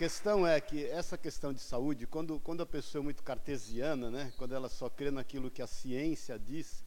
questão 0.00 0.46
é 0.46 0.58
que 0.58 0.86
essa 0.86 1.18
questão 1.18 1.52
de 1.52 1.60
saúde, 1.60 2.06
quando, 2.06 2.40
quando 2.40 2.62
a 2.62 2.66
pessoa 2.66 3.02
é 3.02 3.04
muito 3.04 3.22
cartesiana, 3.22 4.10
né, 4.10 4.32
quando 4.38 4.54
ela 4.54 4.66
só 4.66 4.88
crê 4.88 5.10
naquilo 5.10 5.50
que 5.50 5.60
a 5.60 5.66
ciência 5.66 6.38
diz, 6.38 6.82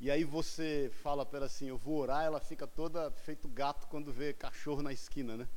e 0.00 0.10
aí 0.10 0.24
você 0.24 0.90
fala 0.94 1.24
para 1.24 1.36
ela 1.36 1.46
assim, 1.46 1.68
eu 1.68 1.78
vou 1.78 1.96
orar, 1.96 2.24
ela 2.24 2.40
fica 2.40 2.66
toda 2.66 3.08
feito 3.12 3.46
gato 3.46 3.86
quando 3.86 4.12
vê 4.12 4.32
cachorro 4.32 4.82
na 4.82 4.92
esquina, 4.92 5.36
né? 5.36 5.48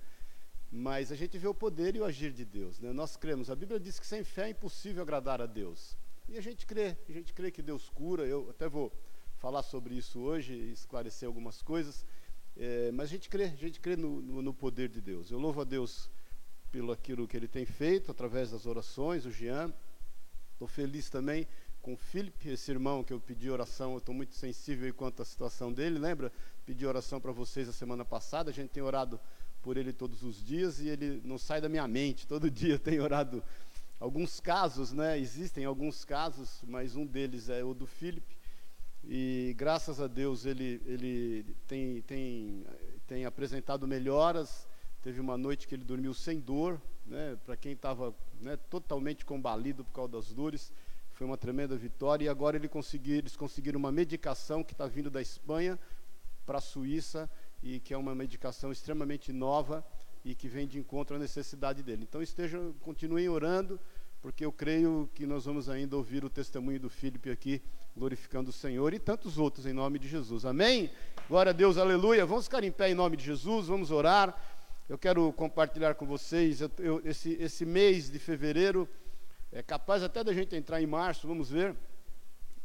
Mas 0.71 1.11
a 1.11 1.15
gente 1.15 1.35
vê 1.39 1.47
o 1.47 1.53
poder 1.55 1.95
e 1.95 1.99
o 1.99 2.05
agir 2.05 2.31
de 2.31 2.45
Deus, 2.45 2.79
né? 2.79 2.93
Nós 2.93 3.17
cremos. 3.17 3.49
A 3.49 3.55
Bíblia 3.55 3.79
diz 3.79 3.99
que 3.99 4.05
sem 4.05 4.23
fé 4.23 4.45
é 4.45 4.49
impossível 4.49 5.01
agradar 5.01 5.41
a 5.41 5.47
Deus. 5.47 5.97
E 6.29 6.37
a 6.37 6.41
gente 6.41 6.67
crê, 6.67 6.95
a 7.09 7.11
gente 7.11 7.33
crê 7.33 7.49
que 7.49 7.63
Deus 7.63 7.89
cura. 7.89 8.23
Eu 8.23 8.51
até 8.51 8.69
vou 8.69 8.93
falar 9.37 9.63
sobre 9.63 9.95
isso 9.95 10.19
hoje, 10.19 10.53
esclarecer 10.53 11.25
algumas 11.25 11.59
coisas. 11.63 12.05
É, 12.55 12.91
mas 12.91 13.05
a 13.05 13.11
gente 13.13 13.29
crê, 13.29 13.45
a 13.45 13.47
gente 13.47 13.79
crê 13.79 13.95
no, 13.95 14.21
no, 14.21 14.41
no, 14.43 14.53
poder 14.53 14.89
de 14.89 15.01
Deus. 15.01 15.31
Eu 15.31 15.39
louvo 15.39 15.61
a 15.61 15.63
Deus 15.63 16.07
pelo 16.71 16.91
aquilo 16.91 17.27
que 17.27 17.35
Ele 17.35 17.47
tem 17.47 17.65
feito 17.65 18.11
através 18.11 18.51
das 18.51 18.65
orações, 18.65 19.25
o 19.25 19.31
Jean. 19.31 19.73
Estou 20.53 20.67
feliz 20.67 21.09
também 21.09 21.47
com 21.81 21.93
o 21.93 21.97
Felipe, 21.97 22.49
esse 22.49 22.71
irmão 22.71 23.03
que 23.03 23.13
eu 23.13 23.19
pedi 23.19 23.49
oração. 23.49 23.93
Eu 23.93 23.99
estou 23.99 24.13
muito 24.13 24.35
sensível 24.35 24.93
quanto 24.93 25.21
à 25.21 25.25
situação 25.25 25.71
dele. 25.71 25.99
Lembra? 25.99 26.31
Pedi 26.65 26.85
oração 26.85 27.19
para 27.19 27.31
vocês 27.31 27.69
a 27.69 27.73
semana 27.73 28.03
passada. 28.03 28.49
A 28.49 28.53
gente 28.53 28.69
tem 28.69 28.83
orado 28.83 29.19
por 29.61 29.77
ele 29.77 29.93
todos 29.93 30.23
os 30.23 30.43
dias 30.43 30.79
e 30.79 30.87
ele 30.87 31.21
não 31.23 31.37
sai 31.37 31.61
da 31.61 31.69
minha 31.69 31.87
mente. 31.87 32.25
Todo 32.27 32.49
dia 32.49 32.73
eu 32.73 32.79
tenho 32.79 33.03
orado. 33.03 33.43
Alguns 33.99 34.39
casos, 34.39 34.91
né? 34.91 35.19
Existem 35.19 35.65
alguns 35.65 36.05
casos, 36.05 36.61
mas 36.67 36.95
um 36.95 37.05
deles 37.05 37.49
é 37.49 37.63
o 37.63 37.73
do 37.73 37.87
Felipe 37.87 38.37
e 39.09 39.55
graças 39.57 40.01
a 40.01 40.07
Deus 40.07 40.45
ele, 40.45 40.81
ele 40.85 41.55
tem, 41.65 42.01
tem, 42.01 42.65
tem 43.07 43.25
apresentado 43.25 43.87
melhoras. 43.87 44.67
Teve 45.07 45.21
uma 45.21 45.37
noite 45.37 45.69
que 45.69 45.73
ele 45.73 45.85
dormiu 45.85 46.13
sem 46.13 46.37
dor, 46.37 46.81
né? 47.05 47.37
para 47.45 47.55
quem 47.55 47.71
estava 47.71 48.13
né, 48.41 48.57
totalmente 48.69 49.23
combalido 49.23 49.81
por 49.85 49.93
causa 49.93 50.11
das 50.11 50.33
dores. 50.33 50.69
Foi 51.13 51.25
uma 51.25 51.37
tremenda 51.37 51.77
vitória. 51.77 52.25
E 52.25 52.27
agora 52.27 52.57
ele 52.57 52.69
eles 53.05 53.37
conseguiram 53.37 53.79
uma 53.79 53.89
medicação 53.89 54.65
que 54.65 54.73
está 54.73 54.85
vindo 54.85 55.09
da 55.09 55.21
Espanha 55.21 55.79
para 56.45 56.57
a 56.57 56.61
Suíça 56.61 57.29
e 57.63 57.79
que 57.79 57.93
é 57.93 57.97
uma 57.97 58.13
medicação 58.13 58.69
extremamente 58.69 59.31
nova 59.31 59.81
e 60.25 60.35
que 60.35 60.49
vem 60.49 60.67
de 60.67 60.77
encontro 60.77 61.15
à 61.15 61.19
necessidade 61.19 61.81
dele. 61.81 62.03
Então 62.03 62.21
estejam, 62.21 62.73
continuem 62.81 63.29
orando, 63.29 63.79
porque 64.21 64.43
eu 64.43 64.51
creio 64.51 65.09
que 65.15 65.25
nós 65.25 65.45
vamos 65.45 65.69
ainda 65.69 65.95
ouvir 65.95 66.25
o 66.25 66.29
testemunho 66.29 66.81
do 66.81 66.89
Filipe 66.89 67.31
aqui 67.31 67.61
glorificando 67.95 68.49
o 68.49 68.53
Senhor 68.53 68.93
e 68.93 68.99
tantos 68.99 69.37
outros 69.37 69.65
em 69.65 69.71
nome 69.71 69.99
de 69.99 70.09
Jesus. 70.09 70.43
Amém? 70.43 70.91
Glória 71.29 71.51
a 71.51 71.53
Deus, 71.53 71.77
aleluia. 71.77 72.25
Vamos 72.25 72.43
ficar 72.43 72.61
em 72.61 72.71
pé 72.73 72.91
em 72.91 72.93
nome 72.93 73.15
de 73.15 73.23
Jesus, 73.23 73.67
vamos 73.67 73.89
orar. 73.89 74.37
Eu 74.89 74.97
quero 74.97 75.33
compartilhar 75.33 75.95
com 75.95 76.05
vocês 76.05 76.61
eu, 76.61 76.71
eu, 76.77 77.01
esse, 77.03 77.33
esse 77.33 77.65
mês 77.65 78.09
de 78.09 78.17
fevereiro, 78.17 78.87
é 79.51 79.61
capaz 79.61 80.01
até 80.01 80.23
da 80.23 80.31
gente 80.31 80.55
entrar 80.55 80.81
em 80.81 80.87
março, 80.87 81.27
vamos 81.27 81.49
ver. 81.49 81.75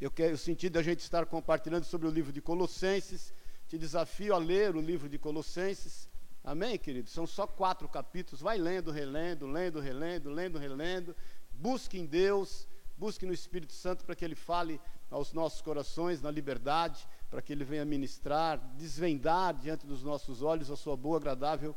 Eu 0.00 0.08
quero 0.08 0.34
o 0.34 0.38
sentido 0.38 0.74
da 0.74 0.84
gente 0.84 1.00
estar 1.00 1.26
compartilhando 1.26 1.82
sobre 1.82 2.06
o 2.06 2.10
livro 2.12 2.32
de 2.32 2.40
Colossenses. 2.40 3.34
Te 3.66 3.76
desafio 3.76 4.36
a 4.36 4.38
ler 4.38 4.76
o 4.76 4.80
livro 4.80 5.08
de 5.08 5.18
Colossenses. 5.18 6.08
Amém, 6.44 6.78
querido? 6.78 7.10
São 7.10 7.26
só 7.26 7.44
quatro 7.44 7.88
capítulos. 7.88 8.40
Vai 8.40 8.56
lendo, 8.56 8.92
relendo, 8.92 9.44
lendo, 9.48 9.80
relendo, 9.80 10.30
lendo, 10.30 10.58
relendo. 10.58 11.16
Busque 11.52 11.98
em 11.98 12.06
Deus, 12.06 12.68
busque 12.96 13.26
no 13.26 13.32
Espírito 13.32 13.72
Santo 13.72 14.04
para 14.04 14.14
que 14.14 14.24
Ele 14.24 14.36
fale 14.36 14.80
aos 15.10 15.32
nossos 15.32 15.60
corações 15.60 16.22
na 16.22 16.30
liberdade, 16.30 17.04
para 17.28 17.42
que 17.42 17.52
Ele 17.52 17.64
venha 17.64 17.84
ministrar, 17.84 18.58
desvendar 18.76 19.54
diante 19.54 19.88
dos 19.88 20.04
nossos 20.04 20.40
olhos 20.40 20.70
a 20.70 20.76
Sua 20.76 20.96
boa, 20.96 21.16
agradável 21.16 21.74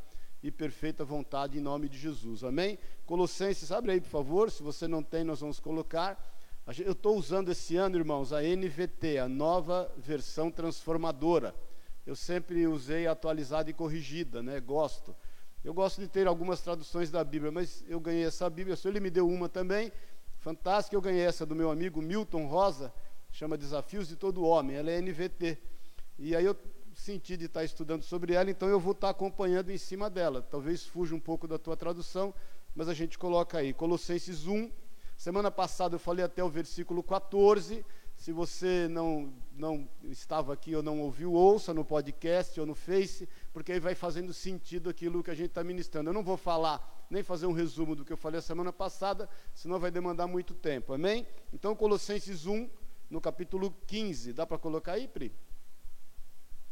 e 0.47 0.51
perfeita 0.51 1.03
vontade 1.03 1.57
em 1.57 1.61
nome 1.61 1.89
de 1.89 1.97
Jesus. 1.97 2.43
Amém? 2.43 2.77
Colossenses, 3.03 3.71
abre 3.71 3.93
aí, 3.93 3.99
por 3.99 4.09
favor. 4.09 4.51
Se 4.51 4.61
você 4.61 4.87
não 4.87 5.01
tem, 5.01 5.23
nós 5.23 5.39
vamos 5.39 5.59
colocar. 5.59 6.23
Eu 6.79 6.91
estou 6.91 7.17
usando 7.17 7.49
esse 7.49 7.75
ano, 7.75 7.97
irmãos, 7.97 8.31
a 8.31 8.43
NVT, 8.43 9.17
a 9.17 9.27
nova 9.27 9.91
versão 9.97 10.51
transformadora. 10.51 11.55
Eu 12.05 12.15
sempre 12.15 12.67
usei 12.67 13.07
atualizada 13.07 13.71
e 13.71 13.73
corrigida, 13.73 14.43
né? 14.43 14.59
Gosto. 14.59 15.15
Eu 15.63 15.73
gosto 15.73 15.99
de 15.99 16.07
ter 16.07 16.27
algumas 16.27 16.61
traduções 16.61 17.09
da 17.09 17.23
Bíblia, 17.23 17.51
mas 17.51 17.83
eu 17.87 17.99
ganhei 17.99 18.25
essa 18.25 18.47
Bíblia, 18.47 18.77
ele 18.85 18.99
me 18.99 19.09
deu 19.09 19.27
uma 19.27 19.49
também, 19.49 19.91
fantástica. 20.37 20.95
Eu 20.95 21.01
ganhei 21.01 21.25
essa 21.25 21.43
do 21.43 21.55
meu 21.55 21.71
amigo 21.71 22.03
Milton 22.03 22.45
Rosa, 22.45 22.93
chama 23.31 23.57
Desafios 23.57 24.07
de 24.07 24.15
Todo 24.15 24.43
Homem, 24.43 24.75
ela 24.75 24.91
é 24.91 25.01
NVT. 25.01 25.57
E 26.19 26.35
aí 26.35 26.45
eu 26.45 26.55
senti 26.95 27.35
de 27.35 27.45
estar 27.45 27.63
estudando 27.63 28.03
sobre 28.03 28.33
ela, 28.33 28.49
então 28.49 28.69
eu 28.69 28.79
vou 28.79 28.93
estar 28.93 29.09
acompanhando 29.09 29.69
em 29.69 29.77
cima 29.77 30.09
dela. 30.09 30.41
Talvez 30.41 30.85
fuja 30.85 31.13
um 31.13 31.19
pouco 31.19 31.47
da 31.47 31.59
tua 31.59 31.75
tradução, 31.75 32.33
mas 32.73 32.87
a 32.87 32.93
gente 32.93 33.17
coloca 33.17 33.57
aí. 33.57 33.73
Colossenses 33.73 34.47
1. 34.47 34.71
Semana 35.17 35.51
passada 35.51 35.95
eu 35.95 35.99
falei 35.99 36.23
até 36.23 36.43
o 36.43 36.49
versículo 36.49 37.03
14. 37.03 37.85
Se 38.15 38.31
você 38.31 38.87
não, 38.87 39.33
não 39.57 39.87
estava 40.03 40.53
aqui 40.53 40.73
ou 40.73 40.81
não 40.81 41.01
ouviu, 41.01 41.33
ouça 41.33 41.73
no 41.73 41.83
podcast 41.83 42.57
ou 42.59 42.65
no 42.65 42.73
Face, 42.73 43.27
porque 43.51 43.73
aí 43.73 43.79
vai 43.79 43.93
fazendo 43.93 44.33
sentido 44.33 44.89
aquilo 44.89 45.21
que 45.21 45.29
a 45.29 45.35
gente 45.35 45.49
está 45.49 45.63
ministrando. 45.65 46.09
Eu 46.09 46.13
não 46.13 46.23
vou 46.23 46.37
falar, 46.37 47.05
nem 47.09 47.21
fazer 47.21 47.45
um 47.45 47.51
resumo 47.51 47.93
do 47.93 48.05
que 48.05 48.13
eu 48.13 48.17
falei 48.17 48.39
a 48.39 48.41
semana 48.41 48.71
passada, 48.71 49.29
senão 49.53 49.79
vai 49.79 49.91
demandar 49.91 50.27
muito 50.27 50.53
tempo. 50.53 50.93
Amém? 50.93 51.27
Então, 51.51 51.75
Colossenses 51.75 52.45
1, 52.45 52.69
no 53.09 53.19
capítulo 53.19 53.75
15. 53.85 54.31
Dá 54.31 54.45
para 54.45 54.57
colocar 54.57 54.93
aí, 54.93 55.09
Pri? 55.09 55.33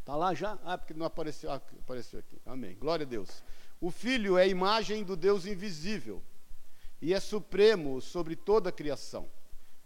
Está 0.04 0.18
lá 0.18 0.34
já? 0.34 0.60
Ah, 0.66 0.78
porque 0.78 0.94
não 0.94 1.06
apareceu. 1.06 1.50
Ah, 1.50 1.62
apareceu 1.80 2.20
aqui. 2.20 2.38
Amém. 2.46 2.76
Glória 2.76 3.06
a 3.06 3.10
Deus. 3.10 3.42
O 3.80 3.90
Filho 3.90 4.38
é 4.38 4.44
a 4.44 4.48
imagem 4.48 5.02
do 5.02 5.16
Deus 5.16 5.46
invisível 5.46 6.22
e 7.02 7.14
é 7.14 7.22
supremo 7.22 8.02
sobre 8.02 8.36
toda 8.36 8.68
a 8.68 8.72
criação, 8.72 9.30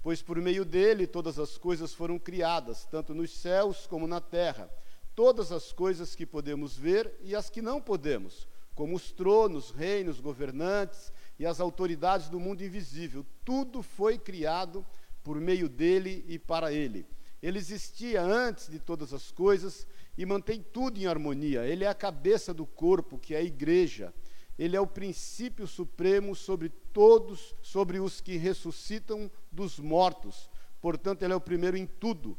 pois 0.01 0.19
por 0.23 0.41
meio 0.41 0.65
dele 0.65 1.05
todas 1.05 1.37
as 1.37 1.55
coisas 1.55 1.93
foram 1.93 2.17
criadas, 2.17 2.83
tanto 2.85 3.13
nos 3.13 3.29
céus 3.29 3.85
como 3.85 4.07
na 4.07 4.19
terra. 4.19 4.67
Todas 5.13 5.51
as 5.51 5.71
coisas 5.71 6.15
que 6.15 6.25
podemos 6.25 6.75
ver 6.75 7.13
e 7.21 7.35
as 7.35 7.47
que 7.47 7.61
não 7.61 7.79
podemos, 7.79 8.47
como 8.73 8.95
os 8.95 9.11
tronos, 9.11 9.69
reinos, 9.69 10.19
governantes 10.19 11.11
e 11.37 11.45
as 11.45 11.59
autoridades 11.59 12.27
do 12.27 12.39
mundo 12.39 12.63
invisível. 12.63 13.23
Tudo 13.45 13.83
foi 13.83 14.17
criado 14.17 14.83
por 15.23 15.39
meio 15.39 15.69
dele 15.69 16.25
e 16.27 16.39
para 16.39 16.73
ele. 16.73 17.05
Ele 17.41 17.59
existia 17.59 18.21
antes 18.23 18.67
de 18.67 18.79
todas 18.79 19.13
as 19.13 19.31
coisas 19.31 19.85
e 20.17 20.25
mantém 20.25 20.61
tudo 20.73 20.99
em 20.99 21.05
harmonia. 21.05 21.65
Ele 21.65 21.83
é 21.83 21.87
a 21.87 21.93
cabeça 21.93 22.53
do 22.53 22.65
corpo, 22.65 23.19
que 23.19 23.35
é 23.35 23.37
a 23.37 23.43
igreja. 23.43 24.13
Ele 24.57 24.75
é 24.75 24.81
o 24.81 24.87
princípio 24.87 25.67
supremo 25.67 26.35
sobre 26.35 26.69
todos, 26.69 27.55
sobre 27.61 27.99
os 27.99 28.19
que 28.19 28.37
ressuscitam 28.37 29.29
dos 29.51 29.79
mortos. 29.79 30.49
Portanto, 30.81 31.21
ele 31.21 31.33
é 31.33 31.35
o 31.35 31.41
primeiro 31.41 31.77
em 31.77 31.85
tudo, 31.85 32.35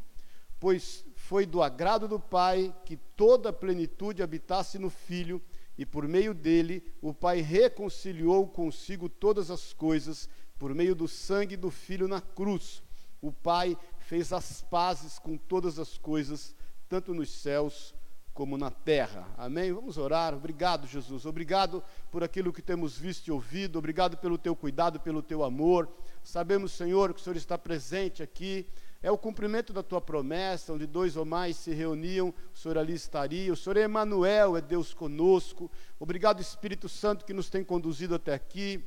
pois 0.58 1.04
foi 1.14 1.46
do 1.46 1.62
agrado 1.62 2.08
do 2.08 2.18
Pai 2.18 2.74
que 2.84 2.96
toda 2.96 3.50
a 3.50 3.52
plenitude 3.52 4.22
habitasse 4.22 4.78
no 4.78 4.90
Filho, 4.90 5.40
e 5.76 5.86
por 5.86 6.08
meio 6.08 6.34
dele 6.34 6.82
o 7.00 7.14
Pai 7.14 7.40
reconciliou 7.40 8.48
consigo 8.48 9.08
todas 9.08 9.48
as 9.48 9.72
coisas 9.72 10.28
por 10.58 10.74
meio 10.74 10.92
do 10.92 11.06
sangue 11.06 11.56
do 11.56 11.70
Filho 11.70 12.08
na 12.08 12.20
cruz. 12.20 12.82
O 13.22 13.30
Pai 13.30 13.78
fez 14.00 14.32
as 14.32 14.60
pazes 14.62 15.20
com 15.20 15.36
todas 15.36 15.78
as 15.78 15.96
coisas, 15.96 16.54
tanto 16.88 17.12
nos 17.12 17.30
céus 17.30 17.94
como 18.32 18.56
na 18.56 18.70
terra. 18.70 19.28
Amém? 19.36 19.72
Vamos 19.72 19.98
orar. 19.98 20.32
Obrigado, 20.32 20.86
Jesus. 20.86 21.26
Obrigado 21.26 21.82
por 22.10 22.22
aquilo 22.22 22.52
que 22.52 22.62
temos 22.62 22.96
visto 22.96 23.26
e 23.26 23.32
ouvido. 23.32 23.78
Obrigado 23.78 24.16
pelo 24.16 24.38
teu 24.38 24.54
cuidado, 24.54 25.00
pelo 25.00 25.20
teu 25.20 25.42
amor. 25.42 25.88
Sabemos, 26.22 26.72
Senhor, 26.72 27.12
que 27.12 27.20
o 27.20 27.22
Senhor 27.22 27.36
está 27.36 27.58
presente 27.58 28.22
aqui. 28.22 28.66
É 29.02 29.10
o 29.10 29.18
cumprimento 29.18 29.72
da 29.72 29.82
tua 29.82 30.00
promessa, 30.00 30.72
onde 30.72 30.86
dois 30.86 31.16
ou 31.16 31.24
mais 31.24 31.56
se 31.56 31.72
reuniam, 31.72 32.34
o 32.54 32.56
Senhor 32.56 32.78
ali 32.78 32.94
estaria. 32.94 33.52
O 33.52 33.56
Senhor 33.56 33.76
é 33.76 33.84
Emmanuel, 33.84 34.56
é 34.56 34.60
Deus 34.60 34.94
conosco. 34.94 35.70
Obrigado, 35.98 36.40
Espírito 36.40 36.88
Santo, 36.88 37.24
que 37.24 37.32
nos 37.32 37.50
tem 37.50 37.64
conduzido 37.64 38.14
até 38.14 38.34
aqui 38.34 38.84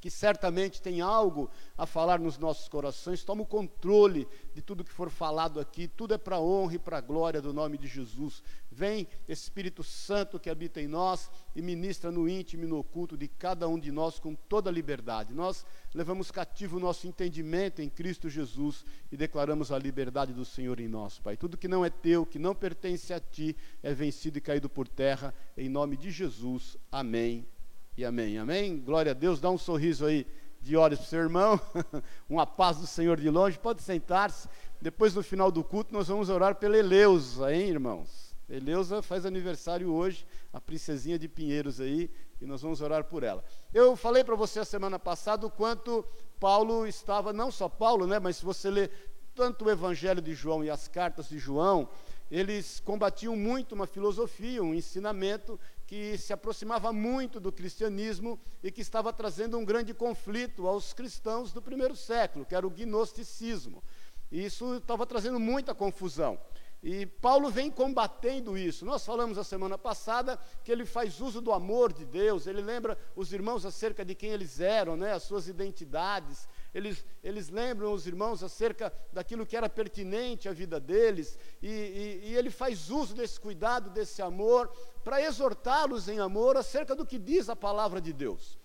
que 0.00 0.10
certamente 0.10 0.80
tem 0.80 1.00
algo 1.00 1.50
a 1.76 1.84
falar 1.84 2.18
nos 2.18 2.38
nossos 2.38 2.68
corações, 2.68 3.22
toma 3.22 3.42
o 3.42 3.46
controle 3.46 4.26
de 4.54 4.62
tudo 4.62 4.82
que 4.82 4.90
for 4.90 5.10
falado 5.10 5.60
aqui, 5.60 5.86
tudo 5.86 6.14
é 6.14 6.18
para 6.18 6.36
a 6.36 6.40
honra 6.40 6.74
e 6.74 6.78
para 6.78 6.98
a 6.98 7.00
glória 7.02 7.42
do 7.42 7.52
nome 7.52 7.76
de 7.76 7.86
Jesus. 7.86 8.42
Vem 8.72 9.06
Espírito 9.28 9.82
Santo 9.82 10.40
que 10.40 10.48
habita 10.48 10.80
em 10.80 10.88
nós 10.88 11.30
e 11.54 11.60
ministra 11.60 12.10
no 12.10 12.28
íntimo 12.28 12.64
e 12.64 12.66
no 12.66 12.78
oculto 12.78 13.16
de 13.16 13.28
cada 13.28 13.68
um 13.68 13.78
de 13.78 13.92
nós 13.92 14.18
com 14.18 14.34
toda 14.34 14.70
liberdade. 14.70 15.34
Nós 15.34 15.66
levamos 15.94 16.30
cativo 16.30 16.78
o 16.78 16.80
nosso 16.80 17.06
entendimento 17.06 17.82
em 17.82 17.90
Cristo 17.90 18.28
Jesus 18.30 18.84
e 19.12 19.16
declaramos 19.16 19.70
a 19.70 19.78
liberdade 19.78 20.32
do 20.32 20.44
Senhor 20.44 20.80
em 20.80 20.88
nós, 20.88 21.18
Pai. 21.18 21.36
Tudo 21.36 21.58
que 21.58 21.68
não 21.68 21.84
é 21.84 21.90
teu, 21.90 22.24
que 22.24 22.38
não 22.38 22.54
pertence 22.54 23.12
a 23.12 23.20
ti, 23.20 23.54
é 23.82 23.92
vencido 23.92 24.38
e 24.38 24.40
caído 24.40 24.68
por 24.68 24.88
terra, 24.88 25.34
em 25.56 25.68
nome 25.68 25.96
de 25.96 26.10
Jesus. 26.10 26.78
Amém 26.90 27.46
e 28.00 28.04
amém. 28.04 28.38
Amém? 28.38 28.78
Glória 28.78 29.12
a 29.12 29.14
Deus. 29.14 29.40
Dá 29.40 29.50
um 29.50 29.58
sorriso 29.58 30.06
aí 30.06 30.26
de 30.58 30.74
olhos 30.74 31.00
para 31.00 31.06
o 31.06 31.08
seu 31.10 31.20
irmão. 31.20 31.60
Uma 32.30 32.46
paz 32.46 32.78
do 32.78 32.86
Senhor 32.86 33.20
de 33.20 33.28
longe. 33.28 33.58
Pode 33.58 33.82
sentar-se. 33.82 34.48
Depois, 34.80 35.14
no 35.14 35.22
final 35.22 35.50
do 35.50 35.62
culto, 35.62 35.92
nós 35.92 36.08
vamos 36.08 36.30
orar 36.30 36.54
pela 36.54 36.78
Eleusa, 36.78 37.54
hein, 37.54 37.68
irmãos? 37.68 38.34
Eleusa 38.48 39.02
faz 39.02 39.26
aniversário 39.26 39.92
hoje, 39.92 40.26
a 40.50 40.58
princesinha 40.58 41.18
de 41.18 41.28
Pinheiros 41.28 41.78
aí, 41.78 42.10
e 42.40 42.46
nós 42.46 42.62
vamos 42.62 42.80
orar 42.80 43.04
por 43.04 43.22
ela. 43.22 43.44
Eu 43.72 43.94
falei 43.94 44.24
para 44.24 44.34
você 44.34 44.60
a 44.60 44.64
semana 44.64 44.98
passada 44.98 45.46
o 45.46 45.50
quanto 45.50 46.02
Paulo 46.40 46.86
estava, 46.86 47.34
não 47.34 47.50
só 47.50 47.68
Paulo, 47.68 48.06
né, 48.06 48.18
mas 48.18 48.38
se 48.38 48.44
você 48.46 48.70
ler 48.70 48.90
tanto 49.34 49.66
o 49.66 49.70
Evangelho 49.70 50.22
de 50.22 50.34
João 50.34 50.64
e 50.64 50.70
as 50.70 50.88
cartas 50.88 51.28
de 51.28 51.38
João, 51.38 51.86
eles 52.30 52.80
combatiam 52.80 53.36
muito 53.36 53.74
uma 53.74 53.86
filosofia, 53.86 54.62
um 54.62 54.74
ensinamento 54.74 55.60
que 55.90 56.16
se 56.16 56.32
aproximava 56.32 56.92
muito 56.92 57.40
do 57.40 57.50
cristianismo 57.50 58.38
e 58.62 58.70
que 58.70 58.80
estava 58.80 59.12
trazendo 59.12 59.58
um 59.58 59.64
grande 59.64 59.92
conflito 59.92 60.68
aos 60.68 60.92
cristãos 60.92 61.52
do 61.52 61.60
primeiro 61.60 61.96
século, 61.96 62.46
que 62.46 62.54
era 62.54 62.64
o 62.64 62.70
gnosticismo. 62.70 63.82
E 64.30 64.44
isso 64.44 64.76
estava 64.76 65.04
trazendo 65.04 65.40
muita 65.40 65.74
confusão. 65.74 66.38
E 66.80 67.06
Paulo 67.06 67.50
vem 67.50 67.72
combatendo 67.72 68.56
isso. 68.56 68.84
Nós 68.84 69.04
falamos 69.04 69.36
a 69.36 69.42
semana 69.42 69.76
passada 69.76 70.38
que 70.62 70.70
ele 70.70 70.86
faz 70.86 71.20
uso 71.20 71.40
do 71.40 71.52
amor 71.52 71.92
de 71.92 72.04
Deus, 72.04 72.46
ele 72.46 72.62
lembra 72.62 72.96
os 73.16 73.32
irmãos 73.32 73.66
acerca 73.66 74.04
de 74.04 74.14
quem 74.14 74.30
eles 74.30 74.60
eram, 74.60 74.96
né, 74.96 75.12
as 75.12 75.24
suas 75.24 75.48
identidades, 75.48 76.48
eles, 76.74 77.04
eles 77.22 77.48
lembram 77.48 77.92
os 77.92 78.06
irmãos 78.06 78.42
acerca 78.42 78.92
daquilo 79.12 79.44
que 79.44 79.56
era 79.56 79.68
pertinente 79.68 80.48
à 80.48 80.52
vida 80.52 80.78
deles, 80.78 81.38
e, 81.60 81.68
e, 81.68 82.28
e 82.28 82.36
ele 82.36 82.50
faz 82.50 82.90
uso 82.90 83.14
desse 83.14 83.40
cuidado, 83.40 83.90
desse 83.90 84.22
amor, 84.22 84.68
para 85.02 85.20
exortá-los 85.20 86.08
em 86.08 86.20
amor 86.20 86.56
acerca 86.56 86.94
do 86.94 87.06
que 87.06 87.18
diz 87.18 87.48
a 87.48 87.56
palavra 87.56 88.00
de 88.00 88.12
Deus. 88.12 88.58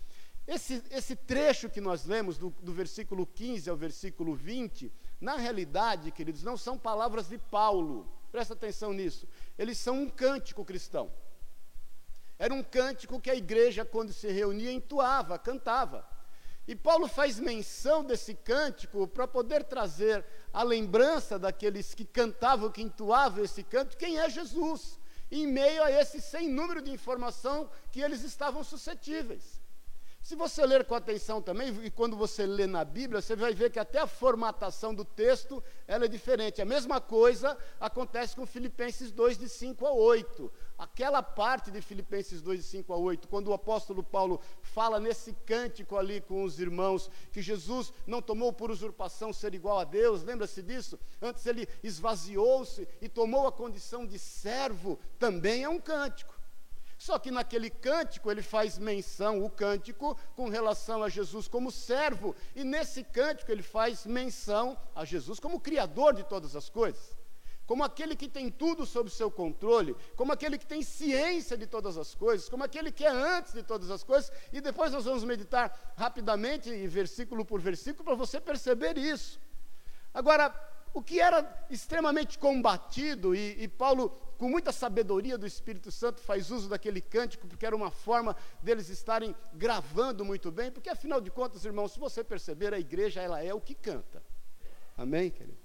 Esse, 0.48 0.84
esse 0.92 1.16
trecho 1.16 1.70
que 1.70 1.82
nós 1.82 2.06
lemos, 2.06 2.38
do, 2.38 2.52
do 2.62 2.72
versículo 2.72 3.26
15 3.26 3.70
ao 3.70 3.76
versículo 3.76 4.36
20, 4.36 4.94
na 5.20 5.38
realidade, 5.38 6.12
queridos, 6.12 6.44
não 6.44 6.56
são 6.56 6.78
palavras 6.78 7.28
de 7.28 7.38
Paulo, 7.38 8.08
presta 8.32 8.54
atenção 8.54 8.94
nisso, 8.94 9.28
eles 9.58 9.80
são 9.80 10.04
um 10.04 10.10
cântico 10.10 10.64
cristão. 10.64 11.12
Era 12.38 12.54
um 12.54 12.62
cântico 12.62 13.20
que 13.20 13.32
a 13.32 13.36
igreja, 13.36 13.86
quando 13.86 14.14
se 14.14 14.30
reunia, 14.30 14.72
entoava, 14.72 15.40
cantava. 15.40 16.06
E 16.68 16.76
Paulo 16.76 17.08
faz 17.08 17.40
menção 17.40 18.04
desse 18.04 18.34
cântico 18.34 19.08
para 19.08 19.28
poder 19.28 19.64
trazer 19.64 20.26
a 20.52 20.64
lembrança 20.64 21.38
daqueles 21.38 21.94
que 21.94 22.06
cantavam, 22.06 22.72
que 22.72 22.82
entoavam 22.82 23.44
esse 23.44 23.62
canto, 23.62 23.98
quem 23.98 24.18
é 24.18 24.30
Jesus, 24.30 25.00
em 25.30 25.46
meio 25.46 25.84
a 25.84 25.92
esse 25.92 26.20
sem 26.20 26.50
número 26.50 26.82
de 26.82 26.92
informação 26.92 27.70
que 27.92 28.02
eles 28.02 28.24
estavam 28.24 28.64
suscetíveis. 28.64 29.62
Se 30.26 30.36
você 30.36 30.66
ler 30.66 30.86
com 30.86 30.96
atenção 30.96 31.40
também, 31.40 31.70
e 31.84 31.92
quando 31.92 32.18
você 32.18 32.48
lê 32.48 32.66
na 32.66 32.84
Bíblia, 32.84 33.22
você 33.22 33.36
vai 33.36 33.54
ver 33.54 33.70
que 33.70 33.78
até 33.78 34.00
a 34.00 34.08
formatação 34.08 34.92
do 34.92 35.06
texto 35.06 35.64
ela 35.88 36.06
é 36.06 36.08
diferente. 36.08 36.60
A 36.60 36.66
mesma 36.66 37.00
coisa 37.00 37.56
acontece 37.80 38.36
com 38.36 38.44
Filipenses 38.44 39.12
2, 39.12 39.38
de 39.38 39.48
5 39.48 39.86
a 39.86 39.92
8. 39.92 40.52
Aquela 40.80 41.22
parte 41.22 41.70
de 41.70 41.80
Filipenses 41.80 42.42
2, 42.42 42.58
de 42.58 42.66
5 42.66 42.92
a 42.92 42.98
8, 42.98 43.28
quando 43.28 43.50
o 43.50 43.54
apóstolo 43.54 44.02
Paulo 44.02 44.42
fala 44.64 45.00
nesse 45.00 45.32
cântico 45.46 45.96
ali 45.96 46.20
com 46.20 46.44
os 46.44 46.60
irmãos, 46.60 47.08
que 47.32 47.40
Jesus 47.40 47.94
não 48.08 48.20
tomou 48.20 48.52
por 48.52 48.72
usurpação 48.72 49.32
ser 49.32 49.54
igual 49.54 49.78
a 49.78 49.84
Deus, 49.84 50.24
lembra-se 50.24 50.64
disso? 50.64 51.00
Antes 51.22 51.46
ele 51.46 51.70
esvaziou-se 51.84 52.88
e 53.00 53.08
tomou 53.08 53.46
a 53.46 53.52
condição 53.52 54.08
de 54.08 54.18
servo, 54.18 54.98
também 55.20 55.64
é 55.64 55.70
um 55.70 55.80
cântico. 55.80 56.35
Só 57.06 57.20
que 57.20 57.30
naquele 57.30 57.70
cântico 57.70 58.32
ele 58.32 58.42
faz 58.42 58.80
menção, 58.80 59.46
o 59.46 59.48
cântico, 59.48 60.18
com 60.36 60.50
relação 60.50 61.04
a 61.04 61.08
Jesus 61.08 61.48
como 61.48 61.72
servo, 61.72 62.36
e 62.56 62.64
nesse 62.64 63.04
cântico 63.04 63.52
ele 63.52 63.62
faz 63.62 64.08
menção 64.08 64.76
a 64.96 65.06
Jesus 65.06 65.40
como 65.40 65.60
Criador 65.60 66.16
de 66.16 66.24
todas 66.24 66.56
as 66.56 66.68
coisas, 66.68 67.16
como 67.68 67.84
aquele 67.84 68.16
que 68.16 68.28
tem 68.28 68.50
tudo 68.50 68.88
sob 68.88 69.08
seu 69.12 69.30
controle, 69.30 69.96
como 70.16 70.32
aquele 70.32 70.58
que 70.58 70.66
tem 70.66 70.82
ciência 70.82 71.56
de 71.56 71.68
todas 71.68 71.96
as 71.96 72.16
coisas, 72.16 72.50
como 72.50 72.64
aquele 72.64 72.92
que 72.92 73.06
é 73.06 73.12
antes 73.12 73.54
de 73.54 73.62
todas 73.62 73.92
as 73.92 74.04
coisas, 74.04 74.32
e 74.52 74.60
depois 74.60 74.92
nós 74.92 75.06
vamos 75.06 75.24
meditar 75.24 75.94
rapidamente, 75.96 76.72
versículo 76.88 77.46
por 77.46 77.62
versículo, 77.62 78.04
para 78.04 78.16
você 78.16 78.42
perceber 78.42 78.98
isso. 78.98 79.40
Agora, 80.12 80.50
o 80.96 81.04
que 81.04 81.20
era 81.20 81.68
extremamente 81.70 82.40
combatido, 82.40 83.36
e, 83.36 83.62
e, 83.62 83.68
Paulo, 83.68 84.10
com 84.38 84.50
muita 84.50 84.72
sabedoria 84.72 85.38
do 85.38 85.46
Espírito 85.46 85.92
Santo, 85.92 86.22
faz 86.22 86.50
uso 86.50 86.70
daquele 86.70 87.02
cântico, 87.02 87.46
porque 87.50 87.66
era 87.66 87.76
uma 87.76 87.92
forma 87.92 88.34
deles 88.64 88.88
estarem 88.88 89.36
gravando 89.54 90.24
muito 90.24 90.50
bem, 90.54 90.72
porque 90.72 90.90
afinal 90.90 91.20
de 91.20 91.30
contas, 91.30 91.66
irmãos, 91.66 91.92
se 91.92 92.00
você 92.00 92.24
perceber, 92.24 92.74
a 92.74 92.80
igreja 92.80 93.22
ela 93.22 93.44
é 93.44 93.54
o 93.54 93.60
que 93.60 93.76
canta. 93.76 94.24
Amém, 94.96 95.30
querido? 95.30 95.58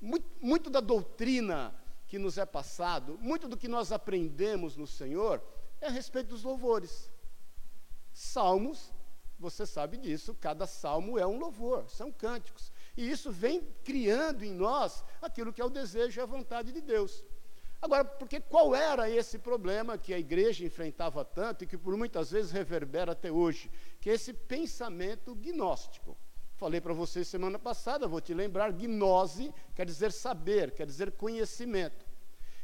Muito, 0.00 0.26
muito 0.40 0.70
da 0.70 0.80
doutrina 0.80 1.74
que 2.08 2.18
nos 2.18 2.38
é 2.38 2.46
passado, 2.46 3.18
muito 3.20 3.46
do 3.46 3.56
que 3.56 3.68
nós 3.68 3.92
aprendemos 3.92 4.78
no 4.78 4.86
Senhor, 4.86 5.42
é 5.78 5.88
a 5.88 5.90
respeito 5.90 6.28
dos 6.28 6.42
louvores. 6.42 7.12
Salmos, 8.14 8.94
você 9.38 9.66
sabe 9.66 9.98
disso, 9.98 10.34
cada 10.34 10.66
salmo 10.66 11.18
é 11.18 11.26
um 11.26 11.38
louvor, 11.38 11.86
são 11.90 12.10
cânticos. 12.10 12.72
E 12.96 13.10
isso 13.10 13.30
vem 13.30 13.62
criando 13.84 14.44
em 14.44 14.52
nós 14.52 15.04
aquilo 15.20 15.52
que 15.52 15.60
é 15.60 15.64
o 15.64 15.70
desejo 15.70 16.18
e 16.18 16.22
a 16.22 16.26
vontade 16.26 16.72
de 16.72 16.80
Deus. 16.80 17.24
Agora, 17.80 18.04
porque 18.04 18.40
qual 18.40 18.74
era 18.74 19.08
esse 19.10 19.38
problema 19.38 19.98
que 19.98 20.14
a 20.14 20.18
igreja 20.18 20.64
enfrentava 20.64 21.24
tanto 21.24 21.62
e 21.62 21.66
que 21.66 21.76
por 21.76 21.96
muitas 21.96 22.30
vezes 22.30 22.50
reverbera 22.50 23.12
até 23.12 23.30
hoje? 23.30 23.70
Que 24.00 24.10
é 24.10 24.14
esse 24.14 24.32
pensamento 24.32 25.34
gnóstico. 25.34 26.16
Falei 26.56 26.80
para 26.80 26.94
vocês 26.94 27.28
semana 27.28 27.58
passada, 27.58 28.08
vou 28.08 28.20
te 28.20 28.32
lembrar, 28.32 28.72
gnose 28.72 29.52
quer 29.74 29.84
dizer 29.84 30.10
saber, 30.10 30.70
quer 30.70 30.86
dizer 30.86 31.12
conhecimento. 31.12 32.06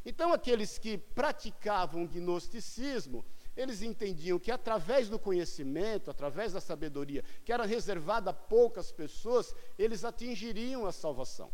Então, 0.04 0.32
aqueles 0.32 0.78
que 0.78 0.96
praticavam 0.96 2.06
gnosticismo, 2.06 3.24
eles 3.56 3.82
entendiam 3.82 4.38
que 4.38 4.50
através 4.50 5.08
do 5.08 5.18
conhecimento, 5.18 6.10
através 6.10 6.52
da 6.52 6.60
sabedoria, 6.60 7.22
que 7.44 7.52
era 7.52 7.66
reservada 7.66 8.30
a 8.30 8.34
poucas 8.34 8.90
pessoas, 8.90 9.54
eles 9.78 10.04
atingiriam 10.04 10.86
a 10.86 10.92
salvação. 10.92 11.50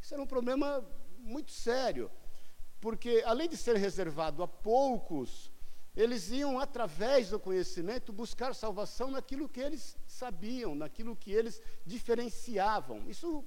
Isso 0.00 0.14
era 0.14 0.22
um 0.22 0.26
problema 0.26 0.84
muito 1.18 1.52
sério, 1.52 2.10
porque 2.80 3.22
além 3.26 3.48
de 3.48 3.56
ser 3.56 3.76
reservado 3.76 4.42
a 4.42 4.48
poucos, 4.48 5.50
eles 5.94 6.30
iam, 6.30 6.58
através 6.58 7.30
do 7.30 7.40
conhecimento, 7.40 8.12
buscar 8.12 8.54
salvação 8.54 9.10
naquilo 9.10 9.48
que 9.48 9.60
eles 9.60 9.96
sabiam, 10.06 10.74
naquilo 10.74 11.16
que 11.16 11.32
eles 11.32 11.60
diferenciavam. 11.84 13.08
Isso 13.08 13.44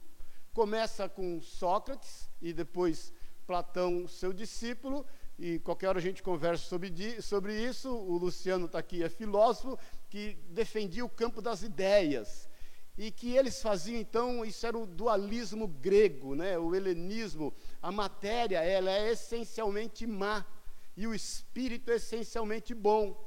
começa 0.53 1.07
com 1.07 1.41
Sócrates 1.41 2.29
e 2.41 2.51
depois 2.51 3.13
Platão, 3.47 4.07
seu 4.07 4.33
discípulo, 4.33 5.05
e 5.41 5.57
qualquer 5.57 5.88
hora 5.88 5.97
a 5.97 6.01
gente 6.01 6.21
conversa 6.21 6.63
sobre, 6.65 7.19
sobre 7.19 7.59
isso. 7.59 7.89
O 7.89 8.15
Luciano 8.15 8.67
está 8.67 8.77
aqui, 8.77 9.01
é 9.01 9.09
filósofo, 9.09 9.75
que 10.07 10.38
defendia 10.50 11.03
o 11.03 11.10
campo 11.10 11.41
das 11.41 11.63
ideias. 11.63 12.48
E 12.95 13.10
que 13.10 13.36
eles 13.36 13.60
faziam, 13.60 14.00
então, 14.00 14.45
isso 14.45 14.67
era 14.67 14.77
o 14.77 14.86
dualismo 14.86 15.67
grego, 15.67 16.36
né? 16.36 16.60
o 16.60 16.75
helenismo. 16.75 17.51
A 17.81 17.91
matéria 17.91 18.60
ela 18.60 18.91
é 18.91 19.13
essencialmente 19.13 20.05
má 20.05 20.45
e 20.95 21.07
o 21.07 21.13
espírito 21.13 21.89
é 21.89 21.95
essencialmente 21.95 22.75
bom. 22.75 23.17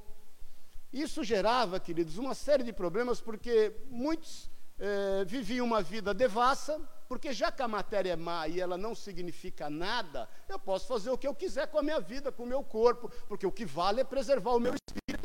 Isso 0.92 1.24
gerava, 1.24 1.80
queridos, 1.80 2.16
uma 2.16 2.34
série 2.34 2.62
de 2.62 2.72
problemas, 2.72 3.20
porque 3.20 3.74
muitos 3.90 4.48
eh, 4.78 5.24
viviam 5.26 5.66
uma 5.66 5.82
vida 5.82 6.14
devassa, 6.14 6.80
porque 7.14 7.32
já 7.32 7.52
que 7.52 7.62
a 7.62 7.68
matéria 7.68 8.14
é 8.14 8.16
má 8.16 8.48
e 8.48 8.60
ela 8.60 8.76
não 8.76 8.92
significa 8.92 9.70
nada, 9.70 10.28
eu 10.48 10.58
posso 10.58 10.88
fazer 10.88 11.10
o 11.10 11.16
que 11.16 11.28
eu 11.28 11.32
quiser 11.32 11.68
com 11.68 11.78
a 11.78 11.82
minha 11.82 12.00
vida, 12.00 12.32
com 12.32 12.42
o 12.42 12.46
meu 12.46 12.64
corpo, 12.64 13.08
porque 13.28 13.46
o 13.46 13.52
que 13.52 13.64
vale 13.64 14.00
é 14.00 14.04
preservar 14.04 14.50
o 14.50 14.58
meu 14.58 14.74
espírito. 14.74 15.22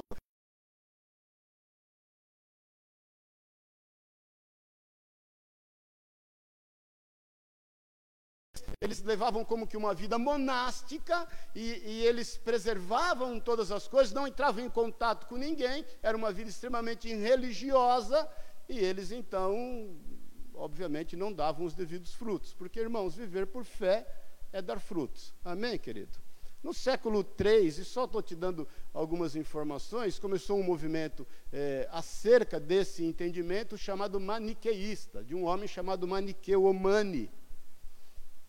Eles 8.80 9.02
levavam 9.02 9.44
como 9.44 9.66
que 9.66 9.76
uma 9.76 9.96
vida 9.96 10.20
monástica 10.20 11.28
e, 11.56 11.82
e, 11.84 12.06
eles 12.06 12.38
preservavam 12.38 13.40
todas 13.40 13.72
as 13.72 13.88
coisas, 13.88 14.14
não 14.14 14.28
entravam 14.28 14.64
em 14.64 14.70
contato 14.70 15.26
com 15.26 15.38
ninguém, 15.38 15.84
era 16.04 16.16
uma 16.16 16.32
vida 16.32 16.52
extremamente 16.52 17.12
religiosa 17.12 18.30
e 18.70 18.78
eles 18.78 19.12
então 19.12 20.00
obviamente 20.60 21.16
não 21.16 21.32
davam 21.32 21.66
os 21.66 21.74
devidos 21.74 22.14
frutos. 22.14 22.54
Porque, 22.54 22.80
irmãos, 22.80 23.16
viver 23.16 23.48
por 23.48 23.64
fé 23.64 24.06
é 24.52 24.62
dar 24.62 24.80
frutos. 24.80 25.34
Amém, 25.44 25.78
querido? 25.78 26.18
No 26.62 26.74
século 26.74 27.26
III, 27.40 27.68
e 27.68 27.72
só 27.86 28.04
estou 28.04 28.22
te 28.22 28.36
dando 28.36 28.68
algumas 28.94 29.36
informações, 29.36 30.20
começou 30.20 30.60
um 30.60 30.64
movimento 30.64 31.26
é, 31.54 31.88
acerca 31.90 32.60
desse 32.60 33.04
entendimento 33.04 33.78
chamado 33.78 34.20
maniqueísta, 34.20 35.24
de 35.24 35.34
um 35.34 35.46
homem 35.46 35.68
chamado 35.68 36.06
Maniqueu 36.06 36.66
Omani. 36.66 37.32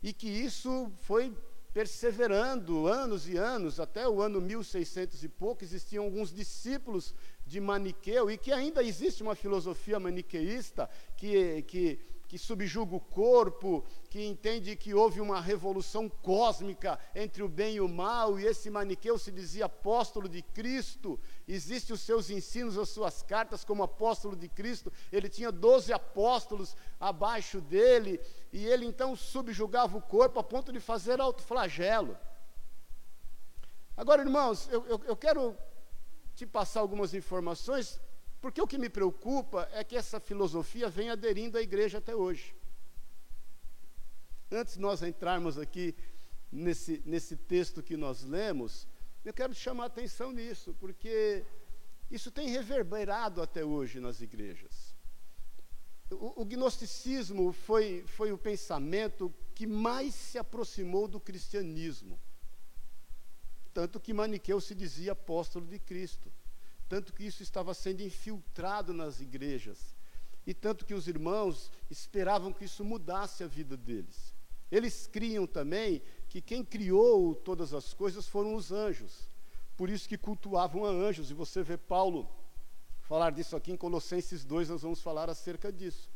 E 0.02 0.12
que 0.12 0.28
isso 0.28 0.90
foi 1.02 1.32
perseverando 1.72 2.88
anos 2.88 3.28
e 3.28 3.36
anos, 3.36 3.78
até 3.78 4.08
o 4.08 4.20
ano 4.20 4.40
1600 4.40 5.22
e 5.22 5.28
pouco, 5.28 5.62
existiam 5.62 6.04
alguns 6.04 6.32
discípulos 6.32 7.14
de 7.50 7.60
Maniqueu, 7.60 8.30
e 8.30 8.38
que 8.38 8.52
ainda 8.52 8.80
existe 8.80 9.24
uma 9.24 9.34
filosofia 9.34 9.98
maniqueísta 9.98 10.88
que, 11.16 11.62
que 11.62 11.98
que 12.30 12.38
subjuga 12.38 12.94
o 12.94 13.00
corpo, 13.00 13.84
que 14.08 14.24
entende 14.24 14.76
que 14.76 14.94
houve 14.94 15.20
uma 15.20 15.40
revolução 15.40 16.08
cósmica 16.08 16.96
entre 17.12 17.42
o 17.42 17.48
bem 17.48 17.74
e 17.74 17.80
o 17.80 17.88
mal, 17.88 18.38
e 18.38 18.46
esse 18.46 18.70
maniqueu 18.70 19.18
se 19.18 19.32
dizia 19.32 19.64
apóstolo 19.64 20.28
de 20.28 20.40
Cristo, 20.40 21.18
existe 21.48 21.92
os 21.92 22.00
seus 22.02 22.30
ensinos, 22.30 22.78
as 22.78 22.88
suas 22.88 23.20
cartas 23.20 23.64
como 23.64 23.82
apóstolo 23.82 24.36
de 24.36 24.48
Cristo, 24.48 24.92
ele 25.10 25.28
tinha 25.28 25.50
doze 25.50 25.92
apóstolos 25.92 26.76
abaixo 27.00 27.60
dele, 27.60 28.20
e 28.52 28.64
ele 28.64 28.86
então 28.86 29.16
subjugava 29.16 29.98
o 29.98 30.00
corpo 30.00 30.38
a 30.38 30.44
ponto 30.44 30.72
de 30.72 30.78
fazer 30.78 31.20
autoflagelo. 31.20 32.16
Agora, 33.96 34.22
irmãos, 34.22 34.68
eu, 34.70 34.86
eu, 34.86 35.00
eu 35.04 35.16
quero 35.16 35.56
te 36.40 36.46
passar 36.46 36.80
algumas 36.80 37.12
informações 37.12 38.00
porque 38.40 38.62
o 38.62 38.66
que 38.66 38.78
me 38.78 38.88
preocupa 38.88 39.68
é 39.72 39.84
que 39.84 39.94
essa 39.94 40.18
filosofia 40.18 40.88
vem 40.88 41.10
aderindo 41.10 41.58
à 41.58 41.60
igreja 41.60 41.98
até 41.98 42.16
hoje. 42.16 42.54
Antes 44.50 44.74
de 44.74 44.80
nós 44.80 45.02
entrarmos 45.02 45.58
aqui 45.58 45.94
nesse, 46.50 47.02
nesse 47.04 47.36
texto 47.36 47.82
que 47.82 47.94
nós 47.94 48.22
lemos, 48.22 48.88
eu 49.22 49.34
quero 49.34 49.52
chamar 49.54 49.84
a 49.84 49.86
atenção 49.88 50.32
nisso, 50.32 50.74
porque 50.80 51.44
isso 52.10 52.30
tem 52.30 52.48
reverberado 52.48 53.42
até 53.42 53.62
hoje 53.62 54.00
nas 54.00 54.22
igrejas. 54.22 54.96
O, 56.10 56.40
o 56.40 56.44
gnosticismo 56.46 57.52
foi, 57.52 58.02
foi 58.06 58.32
o 58.32 58.38
pensamento 58.38 59.32
que 59.54 59.66
mais 59.66 60.14
se 60.14 60.38
aproximou 60.38 61.06
do 61.06 61.20
cristianismo. 61.20 62.18
Tanto 63.80 63.98
que 63.98 64.12
Maniqueu 64.12 64.60
se 64.60 64.74
dizia 64.74 65.12
apóstolo 65.12 65.66
de 65.66 65.78
Cristo 65.78 66.30
tanto 66.90 67.12
que 67.12 67.22
isso 67.22 67.40
estava 67.40 67.72
sendo 67.72 68.02
infiltrado 68.02 68.92
nas 68.92 69.20
igrejas, 69.20 69.96
e 70.44 70.52
tanto 70.52 70.84
que 70.84 70.92
os 70.92 71.06
irmãos 71.06 71.70
esperavam 71.88 72.52
que 72.52 72.64
isso 72.64 72.84
mudasse 72.84 73.44
a 73.44 73.46
vida 73.46 73.76
deles. 73.76 74.34
Eles 74.72 75.06
criam 75.06 75.46
também 75.46 76.02
que 76.28 76.42
quem 76.42 76.64
criou 76.64 77.32
todas 77.32 77.72
as 77.72 77.94
coisas 77.94 78.26
foram 78.26 78.56
os 78.56 78.72
anjos, 78.72 79.30
por 79.76 79.88
isso 79.88 80.08
que 80.08 80.18
cultuavam 80.18 80.84
a 80.84 80.88
anjos, 80.90 81.30
e 81.30 81.34
você 81.34 81.62
vê 81.62 81.76
Paulo 81.76 82.28
falar 83.02 83.30
disso 83.30 83.54
aqui 83.54 83.70
em 83.70 83.76
Colossenses 83.76 84.44
2, 84.44 84.68
nós 84.70 84.82
vamos 84.82 85.00
falar 85.00 85.30
acerca 85.30 85.72
disso. 85.72 86.10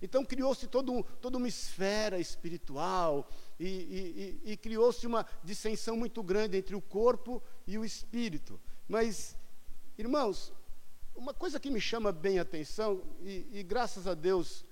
Então 0.00 0.24
criou-se 0.24 0.66
todo, 0.66 1.02
toda 1.20 1.38
uma 1.38 1.48
esfera 1.48 2.18
espiritual 2.18 3.28
e, 3.58 3.66
e, 3.66 4.40
e, 4.46 4.52
e 4.52 4.56
criou-se 4.56 5.06
uma 5.06 5.26
dissensão 5.42 5.96
muito 5.96 6.22
grande 6.22 6.56
entre 6.56 6.74
o 6.74 6.80
corpo 6.80 7.42
e 7.66 7.78
o 7.78 7.84
espírito. 7.84 8.60
Mas 8.88 9.36
Irmãos, 9.98 10.52
uma 11.14 11.32
coisa 11.32 11.58
que 11.58 11.70
me 11.70 11.80
chama 11.80 12.12
bem 12.12 12.38
a 12.38 12.42
atenção, 12.42 13.02
e, 13.22 13.48
e 13.50 13.62
graças 13.62 14.06
a 14.06 14.12
Deus 14.12 14.62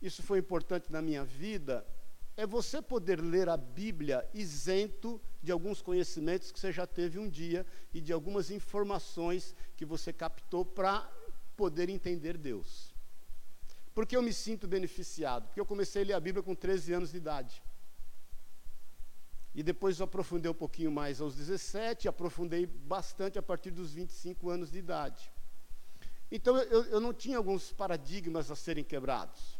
isso 0.00 0.22
foi 0.22 0.38
importante 0.38 0.92
na 0.92 1.02
minha 1.02 1.24
vida, 1.24 1.84
é 2.36 2.46
você 2.46 2.80
poder 2.80 3.20
ler 3.20 3.48
a 3.48 3.56
Bíblia 3.56 4.24
isento 4.32 5.20
de 5.42 5.50
alguns 5.50 5.82
conhecimentos 5.82 6.52
que 6.52 6.60
você 6.60 6.70
já 6.70 6.86
teve 6.86 7.18
um 7.18 7.28
dia 7.28 7.66
e 7.92 8.00
de 8.00 8.12
algumas 8.12 8.52
informações 8.52 9.52
que 9.76 9.84
você 9.84 10.12
captou 10.12 10.64
para 10.64 11.10
poder 11.56 11.88
entender 11.88 12.38
Deus. 12.38 12.94
Porque 13.98 14.16
eu 14.16 14.22
me 14.22 14.32
sinto 14.32 14.68
beneficiado? 14.68 15.48
Porque 15.48 15.58
eu 15.58 15.66
comecei 15.66 16.02
a 16.02 16.04
ler 16.04 16.12
a 16.12 16.20
Bíblia 16.20 16.40
com 16.40 16.54
13 16.54 16.92
anos 16.92 17.10
de 17.10 17.16
idade. 17.16 17.60
E 19.52 19.60
depois 19.60 19.98
eu 19.98 20.04
aprofundei 20.04 20.48
um 20.48 20.54
pouquinho 20.54 20.92
mais 20.92 21.20
aos 21.20 21.34
17, 21.34 22.06
aprofundei 22.06 22.64
bastante 22.64 23.40
a 23.40 23.42
partir 23.42 23.72
dos 23.72 23.94
25 23.94 24.50
anos 24.50 24.70
de 24.70 24.78
idade. 24.78 25.32
Então 26.30 26.56
eu, 26.56 26.84
eu 26.84 27.00
não 27.00 27.12
tinha 27.12 27.38
alguns 27.38 27.72
paradigmas 27.72 28.52
a 28.52 28.54
serem 28.54 28.84
quebrados. 28.84 29.58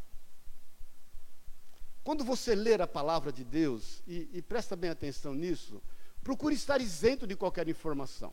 Quando 2.04 2.22
você 2.22 2.54
ler 2.54 2.80
a 2.80 2.86
palavra 2.86 3.32
de 3.32 3.42
Deus, 3.42 4.04
e, 4.06 4.30
e 4.32 4.40
presta 4.40 4.76
bem 4.76 4.90
atenção 4.90 5.34
nisso, 5.34 5.82
procure 6.22 6.54
estar 6.54 6.80
isento 6.80 7.26
de 7.26 7.34
qualquer 7.34 7.68
informação. 7.68 8.32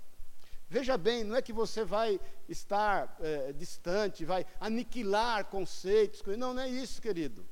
Veja 0.70 0.98
bem, 0.98 1.24
não 1.24 1.36
é 1.36 1.42
que 1.42 1.54
você 1.54 1.86
vai 1.86 2.20
estar 2.50 3.16
é, 3.20 3.54
distante, 3.54 4.26
vai 4.26 4.46
aniquilar 4.60 5.46
conceitos, 5.46 6.24
não, 6.38 6.54
não 6.54 6.62
é 6.62 6.70
isso, 6.70 7.02
querido. 7.02 7.46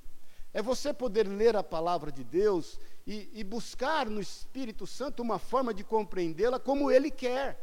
É 0.54 0.62
você 0.62 0.94
poder 0.94 1.28
ler 1.28 1.56
a 1.56 1.64
palavra 1.64 2.12
de 2.12 2.24
Deus 2.24 2.80
e, 3.06 3.30
e 3.34 3.44
buscar 3.44 4.10
no 4.10 4.20
Espírito 4.20 4.86
Santo 4.86 5.22
uma 5.22 5.40
forma 5.40 5.74
de 5.74 5.84
compreendê-la 5.84 6.60
como 6.60 6.92
Ele 6.92 7.10
quer. 7.10 7.60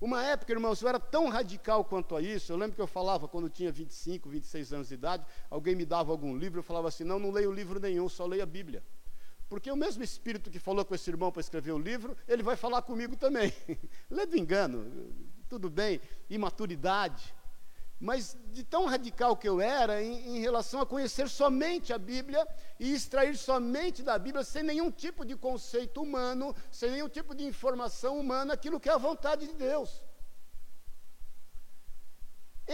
Uma 0.00 0.24
época, 0.24 0.52
irmãos, 0.52 0.82
eu 0.82 0.88
era 0.88 0.98
tão 0.98 1.28
radical 1.28 1.84
quanto 1.84 2.16
a 2.16 2.20
isso. 2.20 2.50
Eu 2.50 2.56
lembro 2.56 2.74
que 2.74 2.82
eu 2.82 2.88
falava, 2.88 3.28
quando 3.28 3.44
eu 3.44 3.50
tinha 3.50 3.70
25, 3.70 4.28
26 4.28 4.72
anos 4.72 4.88
de 4.88 4.94
idade, 4.94 5.24
alguém 5.48 5.76
me 5.76 5.84
dava 5.84 6.10
algum 6.10 6.36
livro, 6.36 6.58
eu 6.58 6.62
falava 6.64 6.88
assim: 6.88 7.04
não, 7.04 7.20
não 7.20 7.30
leio 7.30 7.52
livro 7.52 7.78
nenhum, 7.78 8.08
só 8.08 8.26
leio 8.26 8.42
a 8.42 8.46
Bíblia. 8.46 8.82
Porque 9.52 9.70
o 9.70 9.76
mesmo 9.76 10.02
Espírito 10.02 10.50
que 10.50 10.58
falou 10.58 10.82
com 10.82 10.94
esse 10.94 11.10
irmão 11.10 11.30
para 11.30 11.42
escrever 11.42 11.72
o 11.72 11.78
livro, 11.78 12.16
ele 12.26 12.42
vai 12.42 12.56
falar 12.56 12.80
comigo 12.80 13.16
também. 13.16 13.52
Ledo 14.08 14.34
engano, 14.34 15.12
tudo 15.46 15.68
bem, 15.68 16.00
imaturidade 16.30 17.34
mas 18.00 18.36
de 18.50 18.64
tão 18.64 18.86
radical 18.86 19.36
que 19.36 19.48
eu 19.48 19.60
era 19.60 20.02
em, 20.02 20.36
em, 20.36 20.40
relação 20.40 20.80
a 20.80 20.86
conhecer 20.86 21.28
somente 21.28 21.92
a 21.92 21.98
Bíblia 21.98 22.44
e 22.80 22.92
extrair 22.92 23.36
somente 23.36 24.02
da 24.02 24.18
Bíblia, 24.18 24.42
sem 24.42 24.64
nenhum 24.64 24.90
tipo 24.90 25.24
de 25.24 25.36
conceito 25.36 26.02
humano, 26.02 26.52
sem 26.68 26.90
nenhum 26.90 27.08
tipo 27.08 27.32
de 27.32 27.44
informação 27.44 28.18
humana, 28.18 28.54
aquilo 28.54 28.80
que 28.80 28.88
é 28.88 28.92
a 28.92 28.98
vontade 28.98 29.46
de 29.46 29.52
Deus. 29.52 30.02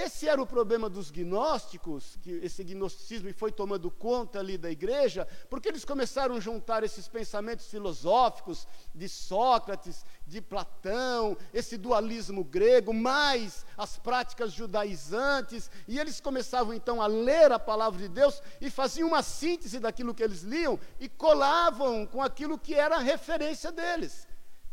Esse 0.00 0.28
era 0.28 0.40
o 0.40 0.46
problema 0.46 0.88
dos 0.88 1.10
gnósticos, 1.10 2.16
que 2.22 2.30
esse 2.30 2.62
gnosticismo 2.62 3.34
foi 3.34 3.50
tomando 3.50 3.90
conta 3.90 4.38
ali 4.38 4.56
da 4.56 4.70
igreja, 4.70 5.26
porque 5.50 5.68
eles 5.68 5.84
começaram 5.84 6.36
a 6.36 6.40
juntar 6.40 6.84
esses 6.84 7.08
pensamentos 7.08 7.66
filosóficos 7.66 8.64
de 8.94 9.08
Sócrates, 9.08 10.04
de 10.24 10.40
Platão, 10.40 11.36
esse 11.52 11.76
dualismo 11.76 12.44
grego, 12.44 12.94
mais 12.94 13.66
as 13.76 13.98
práticas 13.98 14.52
judaizantes, 14.52 15.68
e 15.88 15.98
eles 15.98 16.20
começavam 16.20 16.72
então 16.72 17.02
a 17.02 17.08
ler 17.08 17.50
a 17.50 17.58
palavra 17.58 18.00
de 18.00 18.08
Deus 18.08 18.40
e 18.60 18.70
faziam 18.70 19.08
uma 19.08 19.22
síntese 19.22 19.80
daquilo 19.80 20.14
que 20.14 20.22
eles 20.22 20.42
liam 20.42 20.78
e 21.00 21.08
colavam 21.08 22.06
com 22.06 22.22
aquilo 22.22 22.56
que 22.56 22.72
era 22.72 22.98
a 22.98 23.00
referência 23.00 23.72
deles 23.72 24.27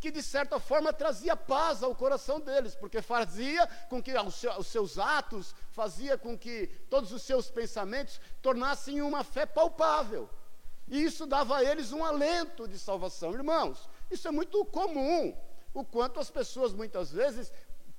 que 0.05 0.11
de 0.11 0.21
certa 0.21 0.59
forma 0.59 0.93
trazia 0.93 1.35
paz 1.35 1.81
ao 1.81 1.95
coração 1.95 2.39
deles, 2.39 2.75
porque 2.75 3.01
fazia 3.01 3.65
com 3.89 4.03
que 4.03 4.13
os 4.15 4.67
seus 4.67 4.99
atos, 4.99 5.55
fazia 5.71 6.15
com 6.15 6.37
que 6.37 6.67
todos 6.91 7.11
os 7.11 7.23
seus 7.23 7.49
pensamentos 7.49 8.21
tornassem 8.39 9.01
uma 9.01 9.23
fé 9.23 9.47
palpável. 9.47 10.29
E 10.87 11.03
isso 11.03 11.25
dava 11.25 11.57
a 11.57 11.63
eles 11.63 11.91
um 11.91 12.05
alento 12.05 12.67
de 12.67 12.77
salvação. 12.77 13.33
Irmãos, 13.33 13.89
isso 14.11 14.27
é 14.27 14.31
muito 14.31 14.63
comum, 14.65 15.35
o 15.73 15.83
quanto 15.83 16.19
as 16.19 16.29
pessoas 16.29 16.71
muitas 16.71 17.11
vezes 17.11 17.51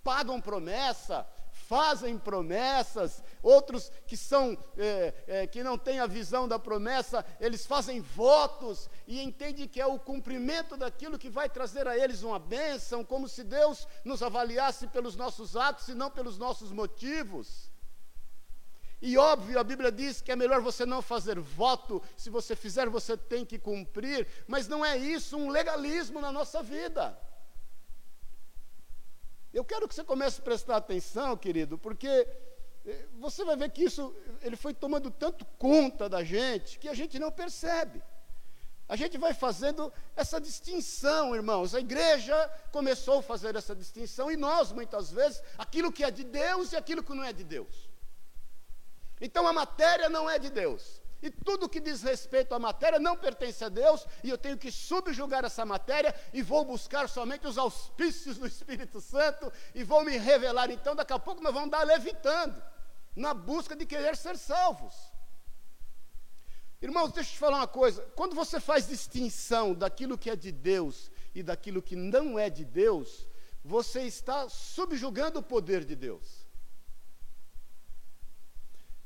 pagam 0.04 0.40
promessa, 0.40 1.26
fazem 1.68 2.16
promessas, 2.18 3.22
outros 3.42 3.90
que 4.06 4.16
são 4.16 4.56
é, 4.76 5.14
é, 5.26 5.46
que 5.46 5.62
não 5.62 5.76
têm 5.76 6.00
a 6.00 6.06
visão 6.06 6.46
da 6.46 6.58
promessa, 6.58 7.24
eles 7.40 7.66
fazem 7.66 8.00
votos 8.00 8.88
e 9.06 9.20
entendem 9.20 9.66
que 9.68 9.80
é 9.80 9.86
o 9.86 9.98
cumprimento 9.98 10.76
daquilo 10.76 11.18
que 11.18 11.28
vai 11.28 11.48
trazer 11.48 11.86
a 11.88 11.96
eles 11.96 12.22
uma 12.22 12.38
bênção, 12.38 13.04
como 13.04 13.28
se 13.28 13.42
Deus 13.42 13.86
nos 14.04 14.22
avaliasse 14.22 14.86
pelos 14.86 15.16
nossos 15.16 15.56
atos 15.56 15.88
e 15.88 15.94
não 15.94 16.10
pelos 16.10 16.38
nossos 16.38 16.70
motivos. 16.70 17.70
E 19.02 19.18
óbvio, 19.18 19.58
a 19.58 19.64
Bíblia 19.64 19.92
diz 19.92 20.22
que 20.22 20.32
é 20.32 20.36
melhor 20.36 20.60
você 20.60 20.86
não 20.86 21.02
fazer 21.02 21.38
voto, 21.38 22.02
se 22.16 22.30
você 22.30 22.56
fizer, 22.56 22.88
você 22.88 23.16
tem 23.16 23.44
que 23.44 23.58
cumprir, 23.58 24.26
mas 24.46 24.66
não 24.68 24.84
é 24.84 24.96
isso 24.96 25.36
um 25.36 25.50
legalismo 25.50 26.20
na 26.20 26.32
nossa 26.32 26.62
vida. 26.62 27.18
Eu 29.56 29.64
quero 29.64 29.88
que 29.88 29.94
você 29.94 30.04
comece 30.04 30.38
a 30.38 30.44
prestar 30.44 30.76
atenção, 30.76 31.34
querido, 31.34 31.78
porque 31.78 32.06
eh, 32.84 33.06
você 33.18 33.42
vai 33.42 33.56
ver 33.56 33.70
que 33.70 33.84
isso 33.84 34.14
ele 34.42 34.54
foi 34.54 34.74
tomando 34.74 35.10
tanto 35.10 35.46
conta 35.58 36.10
da 36.10 36.22
gente 36.22 36.78
que 36.78 36.86
a 36.86 36.92
gente 36.92 37.18
não 37.18 37.32
percebe. 37.32 38.02
A 38.86 38.96
gente 38.96 39.16
vai 39.16 39.32
fazendo 39.32 39.90
essa 40.14 40.38
distinção, 40.38 41.34
irmãos. 41.34 41.74
A 41.74 41.80
igreja 41.80 42.36
começou 42.70 43.20
a 43.20 43.22
fazer 43.22 43.56
essa 43.56 43.74
distinção 43.74 44.30
e 44.30 44.36
nós, 44.36 44.72
muitas 44.72 45.10
vezes, 45.10 45.42
aquilo 45.56 45.90
que 45.90 46.04
é 46.04 46.10
de 46.10 46.22
Deus 46.22 46.72
e 46.72 46.76
aquilo 46.76 47.02
que 47.02 47.14
não 47.14 47.24
é 47.24 47.32
de 47.32 47.42
Deus. 47.42 47.88
Então 49.18 49.48
a 49.48 49.54
matéria 49.54 50.10
não 50.10 50.28
é 50.28 50.38
de 50.38 50.50
Deus. 50.50 51.00
E 51.22 51.30
tudo 51.30 51.68
que 51.68 51.80
diz 51.80 52.02
respeito 52.02 52.54
à 52.54 52.58
matéria 52.58 52.98
não 52.98 53.16
pertence 53.16 53.64
a 53.64 53.68
Deus, 53.68 54.06
e 54.22 54.28
eu 54.28 54.36
tenho 54.36 54.58
que 54.58 54.70
subjugar 54.70 55.44
essa 55.44 55.64
matéria 55.64 56.14
e 56.32 56.42
vou 56.42 56.64
buscar 56.64 57.08
somente 57.08 57.46
os 57.46 57.56
auspícios 57.56 58.38
do 58.38 58.46
Espírito 58.46 59.00
Santo 59.00 59.50
e 59.74 59.82
vou 59.82 60.04
me 60.04 60.16
revelar. 60.18 60.70
Então, 60.70 60.94
daqui 60.94 61.12
a 61.12 61.18
pouco 61.18 61.42
nós 61.42 61.54
vamos 61.54 61.70
dar 61.70 61.84
levitando, 61.84 62.62
na 63.14 63.32
busca 63.32 63.74
de 63.74 63.86
querer 63.86 64.16
ser 64.16 64.36
salvos. 64.36 64.94
Irmãos, 66.82 67.12
deixa 67.12 67.30
eu 67.30 67.34
te 67.34 67.38
falar 67.38 67.58
uma 67.58 67.66
coisa: 67.66 68.02
quando 68.14 68.34
você 68.34 68.60
faz 68.60 68.86
distinção 68.86 69.74
daquilo 69.74 70.18
que 70.18 70.28
é 70.28 70.36
de 70.36 70.52
Deus 70.52 71.10
e 71.34 71.42
daquilo 71.42 71.82
que 71.82 71.96
não 71.96 72.38
é 72.38 72.50
de 72.50 72.64
Deus, 72.64 73.26
você 73.64 74.02
está 74.02 74.48
subjugando 74.48 75.38
o 75.38 75.42
poder 75.42 75.84
de 75.84 75.96
Deus. 75.96 76.46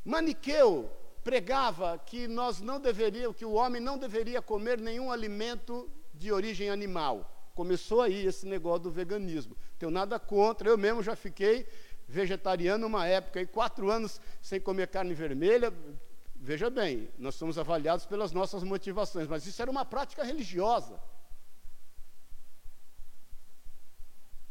Maniqueu 0.04 0.90
pregava 1.22 1.98
que 1.98 2.26
nós 2.26 2.60
não 2.60 2.80
deveríamos, 2.80 3.36
que 3.36 3.44
o 3.44 3.52
homem 3.52 3.80
não 3.80 3.98
deveria 3.98 4.40
comer 4.40 4.78
nenhum 4.78 5.10
alimento 5.10 5.90
de 6.14 6.32
origem 6.32 6.70
animal. 6.70 7.50
Começou 7.54 8.02
aí 8.02 8.26
esse 8.26 8.46
negócio 8.46 8.84
do 8.84 8.90
veganismo. 8.90 9.56
Tenho 9.78 9.90
nada 9.90 10.18
contra, 10.18 10.68
eu 10.68 10.78
mesmo 10.78 11.02
já 11.02 11.14
fiquei 11.14 11.66
vegetariano 12.06 12.86
uma 12.86 13.06
época, 13.06 13.40
e 13.40 13.46
quatro 13.46 13.90
anos 13.90 14.20
sem 14.40 14.60
comer 14.60 14.88
carne 14.88 15.14
vermelha. 15.14 15.72
Veja 16.34 16.70
bem, 16.70 17.10
nós 17.18 17.34
somos 17.34 17.58
avaliados 17.58 18.06
pelas 18.06 18.32
nossas 18.32 18.62
motivações, 18.62 19.28
mas 19.28 19.46
isso 19.46 19.60
era 19.60 19.70
uma 19.70 19.84
prática 19.84 20.24
religiosa. 20.24 20.98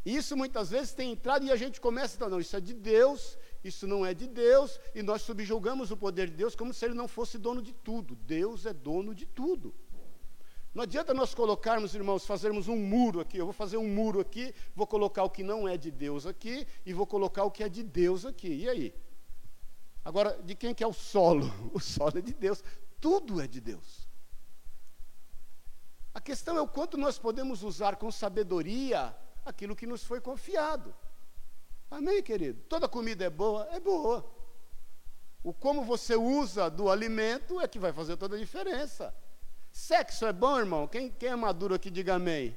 Isso 0.04 0.36
muitas 0.36 0.70
vezes 0.70 0.94
tem 0.94 1.12
entrado 1.12 1.44
e 1.44 1.52
a 1.52 1.56
gente 1.56 1.80
começa 1.80 2.14
a 2.14 2.18
dizer, 2.18 2.30
não, 2.30 2.40
isso 2.40 2.56
é 2.56 2.60
de 2.60 2.72
Deus, 2.72 3.36
isso 3.62 3.86
não 3.86 4.04
é 4.04 4.14
de 4.14 4.26
Deus, 4.26 4.80
e 4.94 5.02
nós 5.02 5.22
subjulgamos 5.22 5.90
o 5.90 5.96
poder 5.96 6.28
de 6.28 6.36
Deus 6.36 6.54
como 6.54 6.72
se 6.72 6.84
ele 6.84 6.94
não 6.94 7.06
fosse 7.06 7.38
dono 7.38 7.60
de 7.60 7.72
tudo. 7.72 8.14
Deus 8.16 8.64
é 8.66 8.72
dono 8.72 9.14
de 9.14 9.26
tudo. 9.26 9.74
Não 10.72 10.84
adianta 10.84 11.12
nós 11.12 11.34
colocarmos, 11.34 11.94
irmãos, 11.94 12.24
fazermos 12.24 12.68
um 12.68 12.76
muro 12.76 13.20
aqui. 13.20 13.36
Eu 13.36 13.44
vou 13.44 13.52
fazer 13.52 13.76
um 13.76 13.88
muro 13.88 14.20
aqui, 14.20 14.54
vou 14.74 14.86
colocar 14.86 15.24
o 15.24 15.30
que 15.30 15.42
não 15.42 15.68
é 15.68 15.76
de 15.76 15.90
Deus 15.90 16.26
aqui 16.26 16.66
e 16.86 16.92
vou 16.92 17.06
colocar 17.06 17.44
o 17.44 17.50
que 17.50 17.64
é 17.64 17.68
de 17.68 17.82
Deus 17.82 18.24
aqui. 18.24 18.48
E 18.48 18.68
aí? 18.68 18.94
Agora, 20.04 20.40
de 20.42 20.54
quem 20.54 20.72
que 20.72 20.84
é 20.84 20.86
o 20.86 20.92
solo? 20.92 21.52
O 21.74 21.80
solo 21.80 22.18
é 22.18 22.22
de 22.22 22.32
Deus. 22.32 22.62
Tudo 23.00 23.40
é 23.40 23.48
de 23.48 23.60
Deus. 23.60 24.08
A 26.14 26.20
questão 26.20 26.56
é 26.56 26.60
o 26.60 26.68
quanto 26.68 26.96
nós 26.96 27.18
podemos 27.18 27.62
usar 27.62 27.96
com 27.96 28.10
sabedoria 28.10 29.14
aquilo 29.44 29.76
que 29.76 29.86
nos 29.86 30.04
foi 30.04 30.20
confiado. 30.20 30.94
Amém, 31.90 32.22
querido? 32.22 32.62
Toda 32.68 32.88
comida 32.88 33.24
é 33.24 33.30
boa? 33.30 33.68
É 33.72 33.80
boa. 33.80 34.24
O 35.42 35.52
como 35.52 35.82
você 35.84 36.14
usa 36.14 36.70
do 36.70 36.90
alimento 36.90 37.60
é 37.60 37.66
que 37.66 37.78
vai 37.78 37.92
fazer 37.92 38.16
toda 38.16 38.36
a 38.36 38.38
diferença. 38.38 39.14
Sexo 39.72 40.26
é 40.26 40.32
bom, 40.32 40.58
irmão? 40.58 40.86
Quem, 40.86 41.10
quem 41.10 41.30
é 41.30 41.36
maduro 41.36 41.74
aqui, 41.74 41.90
diga 41.90 42.14
amém. 42.14 42.56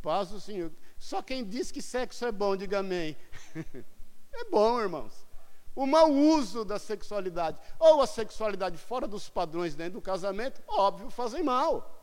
Paz 0.00 0.30
do 0.30 0.40
Senhor. 0.40 0.72
Só 0.98 1.20
quem 1.20 1.44
diz 1.44 1.70
que 1.70 1.82
sexo 1.82 2.24
é 2.24 2.32
bom, 2.32 2.56
diga 2.56 2.78
amém. 2.78 3.16
é 4.32 4.44
bom, 4.50 4.80
irmãos. 4.80 5.26
O 5.74 5.86
mau 5.86 6.10
uso 6.10 6.64
da 6.64 6.78
sexualidade, 6.78 7.60
ou 7.78 8.02
a 8.02 8.06
sexualidade 8.06 8.76
fora 8.76 9.06
dos 9.06 9.28
padrões 9.28 9.74
dentro 9.74 9.94
do 9.94 10.02
casamento, 10.02 10.60
óbvio, 10.66 11.10
fazem 11.10 11.42
mal. 11.42 12.02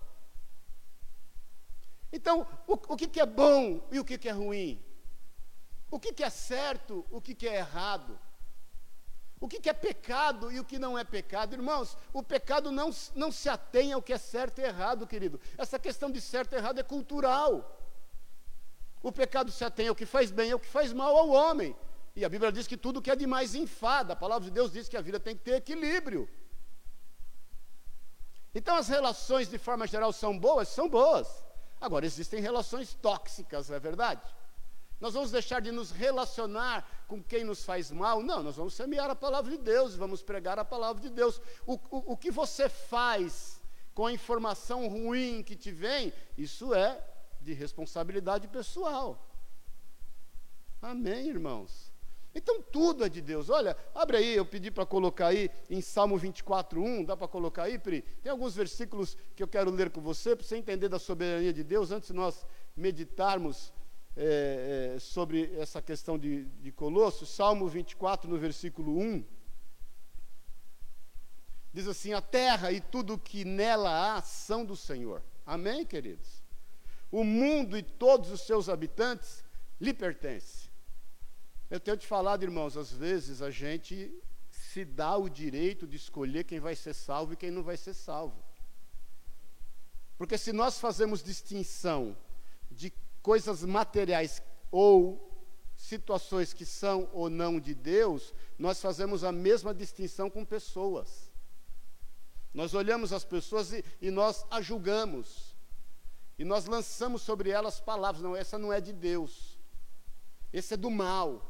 Então, 2.11 2.47
o, 2.67 2.73
o 2.73 2.95
que, 2.95 3.07
que, 3.07 3.19
é 3.19 3.25
bom 3.25 3.85
e 3.91 3.99
o 3.99 4.05
que, 4.05 4.17
que 4.17 4.29
é 4.29 4.31
ruim? 4.31 4.81
O 5.95 5.99
que, 5.99 6.11
que 6.11 6.25
é 6.25 6.29
certo, 6.29 7.05
o 7.09 7.21
que, 7.21 7.33
que 7.33 7.47
é 7.47 7.55
errado? 7.55 8.19
O 9.39 9.47
que, 9.47 9.61
que 9.61 9.69
é 9.69 9.73
pecado 9.73 10.51
e 10.51 10.59
o 10.59 10.65
que 10.65 10.77
não 10.77 10.99
é 10.99 11.05
pecado? 11.05 11.53
Irmãos, 11.55 11.97
o 12.11 12.21
pecado 12.21 12.69
não, 12.69 12.89
não 13.15 13.31
se 13.31 13.47
atém 13.47 13.93
ao 13.93 14.01
que 14.01 14.11
é 14.11 14.17
certo 14.17 14.59
e 14.59 14.65
errado, 14.65 15.07
querido. 15.07 15.39
Essa 15.57 15.79
questão 15.79 16.11
de 16.11 16.19
certo 16.19 16.51
e 16.51 16.57
errado 16.57 16.79
é 16.79 16.83
cultural. 16.83 17.79
O 19.01 19.09
pecado 19.09 19.53
se 19.53 19.63
atém 19.63 19.87
ao 19.87 19.95
que 19.95 20.05
faz 20.05 20.31
bem 20.31 20.49
e 20.49 20.51
ao 20.51 20.59
que 20.59 20.67
faz 20.67 20.91
mal 20.91 21.15
ao 21.15 21.29
homem. 21.29 21.73
E 22.13 22.25
a 22.25 22.27
Bíblia 22.27 22.51
diz 22.51 22.67
que 22.67 22.75
tudo 22.75 23.01
que 23.01 23.09
é 23.09 23.15
demais 23.15 23.55
enfada. 23.55 24.11
A 24.11 24.17
palavra 24.17 24.43
de 24.43 24.51
Deus 24.51 24.73
diz 24.73 24.89
que 24.89 24.97
a 24.97 25.01
vida 25.01 25.17
tem 25.17 25.33
que 25.33 25.43
ter 25.43 25.55
equilíbrio. 25.55 26.27
Então 28.53 28.75
as 28.75 28.89
relações, 28.89 29.47
de 29.47 29.57
forma 29.57 29.87
geral, 29.87 30.11
são 30.11 30.37
boas? 30.37 30.67
São 30.67 30.89
boas. 30.89 31.41
Agora, 31.79 32.05
existem 32.05 32.41
relações 32.41 32.93
tóxicas, 32.95 33.69
não 33.69 33.77
é 33.77 33.79
verdade? 33.79 34.35
Nós 34.99 35.13
vamos 35.13 35.31
deixar 35.31 35.59
de 35.59 35.71
nos 35.71 35.91
relacionar 35.91 37.05
com 37.07 37.21
quem 37.21 37.43
nos 37.43 37.63
faz 37.63 37.91
mal? 37.91 38.23
Não, 38.23 38.41
nós 38.41 38.55
vamos 38.55 38.73
semear 38.73 39.09
a 39.09 39.15
palavra 39.15 39.51
de 39.51 39.57
Deus, 39.57 39.95
vamos 39.95 40.23
pregar 40.23 40.57
a 40.57 40.65
palavra 40.65 41.01
de 41.01 41.09
Deus. 41.09 41.41
O, 41.65 41.73
o, 41.73 42.13
o 42.13 42.17
que 42.17 42.31
você 42.31 42.69
faz 42.69 43.61
com 43.93 44.05
a 44.05 44.13
informação 44.13 44.87
ruim 44.87 45.43
que 45.43 45.55
te 45.55 45.71
vem, 45.71 46.13
isso 46.37 46.73
é 46.73 47.01
de 47.41 47.53
responsabilidade 47.53 48.47
pessoal. 48.47 49.29
Amém, 50.81 51.29
irmãos? 51.29 51.93
Então 52.33 52.61
tudo 52.61 53.05
é 53.05 53.09
de 53.09 53.21
Deus. 53.21 53.49
Olha, 53.49 53.77
abre 53.93 54.17
aí, 54.17 54.35
eu 54.35 54.45
pedi 54.45 54.69
para 54.69 54.85
colocar 54.85 55.27
aí 55.27 55.49
em 55.69 55.79
Salmo 55.79 56.17
24, 56.17 56.81
1, 56.81 57.05
dá 57.05 57.15
para 57.15 57.29
colocar 57.29 57.63
aí, 57.63 57.79
Pri? 57.79 58.01
Tem 58.21 58.29
alguns 58.29 58.53
versículos 58.53 59.17
que 59.35 59.41
eu 59.41 59.47
quero 59.47 59.71
ler 59.71 59.89
com 59.89 60.01
você, 60.01 60.35
para 60.35 60.45
você 60.45 60.57
entender 60.57 60.89
da 60.89 60.99
soberania 60.99 61.53
de 61.53 61.63
Deus, 61.63 61.91
antes 61.91 62.09
de 62.09 62.13
nós 62.13 62.45
meditarmos 62.75 63.71
é, 64.17 64.93
é, 64.95 64.99
sobre 64.99 65.53
essa 65.57 65.81
questão 65.81 66.17
de, 66.17 66.45
de 66.45 66.71
Colossos, 66.71 67.29
Salmo 67.29 67.67
24, 67.67 68.29
no 68.29 68.37
versículo 68.37 68.97
1, 68.97 69.25
diz 71.73 71.87
assim: 71.87 72.13
A 72.13 72.21
terra 72.21 72.71
e 72.71 72.79
tudo 72.79 73.17
que 73.17 73.43
nela 73.43 74.15
há 74.15 74.21
são 74.21 74.63
do 74.63 74.75
Senhor. 74.75 75.21
Amém, 75.45 75.85
queridos? 75.85 76.43
O 77.11 77.23
mundo 77.23 77.77
e 77.77 77.83
todos 77.83 78.31
os 78.31 78.41
seus 78.41 78.69
habitantes 78.69 79.43
lhe 79.79 79.93
pertencem. 79.93 80.69
Eu 81.69 81.79
tenho 81.79 81.97
te 81.97 82.07
falado, 82.07 82.43
irmãos, 82.43 82.77
às 82.77 82.91
vezes 82.91 83.41
a 83.41 83.51
gente 83.51 84.13
se 84.49 84.85
dá 84.85 85.17
o 85.17 85.29
direito 85.29 85.85
de 85.85 85.97
escolher 85.97 86.43
quem 86.43 86.59
vai 86.59 86.75
ser 86.75 86.93
salvo 86.93 87.33
e 87.33 87.37
quem 87.37 87.51
não 87.51 87.63
vai 87.63 87.75
ser 87.75 87.93
salvo. 87.93 88.43
Porque 90.17 90.37
se 90.37 90.53
nós 90.53 90.79
fazemos 90.79 91.21
distinção 91.21 92.15
de 92.71 92.93
coisas 93.25 93.63
materiais 93.63 94.39
ou 94.69 94.95
situações 95.75 96.53
que 96.53 96.63
são 96.63 97.09
ou 97.11 97.27
não 97.27 97.59
de 97.59 97.73
Deus, 97.73 98.31
nós 98.55 98.79
fazemos 98.79 99.23
a 99.23 99.31
mesma 99.31 99.73
distinção 99.73 100.29
com 100.29 100.45
pessoas. 100.45 101.33
Nós 102.53 102.75
olhamos 102.75 103.11
as 103.11 103.25
pessoas 103.25 103.73
e, 103.73 103.83
e 103.99 104.11
nós 104.11 104.45
a 104.51 104.61
julgamos. 104.61 105.55
E 106.37 106.45
nós 106.45 106.67
lançamos 106.67 107.23
sobre 107.23 107.49
elas 107.49 107.79
palavras. 107.79 108.21
Não, 108.21 108.35
essa 108.35 108.59
não 108.59 108.71
é 108.71 108.79
de 108.79 108.93
Deus. 108.93 109.59
Esse 110.53 110.75
é 110.75 110.77
do 110.77 110.91
mal. 110.91 111.41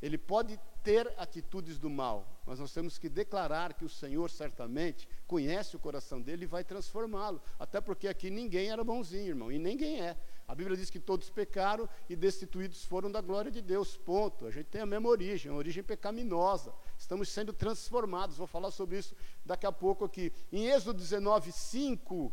Ele 0.00 0.16
pode 0.16 0.58
ter 0.84 1.10
atitudes 1.16 1.78
do 1.78 1.88
mal, 1.88 2.42
mas 2.46 2.58
nós 2.58 2.70
temos 2.70 2.98
que 2.98 3.08
declarar 3.08 3.72
que 3.72 3.86
o 3.86 3.88
Senhor 3.88 4.30
certamente 4.30 5.08
conhece 5.26 5.74
o 5.74 5.78
coração 5.78 6.20
dele 6.20 6.44
e 6.44 6.46
vai 6.46 6.62
transformá-lo. 6.62 7.40
Até 7.58 7.80
porque 7.80 8.06
aqui 8.06 8.28
ninguém 8.28 8.70
era 8.70 8.84
bonzinho, 8.84 9.28
irmão, 9.28 9.50
e 9.50 9.58
ninguém 9.58 10.02
é. 10.02 10.14
A 10.46 10.54
Bíblia 10.54 10.76
diz 10.76 10.90
que 10.90 11.00
todos 11.00 11.30
pecaram 11.30 11.88
e 12.06 12.14
destituídos 12.14 12.84
foram 12.84 13.10
da 13.10 13.22
glória 13.22 13.50
de 13.50 13.62
Deus. 13.62 13.96
Ponto. 13.96 14.44
A 14.44 14.50
gente 14.50 14.66
tem 14.66 14.82
a 14.82 14.86
mesma 14.86 15.08
origem, 15.08 15.50
uma 15.50 15.56
origem 15.56 15.82
pecaminosa. 15.82 16.74
Estamos 16.98 17.30
sendo 17.30 17.50
transformados. 17.50 18.36
Vou 18.36 18.46
falar 18.46 18.70
sobre 18.70 18.98
isso 18.98 19.16
daqui 19.42 19.64
a 19.64 19.72
pouco 19.72 20.04
aqui. 20.04 20.30
Em 20.52 20.66
Êxodo 20.66 20.98
19, 20.98 21.50
5, 21.50 22.30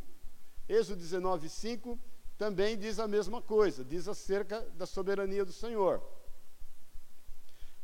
Êxodo 0.68 1.00
19, 1.00 1.48
5 1.48 1.98
também 2.38 2.78
diz 2.78 3.00
a 3.00 3.08
mesma 3.08 3.42
coisa, 3.42 3.86
diz 3.86 4.10
acerca 4.10 4.60
da 4.76 4.86
soberania 4.86 5.46
do 5.46 5.54
Senhor. 5.54 6.04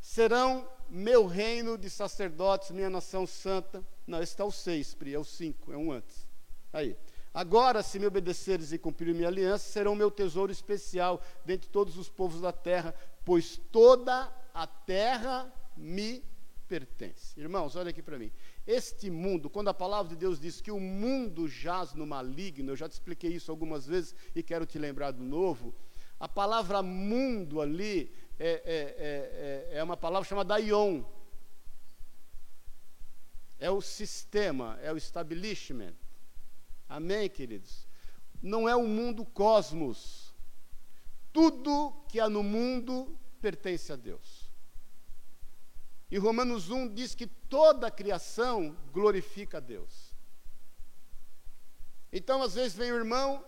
Serão 0.08 0.66
meu 0.88 1.26
reino 1.26 1.76
de 1.76 1.90
sacerdotes, 1.90 2.70
minha 2.70 2.88
nação 2.88 3.26
santa. 3.26 3.86
Não, 4.06 4.22
está 4.22 4.42
o 4.42 4.50
6, 4.50 4.94
Pri, 4.94 5.12
é 5.12 5.18
o 5.18 5.22
5, 5.22 5.70
é 5.70 5.76
um 5.76 5.92
antes. 5.92 6.26
Aí. 6.72 6.96
Agora, 7.34 7.82
se 7.82 7.98
me 7.98 8.06
obedeceres 8.06 8.72
e 8.72 8.78
cumprir 8.78 9.14
minha 9.14 9.28
aliança, 9.28 9.70
serão 9.70 9.94
meu 9.94 10.10
tesouro 10.10 10.50
especial 10.50 11.22
dentre 11.44 11.68
todos 11.68 11.98
os 11.98 12.08
povos 12.08 12.40
da 12.40 12.50
terra, 12.50 12.94
pois 13.22 13.60
toda 13.70 14.34
a 14.54 14.66
terra 14.66 15.52
me 15.76 16.24
pertence. 16.66 17.38
Irmãos, 17.38 17.76
olha 17.76 17.90
aqui 17.90 18.02
para 18.02 18.18
mim. 18.18 18.32
Este 18.66 19.10
mundo, 19.10 19.50
quando 19.50 19.68
a 19.68 19.74
palavra 19.74 20.08
de 20.08 20.16
Deus 20.16 20.40
diz 20.40 20.58
que 20.62 20.70
o 20.70 20.80
mundo 20.80 21.46
jaz 21.46 21.92
no 21.92 22.06
maligno, 22.06 22.72
eu 22.72 22.76
já 22.76 22.88
te 22.88 22.92
expliquei 22.92 23.34
isso 23.34 23.50
algumas 23.50 23.86
vezes 23.86 24.14
e 24.34 24.42
quero 24.42 24.64
te 24.64 24.78
lembrar 24.78 25.12
de 25.12 25.22
novo. 25.22 25.74
A 26.18 26.26
palavra 26.26 26.82
mundo 26.82 27.60
ali 27.60 28.10
é, 28.38 28.48
é, 28.48 29.72
é, 29.74 29.78
é 29.78 29.82
uma 29.82 29.96
palavra 29.96 30.28
chamada 30.28 30.58
ion. 30.60 31.02
É 33.58 33.70
o 33.70 33.80
sistema, 33.80 34.78
é 34.80 34.92
o 34.92 34.96
establishment. 34.96 35.94
Amém, 36.88 37.28
queridos? 37.28 37.86
Não 38.40 38.68
é 38.68 38.76
o 38.76 38.86
mundo 38.86 39.24
cosmos. 39.24 40.34
Tudo 41.32 41.92
que 42.08 42.20
há 42.20 42.28
no 42.28 42.42
mundo 42.42 43.18
pertence 43.40 43.92
a 43.92 43.96
Deus. 43.96 44.48
E 46.10 46.16
Romanos 46.16 46.70
1 46.70 46.94
diz 46.94 47.14
que 47.14 47.26
toda 47.26 47.88
a 47.88 47.90
criação 47.90 48.76
glorifica 48.92 49.58
a 49.58 49.60
Deus. 49.60 50.14
Então, 52.10 52.42
às 52.42 52.54
vezes, 52.54 52.74
vem 52.76 52.90
o 52.90 52.96
irmão 52.96 53.44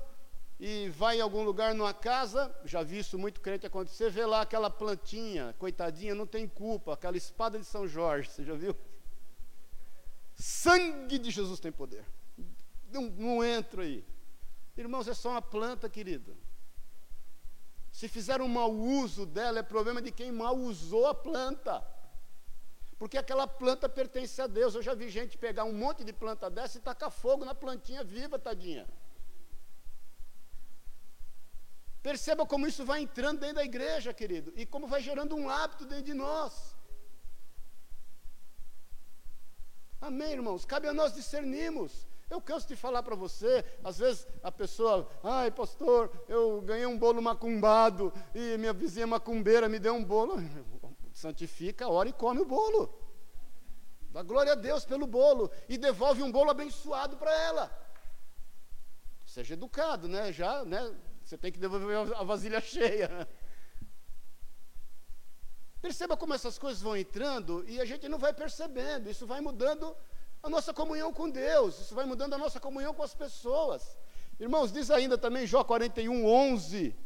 e 0.63 0.91
vai 0.91 1.17
em 1.17 1.21
algum 1.23 1.43
lugar 1.43 1.75
numa 1.75 1.95
casa, 1.95 2.55
já 2.67 2.83
vi 2.83 2.99
isso 2.99 3.19
muito 3.19 3.41
crente 3.41 3.67
acontecer, 3.67 4.11
vê 4.11 4.27
lá 4.27 4.43
aquela 4.43 4.69
plantinha, 4.69 5.55
coitadinha, 5.59 6.15
não 6.15 6.27
tem 6.27 6.47
culpa, 6.47 6.93
aquela 6.93 7.17
espada 7.17 7.59
de 7.59 7.65
São 7.65 7.89
Jorge, 7.89 8.29
você 8.29 8.45
já 8.45 8.53
viu? 8.53 8.77
Sangue 10.35 11.19
de 11.19 11.31
Jesus 11.31 11.61
tem 11.61 11.73
poder. 11.73 12.05
Não, 12.93 13.05
não 13.05 13.43
entro 13.43 13.81
aí. 13.81 14.05
Irmãos, 14.77 15.09
é 15.09 15.15
só 15.15 15.31
uma 15.31 15.41
planta, 15.41 15.89
querida. 15.89 16.37
Se 17.91 18.07
fizer 18.07 18.43
um 18.43 18.49
mau 18.49 18.71
uso 18.71 19.25
dela, 19.25 19.61
é 19.61 19.63
problema 19.63 20.03
de 20.03 20.13
quem 20.13 20.31
mal 20.31 20.57
usou 20.57 21.07
a 21.07 21.15
planta. 21.15 21.83
porque 22.99 23.17
aquela 23.17 23.47
planta 23.47 23.89
pertence 23.89 24.43
a 24.43 24.47
Deus. 24.47 24.75
Eu 24.75 24.83
já 24.83 24.93
vi 24.93 25.09
gente 25.09 25.39
pegar 25.39 25.65
um 25.65 25.73
monte 25.73 26.05
de 26.05 26.13
planta 26.13 26.51
dessa 26.51 26.77
e 26.77 26.83
tacar 26.83 27.11
fogo 27.11 27.47
na 27.47 27.55
plantinha 27.55 28.05
viva, 28.05 28.39
tadinha. 28.39 28.87
Perceba 32.03 32.47
como 32.47 32.67
isso 32.67 32.85
vai 32.85 33.03
entrando 33.03 33.41
dentro 33.41 33.57
da 33.57 33.65
igreja, 33.65 34.15
querido, 34.15 34.53
e 34.57 34.65
como 34.65 34.87
vai 34.87 35.03
gerando 35.03 35.37
um 35.37 35.49
hábito 35.49 35.85
dentro 35.85 36.05
de 36.05 36.15
nós. 36.15 36.75
Amém, 40.01 40.33
irmãos? 40.33 40.65
Cabe 40.65 40.89
a 40.89 40.95
nós 40.95 41.13
discernirmos. 41.13 42.07
Eu 42.31 42.41
canso 42.41 42.67
de 42.69 42.77
falar 42.77 43.03
para 43.03 43.17
você, 43.17 43.65
às 43.85 43.99
vezes 43.99 44.27
a 44.43 44.53
pessoa, 44.53 45.07
ai 45.23 45.51
pastor, 45.51 46.11
eu 46.29 46.63
ganhei 46.63 46.87
um 46.87 46.97
bolo 46.97 47.21
macumbado 47.21 48.13
e 48.35 48.57
minha 48.57 48.73
vizinha 48.73 49.07
macumbeira 49.07 49.69
me 49.69 49.79
deu 49.79 49.95
um 49.95 50.05
bolo. 50.05 50.37
Santifica, 51.13 51.89
ora 51.89 52.09
e 52.09 52.13
come 52.13 52.41
o 52.41 52.47
bolo. 52.47 52.89
Dá 54.11 54.23
glória 54.23 54.53
a 54.53 54.57
Deus 54.57 54.85
pelo 54.85 55.07
bolo 55.07 55.51
e 55.69 55.77
devolve 55.77 56.23
um 56.23 56.33
bolo 56.33 56.51
abençoado 56.51 57.17
para 57.17 57.33
ela. 57.43 57.71
Seja 59.27 59.55
educado, 59.55 60.09
né? 60.09 60.33
Já, 60.33 60.65
né? 60.65 60.97
Você 61.31 61.39
tem 61.39 61.53
que 61.53 61.61
devolver 61.61 62.13
a 62.17 62.25
vasilha 62.25 62.61
cheia. 62.61 63.29
Perceba 65.81 66.17
como 66.17 66.35
essas 66.35 66.59
coisas 66.59 66.83
vão 66.83 66.97
entrando 66.97 67.65
e 67.69 67.81
a 67.81 67.85
gente 67.85 68.09
não 68.09 68.19
vai 68.19 68.35
percebendo, 68.35 69.09
isso 69.09 69.29
vai 69.29 69.41
mudando 69.41 69.97
a 70.43 70.51
nossa 70.51 70.75
comunhão 70.75 71.13
com 71.13 71.31
Deus, 71.31 71.79
isso 71.79 71.95
vai 71.95 72.05
mudando 72.05 72.35
a 72.35 72.39
nossa 72.39 72.59
comunhão 72.59 72.93
com 72.93 73.05
as 73.05 73.15
pessoas. 73.15 73.97
Irmãos, 74.41 74.73
diz 74.73 74.91
ainda 74.91 75.17
também 75.17 75.47
Jó 75.47 75.63
41, 75.63 76.27
11. 76.27 76.97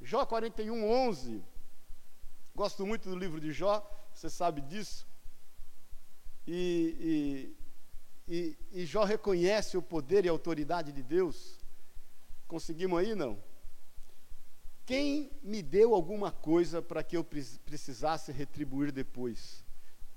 Jó 0.00 0.24
41, 0.24 0.88
11. 0.88 1.44
Gosto 2.54 2.86
muito 2.86 3.10
do 3.10 3.16
livro 3.16 3.40
de 3.40 3.50
Jó, 3.50 3.84
você 4.12 4.30
sabe 4.30 4.60
disso. 4.60 5.08
E, 6.46 7.56
e, 8.28 8.36
e, 8.72 8.80
e 8.82 8.86
Jó 8.86 9.02
reconhece 9.02 9.76
o 9.76 9.82
poder 9.82 10.24
e 10.24 10.28
a 10.28 10.30
autoridade 10.30 10.92
de 10.92 11.02
Deus. 11.02 11.53
Conseguimos 12.46 12.98
aí, 12.98 13.14
não? 13.14 13.42
Quem 14.86 15.30
me 15.42 15.62
deu 15.62 15.94
alguma 15.94 16.30
coisa 16.30 16.82
para 16.82 17.02
que 17.02 17.16
eu 17.16 17.24
precisasse 17.24 18.30
retribuir 18.32 18.92
depois? 18.92 19.64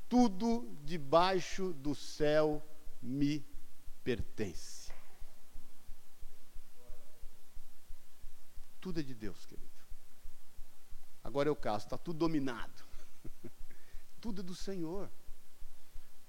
Tudo 0.09 0.77
debaixo 0.83 1.73
do 1.73 1.95
céu 1.95 2.61
me 3.01 3.45
pertence. 4.03 4.91
Tudo 8.79 8.99
é 8.99 9.03
de 9.03 9.13
Deus, 9.13 9.45
querido. 9.45 9.67
Agora 11.23 11.49
é 11.49 11.51
o 11.51 11.55
caso, 11.55 11.85
está 11.85 11.97
tudo 11.97 12.19
dominado. 12.19 12.85
tudo 14.21 14.41
é 14.41 14.43
do 14.43 14.55
Senhor. 14.55 15.11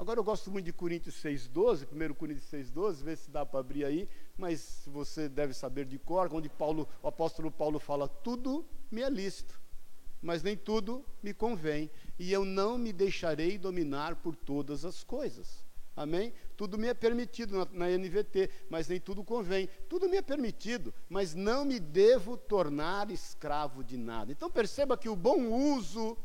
Agora 0.01 0.21
eu 0.21 0.25
gosto 0.25 0.49
muito 0.49 0.65
de 0.65 0.73
Coríntios 0.73 1.17
6,12, 1.17 1.89
1 1.93 2.15
Coríntios 2.15 2.49
6,12, 2.53 3.03
vê 3.03 3.17
se 3.17 3.29
dá 3.29 3.45
para 3.45 3.59
abrir 3.59 3.85
aí, 3.85 4.09
mas 4.37 4.85
você 4.87 5.29
deve 5.29 5.53
saber 5.53 5.87
de 5.87 5.99
cor, 5.99 6.33
onde 6.33 6.49
Paulo, 6.49 6.89
o 7.03 7.09
apóstolo 7.09 7.51
Paulo 7.51 7.81
fala, 7.81 8.07
tudo 8.07 8.65
me 8.93 9.03
é 9.03 9.11
lícito, 9.11 9.61
mas 10.23 10.41
nem 10.41 10.57
tudo 10.57 11.05
me 11.21 11.35
convém, 11.35 11.91
e 12.17 12.33
eu 12.33 12.45
não 12.45 12.79
me 12.79 12.93
deixarei 12.93 13.59
dominar 13.59 14.15
por 14.15 14.37
todas 14.37 14.85
as 14.85 15.03
coisas. 15.03 15.67
Amém? 15.97 16.33
Tudo 16.57 16.79
me 16.79 16.87
é 16.87 16.95
permitido 16.95 17.59
na, 17.59 17.89
na 17.89 17.99
NVT, 17.99 18.51
mas 18.71 18.87
nem 18.87 19.01
tudo 19.01 19.25
convém. 19.25 19.69
Tudo 19.89 20.09
me 20.09 20.19
é 20.19 20.23
permitido, 20.23 20.95
mas 21.09 21.35
não 21.35 21.65
me 21.65 21.81
devo 21.81 22.37
tornar 22.37 23.11
escravo 23.11 23.83
de 23.83 23.97
nada. 23.97 24.31
Então 24.31 24.49
perceba 24.49 24.97
que 24.97 25.09
o 25.09 25.17
bom 25.17 25.49
uso 25.75 26.17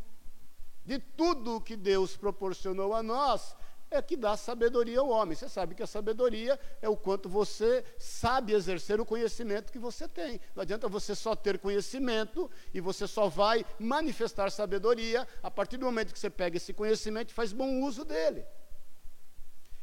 de 0.86 1.00
tudo 1.00 1.60
que 1.60 1.76
Deus 1.76 2.16
proporcionou 2.16 2.94
a 2.94 3.02
nós 3.02 3.56
é 3.94 4.02
que 4.02 4.18
dá 4.18 4.36
sabedoria 4.36 5.00
ao 5.00 5.10
homem. 5.10 5.36
Você 5.36 5.48
sabe 5.48 5.76
que 5.76 5.84
a 5.84 5.88
sabedoria 5.88 6.60
é 6.82 6.90
o 6.90 6.98
quanto 6.98 7.30
você 7.30 7.84
sabe 7.98 8.54
exercer 8.54 9.00
o 9.00 9.06
conhecimento 9.06 9.72
que 9.72 9.80
você 9.80 10.08
tem. 10.08 10.40
Não 10.56 10.64
adianta 10.64 10.88
você 10.88 11.16
só 11.16 11.36
ter 11.36 11.60
conhecimento 11.60 12.50
e 12.74 12.82
você 12.82 13.08
só 13.08 13.28
vai 13.28 13.66
manifestar 13.80 14.52
sabedoria 14.52 15.28
a 15.42 15.52
partir 15.52 15.78
do 15.78 15.86
momento 15.86 16.14
que 16.14 16.20
você 16.20 16.30
pega 16.30 16.58
esse 16.58 16.74
conhecimento 16.74 17.30
e 17.32 17.34
faz 17.34 17.54
bom 17.54 17.82
uso 17.82 18.04
dele. 18.04 18.46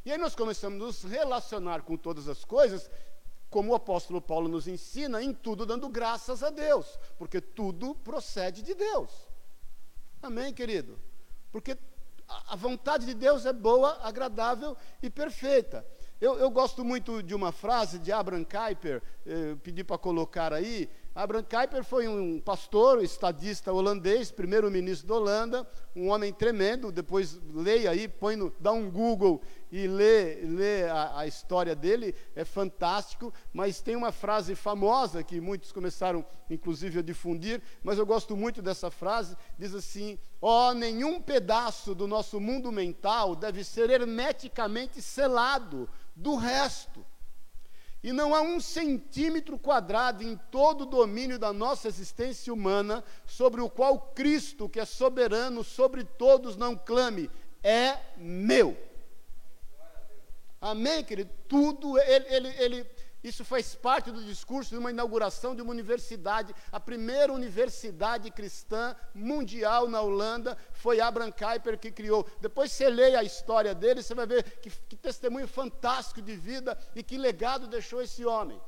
E 0.03 0.11
aí 0.11 0.17
nós 0.17 0.35
começamos 0.35 0.81
a 0.81 0.85
nos 0.85 1.03
relacionar 1.03 1.83
com 1.83 1.95
todas 1.95 2.27
as 2.27 2.43
coisas, 2.43 2.89
como 3.49 3.71
o 3.71 3.75
apóstolo 3.75 4.21
Paulo 4.21 4.47
nos 4.47 4.67
ensina, 4.67 5.21
em 5.21 5.33
tudo 5.33 5.65
dando 5.65 5.87
graças 5.89 6.41
a 6.41 6.49
Deus, 6.49 6.99
porque 7.17 7.39
tudo 7.39 7.93
procede 7.95 8.61
de 8.61 8.73
Deus. 8.73 9.11
Amém, 10.21 10.53
querido? 10.53 10.99
Porque 11.51 11.77
a 12.47 12.55
vontade 12.55 13.05
de 13.05 13.13
Deus 13.13 13.45
é 13.45 13.53
boa, 13.53 13.99
agradável 14.01 14.75
e 15.01 15.09
perfeita. 15.09 15.85
Eu, 16.19 16.37
eu 16.37 16.51
gosto 16.51 16.85
muito 16.85 17.23
de 17.23 17.33
uma 17.33 17.51
frase 17.51 17.97
de 17.97 18.11
Abraham 18.11 18.43
Kuyper, 18.43 19.01
eh, 19.25 19.55
pedi 19.63 19.83
para 19.83 19.97
colocar 19.97 20.53
aí. 20.53 20.87
Abraham 21.15 21.43
Kuyper 21.43 21.83
foi 21.83 22.07
um 22.07 22.39
pastor, 22.39 23.03
estadista 23.03 23.73
holandês, 23.73 24.31
primeiro-ministro 24.31 25.07
da 25.07 25.15
Holanda, 25.15 25.67
um 25.95 26.09
homem 26.09 26.31
tremendo. 26.31 26.91
Depois 26.91 27.39
leia 27.51 27.89
aí, 27.89 28.07
põe 28.07 28.35
no, 28.35 28.53
dá 28.59 28.71
um 28.71 28.89
Google 28.89 29.41
e 29.71 29.87
lê, 29.87 30.41
lê 30.43 30.83
a, 30.83 31.19
a, 31.19 31.27
história 31.27 31.73
dele, 31.73 32.13
é 32.35 32.43
fantástico. 32.43 33.33
Mas 33.53 33.79
tem 33.79 33.95
uma 33.95 34.11
frase 34.11 34.53
famosa 34.53 35.23
que 35.23 35.39
muitos 35.39 35.71
começaram, 35.71 36.25
inclusive, 36.49 36.99
a 36.99 37.01
difundir, 37.01 37.61
mas 37.81 37.97
eu 37.97 38.05
gosto 38.05 38.35
muito 38.35 38.61
dessa 38.61 38.91
frase. 38.91 39.37
Diz 39.57 39.73
assim: 39.73 40.19
Ó, 40.41 40.69
oh, 40.69 40.73
nenhum 40.73 41.21
pedaço 41.21 41.95
do 41.95 42.05
nosso 42.05 42.39
mundo 42.39 42.69
mental 42.71 43.33
deve 43.35 43.63
ser 43.63 43.89
hermeticamente 43.89 45.01
selado 45.01 45.89
do 46.13 46.35
resto. 46.35 47.05
E 48.03 48.11
não 48.11 48.33
há 48.33 48.41
um 48.41 48.59
centímetro 48.59 49.59
quadrado 49.59 50.23
em 50.23 50.35
todo 50.49 50.81
o 50.81 50.87
domínio 50.87 51.37
da 51.37 51.53
nossa 51.53 51.87
existência 51.87 52.51
humana 52.51 53.03
sobre 53.25 53.61
o 53.61 53.69
qual 53.69 54.11
Cristo, 54.15 54.67
que 54.67 54.79
é 54.79 54.85
soberano 54.85 55.63
sobre 55.63 56.03
todos, 56.03 56.57
não 56.57 56.75
clame: 56.75 57.29
é 57.63 57.97
meu. 58.17 58.90
Amém, 60.61 61.03
querido? 61.03 61.31
Tudo, 61.47 61.97
ele, 61.99 62.25
ele, 62.29 62.47
ele 62.59 62.87
isso 63.23 63.43
faz 63.45 63.75
parte 63.75 64.11
do 64.11 64.23
discurso 64.23 64.69
de 64.69 64.77
uma 64.77 64.91
inauguração 64.91 65.55
de 65.55 65.61
uma 65.61 65.71
universidade. 65.71 66.53
A 66.71 66.79
primeira 66.79 67.33
universidade 67.33 68.29
cristã 68.29 68.95
mundial 69.13 69.87
na 69.87 70.01
Holanda 70.01 70.57
foi 70.71 70.99
Abraham 70.99 71.31
Kuyper 71.31 71.79
que 71.79 71.91
criou. 71.91 72.27
Depois 72.39 72.71
você 72.71 72.89
lê 72.89 73.15
a 73.15 73.23
história 73.23 73.75
dele, 73.75 74.01
você 74.01 74.15
vai 74.15 74.25
ver 74.25 74.43
que, 74.59 74.69
que 74.69 74.95
testemunho 74.95 75.47
fantástico 75.47 76.21
de 76.21 76.35
vida 76.35 76.77
e 76.95 77.03
que 77.03 77.17
legado 77.17 77.67
deixou 77.67 78.01
esse 78.01 78.25
homem. 78.25 78.59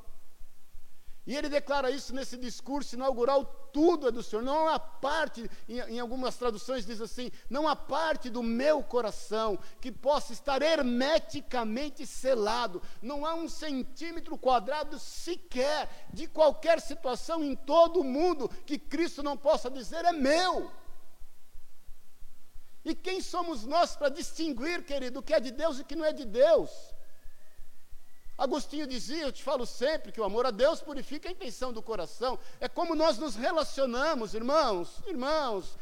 E 1.25 1.35
ele 1.35 1.47
declara 1.47 1.89
isso 1.89 2.13
nesse 2.13 2.37
discurso 2.37 2.95
inaugural: 2.95 3.45
tudo 3.71 4.07
é 4.07 4.11
do 4.11 4.21
Senhor. 4.21 4.41
Não 4.41 4.67
há 4.67 4.77
parte, 4.77 5.49
em, 5.69 5.79
em, 5.79 5.99
algumas 5.99 6.35
traduções 6.35 6.85
diz 6.85 6.99
assim: 6.99 7.31
não 7.49 7.67
há 7.67 7.75
parte 7.75 8.29
do 8.29 8.43
meu 8.43 8.83
coração 8.83 9.57
que 9.79 9.91
possa 9.91 10.33
estar 10.33 10.61
hermeticamente 10.61 12.05
selado. 12.05 12.81
Não 13.01 13.25
há 13.25 13.33
um 13.35 13.47
centímetro 13.47 14.37
quadrado 14.37 14.99
sequer 14.99 15.89
de 16.13 16.27
qualquer 16.27 16.81
situação 16.81 17.41
em 17.41 17.55
todo 17.55 18.01
o 18.01 18.03
mundo 18.03 18.49
que 18.65 18.77
Cristo 18.77 19.23
não 19.23 19.37
possa 19.37 19.71
dizer 19.71 20.03
é 20.03 20.11
meu. 20.11 20.69
E 22.83 22.93
quem 22.93 23.21
somos 23.21 23.63
nós 23.63 23.95
para 23.95 24.09
distinguir, 24.09 24.83
querido, 24.83 25.21
o 25.21 25.23
que 25.23 25.33
é 25.33 25.39
de 25.39 25.51
Deus 25.51 25.79
e 25.79 25.83
o 25.83 25.85
que 25.85 25.95
não 25.95 26.03
é 26.03 26.11
de 26.11 26.25
Deus? 26.25 26.69
Agostinho 28.37 28.87
dizia, 28.87 29.23
eu 29.23 29.31
te 29.31 29.43
falo 29.43 29.65
sempre, 29.65 30.11
que 30.11 30.19
o 30.19 30.23
amor 30.23 30.45
a 30.45 30.51
Deus 30.51 30.81
purifica 30.81 31.29
a 31.29 31.31
intenção 31.31 31.71
do 31.71 31.83
coração. 31.83 32.39
É 32.59 32.67
como 32.67 32.95
nós 32.95 33.17
nos 33.17 33.35
relacionamos, 33.35 34.33
irmãos, 34.33 35.01
irmãos, 35.05 35.77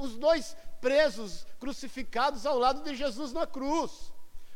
os 0.00 0.16
dois 0.16 0.56
presos 0.80 1.46
crucificados 1.58 2.46
ao 2.46 2.58
lado 2.58 2.82
de 2.82 2.96
Jesus 2.96 3.32
na 3.32 3.46
cruz. 3.46 4.12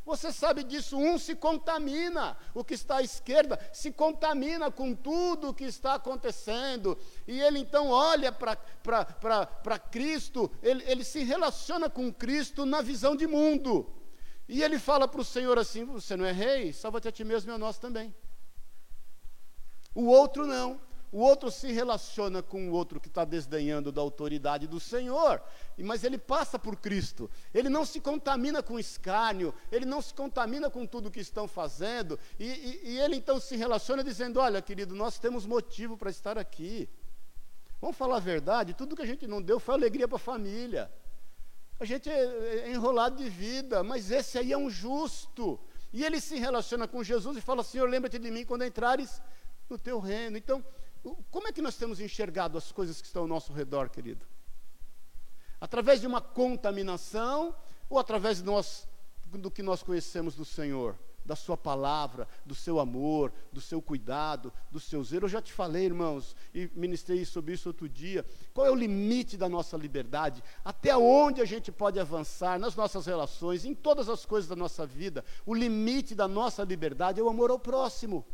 Você 0.07 0.33
sabe 0.33 0.65
disso, 0.65 0.99
um 0.99 1.19
se 1.19 1.35
contamina, 1.35 2.37
o 2.53 2.63
que 2.63 2.75
está 2.75 2.99
à 2.99 3.03
esquerda 3.03 3.59
se 3.73 3.91
contamina 3.91 4.71
com 4.71 4.95
tudo 4.95 5.49
o 5.49 5.55
que 5.55 5.65
está 5.65 5.95
acontecendo, 5.95 6.99
e 7.27 7.41
ele 7.41 7.59
então 7.59 7.89
olha 7.89 8.31
para 8.31 9.79
Cristo, 9.91 10.51
ele, 10.63 10.85
ele 10.87 11.05
se 11.05 11.25
relaciona 11.25 11.89
com 11.89 12.13
Cristo 12.13 12.67
na 12.67 12.83
visão 12.83 13.17
de 13.17 13.27
mundo. 13.27 13.91
E 14.49 14.63
ele 14.63 14.79
fala 14.79 15.09
para 15.09 15.21
o 15.21 15.25
Senhor 15.25 15.59
assim: 15.59 15.85
Você 15.85 16.17
não 16.17 16.25
é 16.25 16.33
rei? 16.33 16.73
Salva-te 16.73 17.09
a 17.09 17.13
ti 17.13 17.25
mesmo 17.25 17.51
e 17.51 17.55
a 17.55 17.59
nós 17.59 17.79
também. 17.79 18.15
O 19.95 20.07
outro 20.07 20.47
não. 20.47 20.81
O 21.15 21.19
outro 21.19 21.49
se 21.49 21.71
relaciona 21.71 22.43
com 22.43 22.69
o 22.69 22.73
outro 22.73 22.99
que 22.99 23.07
está 23.07 23.25
desdenhando 23.25 23.93
da 23.93 24.01
autoridade 24.01 24.67
do 24.67 24.81
Senhor, 24.81 25.41
mas 25.79 26.03
ele 26.03 26.19
passa 26.19 26.59
por 26.59 26.75
Cristo. 26.75 27.31
Ele 27.55 27.69
não 27.69 27.85
se 27.85 28.01
contamina 28.01 28.65
com 28.65 28.81
escárnio, 28.81 29.55
ele 29.71 29.85
não 29.85 30.03
se 30.03 30.13
contamina 30.13 30.69
com 30.69 30.85
tudo 30.85 31.13
que 31.13 31.21
estão 31.21 31.47
fazendo, 31.47 32.19
e, 32.37 32.47
e, 32.47 32.81
e 32.95 32.99
ele 32.99 33.15
então 33.15 33.39
se 33.39 33.55
relaciona 33.55 34.03
dizendo: 34.03 34.41
Olha, 34.41 34.61
querido, 34.61 34.93
nós 34.93 35.17
temos 35.17 35.47
motivo 35.47 35.97
para 35.97 36.11
estar 36.11 36.37
aqui. 36.37 36.89
Vamos 37.81 37.97
falar 37.97 38.17
a 38.17 38.21
verdade: 38.21 38.75
tudo 38.75 38.97
que 38.97 39.03
a 39.03 39.07
gente 39.07 39.25
não 39.29 39.41
deu 39.41 39.61
foi 39.61 39.77
alegria 39.77 40.09
para 40.09 40.17
a 40.17 40.19
família. 40.19 40.91
A 41.79 41.85
gente 41.85 42.09
é, 42.09 42.67
é 42.69 42.73
enrolado 42.73 43.17
de 43.17 43.29
vida, 43.29 43.83
mas 43.83 44.11
esse 44.11 44.39
aí 44.39 44.53
é 44.53 44.59
um 44.59 44.71
justo. 44.71 45.59
E 45.93 46.05
ele 46.05 46.21
se 46.21 46.37
relaciona 46.37 46.87
com 46.89 47.03
Jesus 47.03 47.37
e 47.37 47.41
fala: 47.41 47.63
Senhor, 47.63 47.89
lembra-te 47.89 48.19
de 48.19 48.31
mim 48.31 48.45
quando 48.45 48.65
entrares 48.65 49.23
no 49.69 49.79
teu 49.79 49.99
reino. 49.99 50.37
Então, 50.37 50.65
como 51.31 51.49
é 51.49 51.53
que 51.53 51.63
nós 51.63 51.77
temos 51.77 52.01
enxergado 52.01 52.57
as 52.57 52.73
coisas 52.73 53.01
que 53.01 53.07
estão 53.07 53.23
ao 53.23 53.29
nosso 53.29 53.53
redor, 53.53 53.91
querido? 53.91 54.25
Através 55.61 56.01
de 56.01 56.07
uma 56.07 56.21
contaminação 56.21 57.55
ou 57.89 57.99
através 57.99 58.43
nós, 58.43 58.89
do 59.27 59.51
que 59.51 59.63
nós 59.63 59.83
conhecemos 59.83 60.35
do 60.35 60.45
Senhor? 60.45 60.99
Da 61.25 61.35
sua 61.35 61.57
palavra, 61.57 62.29
do 62.45 62.55
seu 62.55 62.79
amor, 62.79 63.33
do 63.53 63.61
seu 63.61 63.81
cuidado, 63.81 64.53
do 64.71 64.79
seu 64.79 65.03
zelo. 65.03 65.25
Eu 65.25 65.29
já 65.31 65.41
te 65.41 65.53
falei, 65.53 65.87
irmãos, 65.87 66.37
e 66.55 66.71
ministrei 66.75 67.25
sobre 67.25 67.55
isso 67.55 67.69
outro 67.69 67.89
dia. 67.89 68.25
Qual 68.53 68.67
é 68.67 68.71
o 68.71 68.75
limite 68.75 69.37
da 69.37 69.49
nossa 69.49 69.77
liberdade? 69.77 70.43
Até 70.65 70.97
onde 70.97 71.41
a 71.41 71.45
gente 71.45 71.73
pode 71.73 71.99
avançar 71.99 72.59
nas 72.59 72.77
nossas 72.77 73.07
relações, 73.07 73.65
em 73.65 73.75
todas 73.75 74.09
as 74.09 74.27
coisas 74.27 74.49
da 74.49 74.57
nossa 74.57 74.87
vida? 74.87 75.25
O 75.47 75.55
limite 75.55 76.15
da 76.15 76.29
nossa 76.29 76.63
liberdade 76.63 77.21
é 77.21 77.23
o 77.23 77.29
amor 77.29 77.51
ao 77.51 77.59
próximo. 77.59 78.27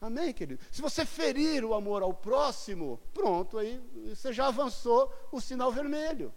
Amém, 0.00 0.32
querido? 0.32 0.60
Se 0.70 0.82
você 0.82 1.06
ferir 1.06 1.64
o 1.64 1.74
amor 1.74 2.02
ao 2.02 2.12
próximo, 2.12 3.00
pronto, 3.14 3.56
aí 3.56 3.80
você 4.08 4.32
já 4.32 4.48
avançou 4.48 5.12
o 5.30 5.40
sinal 5.40 5.70
vermelho. 5.70 6.34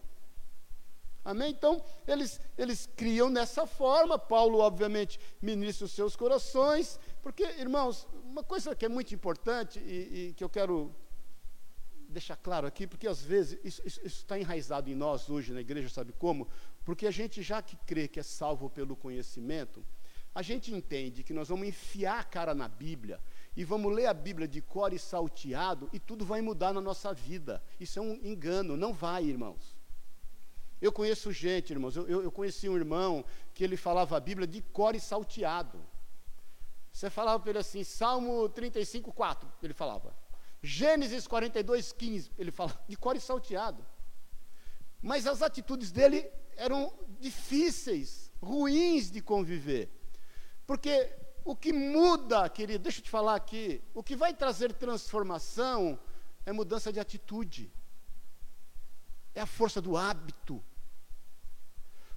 Amém? 1.26 1.50
Então, 1.50 1.84
eles, 2.08 2.40
eles 2.56 2.88
criam 2.96 3.34
dessa 3.34 3.66
forma. 3.66 4.18
Paulo, 4.20 4.60
obviamente, 4.60 5.20
ministra 5.42 5.86
os 5.86 5.92
seus 5.92 6.16
corações. 6.16 7.00
Porque, 7.24 7.44
irmãos, 7.60 8.08
uma 8.24 8.44
coisa 8.44 8.76
que 8.76 8.86
é 8.86 8.90
muito 8.90 9.16
importante 9.16 9.80
e, 9.80 10.30
e 10.30 10.34
que 10.34 10.44
eu 10.44 10.50
quero 10.50 10.96
deixar 12.08 12.38
claro 12.38 12.68
aqui, 12.68 12.86
porque 12.88 13.08
às 13.08 13.22
vezes 13.22 13.60
isso, 13.64 13.82
está 14.06 14.40
enraizado 14.40 14.90
em 14.90 14.96
nós 14.96 15.30
hoje 15.30 15.52
na 15.52 15.60
igreja, 15.60 15.90
sabe 15.90 16.14
como? 16.14 16.48
Porque 16.86 17.08
a 17.08 17.12
gente, 17.12 17.42
já 17.42 17.62
que 17.62 17.76
crê 17.86 18.08
que 18.08 18.20
é 18.20 18.24
salvo 18.24 18.70
pelo 18.70 18.96
conhecimento, 18.96 19.84
a 20.34 20.42
gente 20.42 20.74
entende 20.74 21.24
que 21.24 21.34
nós 21.34 21.50
vamos 21.50 21.68
enfiar 21.68 22.20
a 22.20 22.24
cara 22.24 22.54
na 22.54 22.68
Bíblia 22.68 23.20
e 23.56 23.66
vamos 23.66 23.94
ler 23.94 24.06
a 24.06 24.14
Bíblia 24.14 24.48
de 24.48 24.62
cor 24.62 24.94
e 24.94 25.00
salteado 25.00 25.90
e 25.92 26.00
tudo 26.00 26.24
vai 26.24 26.42
mudar 26.42 26.72
na 26.72 26.82
nossa 26.82 27.14
vida. 27.14 27.62
Isso 27.80 28.00
é 28.00 28.02
um 28.02 28.14
engano, 28.24 28.78
não 28.78 28.94
vai, 28.94 29.26
irmãos. 29.26 29.75
Eu 30.82 30.92
conheço 30.92 31.32
gente, 31.32 31.72
irmãos, 31.72 31.96
eu, 31.96 32.08
eu, 32.08 32.32
conheci 32.32 32.68
um 32.68 32.76
irmão 32.76 33.24
que 33.54 33.64
ele 33.64 33.78
falava 33.78 34.18
a 34.18 34.20
Bíblia 34.20 34.48
de 34.48 34.62
cor 34.62 34.94
e 34.96 35.00
salteado. 35.00 35.80
Você 36.92 37.10
falava 37.10 37.40
para 37.40 37.52
ele 37.52 37.60
assim, 37.60 37.84
Salmo 37.84 38.48
35, 38.50 39.12
4, 39.12 39.52
ele 39.64 39.74
falava. 39.74 40.16
Gênesis 40.62 41.28
42, 41.28 41.92
15, 41.92 42.32
ele 42.38 42.52
falava 42.52 42.80
de 42.88 42.96
cor 42.96 43.16
e 43.16 43.22
salteado. 43.22 43.86
Mas 45.02 45.28
as 45.28 45.42
atitudes 45.42 45.92
dele 45.92 46.30
eram 46.58 46.94
difíceis, 47.20 48.32
ruins 48.42 49.12
de 49.12 49.22
conviver. 49.22 49.90
Porque 50.66 51.12
o 51.44 51.56
que 51.56 51.72
muda, 51.72 52.50
querido, 52.50 52.84
deixa 52.84 53.00
eu 53.00 53.04
te 53.04 53.10
falar 53.10 53.36
aqui, 53.36 53.82
o 53.94 54.04
que 54.04 54.16
vai 54.16 54.34
trazer 54.34 54.74
transformação 54.74 56.00
é 56.46 56.52
mudança 56.52 56.92
de 56.92 57.00
atitude 57.00 57.72
é 59.36 59.42
a 59.42 59.46
força 59.46 59.82
do 59.82 59.96
hábito. 59.98 60.64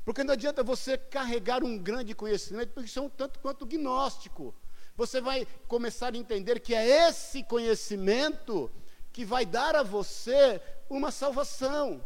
Porque 0.04 0.24
não 0.24 0.32
adianta 0.32 0.62
você 0.62 0.96
carregar 0.96 1.62
um 1.62 1.76
grande 1.76 2.14
conhecimento, 2.14 2.72
porque 2.72 2.88
isso 2.88 2.98
é 2.98 3.02
um 3.02 3.10
tanto 3.10 3.38
quanto 3.40 3.66
gnóstico. 3.66 4.54
Você 4.96 5.20
vai 5.20 5.46
começar 5.66 6.14
a 6.14 6.16
entender 6.16 6.60
que 6.60 6.74
é 6.74 7.08
esse 7.08 7.42
conhecimento 7.42 8.70
que 9.12 9.24
vai 9.24 9.44
dar 9.44 9.76
a 9.76 9.82
você 9.82 10.62
uma 10.88 11.10
salvação. 11.10 12.02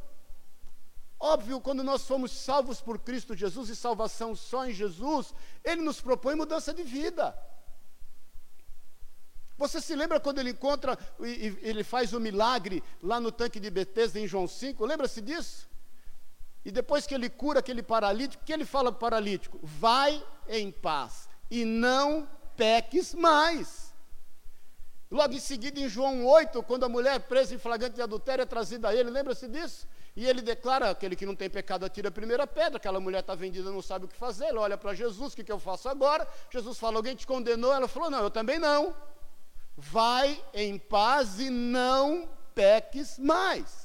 Óbvio, 1.20 1.60
quando 1.60 1.84
nós 1.84 2.04
fomos 2.04 2.32
salvos 2.32 2.80
por 2.80 2.98
Cristo 2.98 3.36
Jesus 3.36 3.68
e 3.68 3.76
salvação 3.76 4.34
só 4.34 4.66
em 4.66 4.72
Jesus, 4.72 5.32
Ele 5.62 5.80
nos 5.80 6.00
propõe 6.00 6.34
mudança 6.34 6.74
de 6.74 6.82
vida. 6.82 7.38
Você 9.62 9.80
se 9.80 9.94
lembra 9.94 10.18
quando 10.18 10.40
ele 10.40 10.50
encontra 10.50 10.98
e 11.20 11.56
ele 11.62 11.84
faz 11.84 12.12
o 12.12 12.18
milagre 12.18 12.82
lá 13.00 13.20
no 13.20 13.30
tanque 13.30 13.60
de 13.60 13.70
Betesda 13.70 14.18
em 14.18 14.26
João 14.26 14.48
5? 14.48 14.84
Lembra-se 14.84 15.20
disso? 15.20 15.70
E 16.64 16.72
depois 16.72 17.06
que 17.06 17.14
ele 17.14 17.30
cura 17.30 17.60
aquele 17.60 17.80
paralítico, 17.80 18.42
o 18.42 18.46
que 18.46 18.52
ele 18.52 18.64
fala 18.64 18.90
para 18.90 18.96
o 18.96 19.00
paralítico? 19.00 19.60
Vai 19.62 20.20
em 20.48 20.72
paz 20.72 21.28
e 21.48 21.64
não 21.64 22.28
peques 22.56 23.14
mais. 23.14 23.94
Logo 25.08 25.32
em 25.32 25.38
seguida, 25.38 25.78
em 25.78 25.88
João 25.88 26.26
8, 26.26 26.60
quando 26.64 26.84
a 26.84 26.88
mulher 26.88 27.20
presa 27.20 27.54
em 27.54 27.58
flagrante 27.58 27.94
de 27.94 28.02
adultério 28.02 28.42
é 28.42 28.46
trazida 28.46 28.88
a 28.88 28.94
ele, 28.96 29.10
lembra-se 29.10 29.46
disso? 29.46 29.86
E 30.16 30.26
ele 30.26 30.42
declara: 30.42 30.90
aquele 30.90 31.14
que 31.14 31.24
não 31.24 31.36
tem 31.36 31.48
pecado 31.48 31.84
atira 31.84 32.08
a 32.08 32.12
primeira 32.12 32.48
pedra. 32.48 32.78
Aquela 32.78 32.98
mulher 32.98 33.20
está 33.20 33.36
vendida, 33.36 33.70
não 33.70 33.80
sabe 33.80 34.06
o 34.06 34.08
que 34.08 34.16
fazer. 34.16 34.46
Ele 34.46 34.58
olha 34.58 34.76
para 34.76 34.92
Jesus: 34.92 35.32
o 35.32 35.36
que, 35.36 35.44
que 35.44 35.52
eu 35.52 35.60
faço 35.60 35.88
agora? 35.88 36.26
Jesus 36.50 36.78
fala: 36.80 36.96
alguém 36.96 37.14
te 37.14 37.28
condenou? 37.28 37.72
Ela 37.72 37.86
falou: 37.86 38.10
não, 38.10 38.24
eu 38.24 38.30
também 38.30 38.58
não. 38.58 38.92
Vai 39.76 40.42
em 40.52 40.78
paz 40.78 41.38
e 41.40 41.50
não 41.50 42.28
peques 42.54 43.18
mais. 43.18 43.82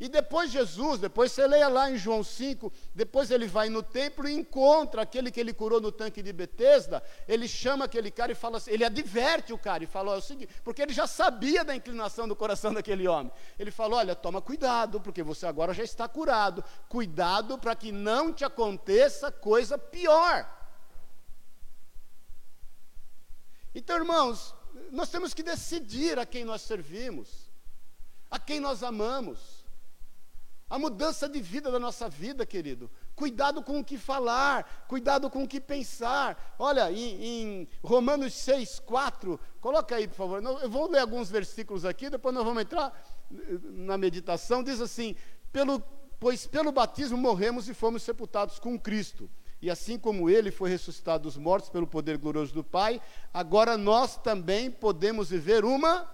E 0.00 0.08
depois 0.08 0.50
Jesus, 0.50 0.98
depois 0.98 1.30
você 1.30 1.46
leia 1.46 1.68
lá 1.68 1.90
em 1.90 1.98
João 1.98 2.24
5, 2.24 2.72
depois 2.94 3.30
ele 3.30 3.46
vai 3.46 3.68
no 3.68 3.82
templo 3.82 4.26
e 4.26 4.32
encontra 4.32 5.02
aquele 5.02 5.30
que 5.30 5.38
ele 5.38 5.52
curou 5.52 5.78
no 5.78 5.92
tanque 5.92 6.22
de 6.22 6.32
Betesda, 6.32 7.02
ele 7.28 7.46
chama 7.46 7.84
aquele 7.84 8.10
cara 8.10 8.32
e 8.32 8.34
fala 8.34 8.56
assim, 8.56 8.70
ele 8.70 8.82
adverte 8.82 9.52
o 9.52 9.58
cara 9.58 9.84
e 9.84 9.86
fala, 9.86 10.14
é 10.14 10.16
o 10.16 10.22
seguinte, 10.22 10.54
porque 10.64 10.80
ele 10.80 10.94
já 10.94 11.06
sabia 11.06 11.62
da 11.62 11.76
inclinação 11.76 12.26
do 12.26 12.34
coração 12.34 12.72
daquele 12.72 13.06
homem. 13.06 13.30
Ele 13.58 13.70
falou, 13.70 13.98
olha, 13.98 14.16
toma 14.16 14.40
cuidado, 14.40 15.02
porque 15.02 15.22
você 15.22 15.44
agora 15.44 15.74
já 15.74 15.84
está 15.84 16.08
curado. 16.08 16.64
Cuidado 16.88 17.58
para 17.58 17.76
que 17.76 17.92
não 17.92 18.32
te 18.32 18.42
aconteça 18.42 19.30
coisa 19.30 19.76
pior. 19.76 20.59
Então, 23.74 23.96
irmãos, 23.96 24.54
nós 24.90 25.10
temos 25.10 25.32
que 25.32 25.42
decidir 25.42 26.18
a 26.18 26.26
quem 26.26 26.44
nós 26.44 26.62
servimos, 26.62 27.50
a 28.30 28.38
quem 28.38 28.60
nós 28.60 28.82
amamos. 28.82 29.60
A 30.68 30.78
mudança 30.78 31.28
de 31.28 31.40
vida 31.40 31.70
da 31.70 31.80
nossa 31.80 32.08
vida, 32.08 32.46
querido. 32.46 32.88
Cuidado 33.16 33.60
com 33.60 33.80
o 33.80 33.84
que 33.84 33.98
falar, 33.98 34.86
cuidado 34.86 35.28
com 35.28 35.42
o 35.42 35.48
que 35.48 35.60
pensar. 35.60 36.54
Olha, 36.58 36.92
em, 36.92 37.24
em 37.24 37.68
Romanos 37.82 38.34
6, 38.34 38.78
4, 38.80 39.38
coloca 39.60 39.96
aí, 39.96 40.06
por 40.06 40.14
favor. 40.14 40.42
Eu 40.62 40.70
vou 40.70 40.88
ler 40.88 41.00
alguns 41.00 41.28
versículos 41.28 41.84
aqui, 41.84 42.08
depois 42.08 42.32
nós 42.32 42.44
vamos 42.44 42.62
entrar 42.62 42.96
eh, 43.32 43.58
na 43.64 43.98
meditação. 43.98 44.62
Diz 44.62 44.80
assim: 44.80 45.16
pelo, 45.50 45.82
Pois 46.20 46.46
pelo 46.46 46.70
batismo 46.70 47.16
morremos 47.16 47.68
e 47.68 47.74
fomos 47.74 48.02
sepultados 48.02 48.58
com 48.58 48.78
Cristo 48.78 49.28
e 49.62 49.70
assim 49.70 49.98
como 49.98 50.30
ele 50.30 50.50
foi 50.50 50.70
ressuscitado 50.70 51.24
dos 51.24 51.36
mortos 51.36 51.68
pelo 51.68 51.86
poder 51.86 52.16
glorioso 52.16 52.54
do 52.54 52.64
Pai, 52.64 53.00
agora 53.32 53.76
nós 53.76 54.16
também 54.16 54.70
podemos 54.70 55.30
viver 55.30 55.64
uma 55.64 56.08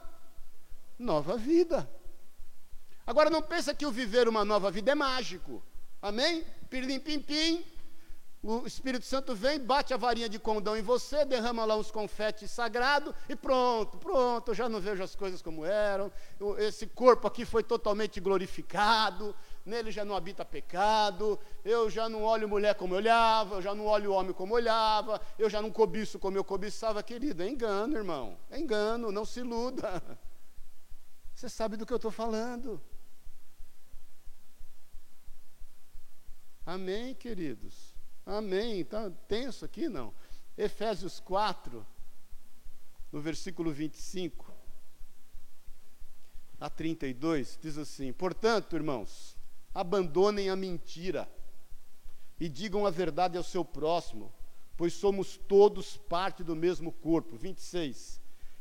nova 0.98 1.36
vida. 1.36 1.88
Agora 3.06 3.30
não 3.30 3.40
pensa 3.40 3.74
que 3.74 3.86
o 3.86 3.90
viver 3.90 4.28
uma 4.28 4.44
nova 4.44 4.70
vida 4.70 4.90
é 4.90 4.94
mágico. 4.94 5.62
Amém? 6.02 6.44
Pirlim 6.68 6.98
pim 6.98 7.20
pim. 7.20 7.64
O 8.42 8.66
Espírito 8.66 9.04
Santo 9.04 9.34
vem, 9.34 9.58
bate 9.58 9.92
a 9.92 9.96
varinha 9.96 10.28
de 10.28 10.38
condão 10.38 10.76
em 10.76 10.82
você, 10.82 11.24
derrama 11.24 11.64
lá 11.64 11.76
uns 11.76 11.90
confetes 11.90 12.50
sagrados 12.50 13.12
e 13.28 13.34
pronto, 13.34 13.98
pronto, 13.98 14.50
eu 14.50 14.54
já 14.54 14.68
não 14.68 14.80
vejo 14.80 15.02
as 15.02 15.16
coisas 15.16 15.42
como 15.42 15.64
eram. 15.64 16.12
Esse 16.58 16.86
corpo 16.86 17.26
aqui 17.26 17.44
foi 17.44 17.64
totalmente 17.64 18.20
glorificado 18.20 19.34
nele 19.66 19.90
já 19.90 20.04
não 20.04 20.14
habita 20.14 20.44
pecado, 20.44 21.38
eu 21.64 21.90
já 21.90 22.08
não 22.08 22.22
olho 22.22 22.48
mulher 22.48 22.76
como 22.76 22.94
eu 22.94 22.98
olhava, 22.98 23.56
eu 23.56 23.62
já 23.62 23.74
não 23.74 23.84
olho 23.84 24.12
homem 24.12 24.32
como 24.32 24.54
olhava, 24.54 25.20
eu 25.36 25.50
já 25.50 25.60
não 25.60 25.72
cobiço 25.72 26.18
como 26.20 26.38
eu 26.38 26.44
cobiçava, 26.44 27.02
querido, 27.02 27.42
é 27.42 27.48
engano, 27.48 27.96
irmão, 27.96 28.38
é 28.48 28.58
engano, 28.58 29.10
não 29.10 29.24
se 29.24 29.40
iluda. 29.40 30.00
Você 31.34 31.48
sabe 31.48 31.76
do 31.76 31.84
que 31.84 31.92
eu 31.92 31.96
estou 31.96 32.12
falando. 32.12 32.80
Amém, 36.64 37.14
queridos? 37.14 37.94
Amém. 38.24 38.80
Está 38.80 39.10
tenso 39.28 39.64
aqui, 39.64 39.88
não? 39.88 40.14
Efésios 40.56 41.20
4, 41.20 41.86
no 43.12 43.20
versículo 43.20 43.70
25 43.70 44.52
a 46.58 46.70
32, 46.70 47.58
diz 47.60 47.76
assim: 47.76 48.12
Portanto, 48.12 48.74
irmãos, 48.74 49.35
abandonem 49.76 50.48
a 50.48 50.56
mentira 50.56 51.30
e 52.40 52.48
digam 52.48 52.86
a 52.86 52.90
verdade 52.90 53.36
ao 53.36 53.44
seu 53.44 53.62
próximo, 53.62 54.32
pois 54.74 54.94
somos 54.94 55.36
todos 55.36 55.98
parte 55.98 56.42
do 56.42 56.56
mesmo 56.56 56.90
corpo. 56.90 57.36
26. 57.36 58.18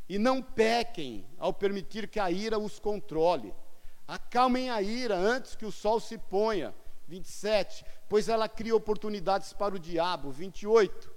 E 0.10 0.20
não 0.20 0.42
pequem 0.42 1.26
ao 1.40 1.54
permitir 1.54 2.10
que 2.10 2.20
a 2.20 2.30
ira 2.30 2.60
os 2.60 2.80
controle. 2.80 3.54
Acalmem 4.06 4.70
a 4.70 4.82
ira 4.82 5.16
antes 5.16 5.56
que 5.56 5.66
o 5.66 5.72
sol 5.72 6.02
se 6.02 6.18
ponha. 6.18 6.76
27. 7.08 7.86
Pois 8.10 8.28
ela 8.28 8.50
cria 8.50 8.76
oportunidades 8.76 9.54
para 9.54 9.74
o 9.74 9.80
diabo. 9.80 10.32
28. 10.32 11.10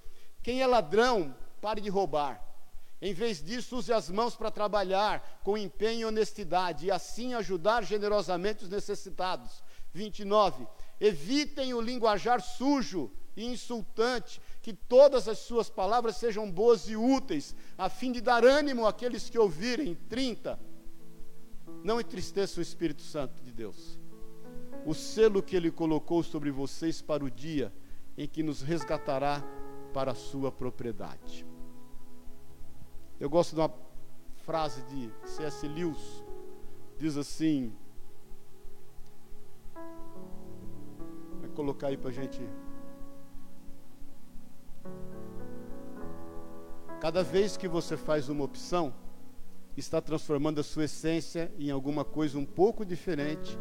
Quem 0.45 0.63
é 0.63 0.67
ladrão, 0.67 1.35
pare 1.61 1.81
de 1.81 1.89
roubar. 1.89 2.41
Em 3.03 3.13
vez 3.13 3.43
disso, 3.43 3.77
use 3.77 3.93
as 3.93 4.09
mãos 4.11 4.37
para 4.37 4.51
trabalhar 4.51 5.41
com 5.43 5.59
empenho 5.59 6.01
e 6.01 6.05
honestidade 6.05 6.87
e 6.87 6.91
assim 6.91 7.35
ajudar 7.35 7.85
generosamente 7.85 8.65
os 8.65 8.71
necessitados. 8.71 9.63
29. 9.93 10.67
Evitem 11.01 11.75
o 11.75 11.81
linguajar 11.81 12.41
sujo 12.41 13.11
e 13.37 13.45
insultante, 13.47 14.41
que 14.61 14.73
todas 14.73 15.29
as 15.29 15.39
suas 15.39 15.71
palavras 15.71 16.17
sejam 16.17 16.51
boas 16.51 16.89
e 16.89 16.97
úteis, 16.97 17.55
a 17.77 17.89
fim 17.89 18.11
de 18.11 18.21
dar 18.21 18.45
ânimo 18.45 18.87
àqueles 18.87 19.31
que 19.31 19.39
ouvirem. 19.39 19.95
30. 20.09 20.59
Não 21.85 22.01
entristeça 22.01 22.59
o 22.59 22.63
Espírito 22.63 23.03
Santo 23.03 23.41
de 23.43 23.53
Deus. 23.53 23.99
O 24.85 24.95
selo 24.95 25.43
que 25.43 25.55
ele 25.55 25.71
colocou 25.71 26.23
sobre 26.23 26.51
vocês 26.51 27.01
para 27.01 27.25
o 27.25 27.31
dia 27.31 27.73
em 28.17 28.27
que 28.27 28.43
nos 28.43 28.61
resgatará 28.61 29.45
para 29.95 30.13
a 30.13 30.15
sua 30.15 30.51
propriedade. 30.51 31.47
Eu 33.21 33.31
gosto 33.31 33.55
de 33.55 33.61
uma 33.61 33.73
frase 34.45 34.83
de 34.83 35.11
C.S. 35.25 35.67
Lewis, 35.69 36.25
diz 36.99 37.17
assim, 37.17 37.73
colocar 41.59 41.89
aí 41.89 41.97
para 41.97 42.11
a 42.11 42.13
gente. 42.13 42.41
Cada 47.01 47.25
vez 47.25 47.57
que 47.57 47.67
você 47.67 47.97
faz 47.97 48.29
uma 48.29 48.45
opção, 48.45 48.95
está 49.77 50.01
transformando 50.01 50.61
a 50.61 50.63
sua 50.63 50.85
essência 50.85 51.53
em 51.59 51.73
alguma 51.73 52.05
coisa 52.05 52.39
um 52.39 52.47
pouco 52.47 52.85
diferente 52.85 53.59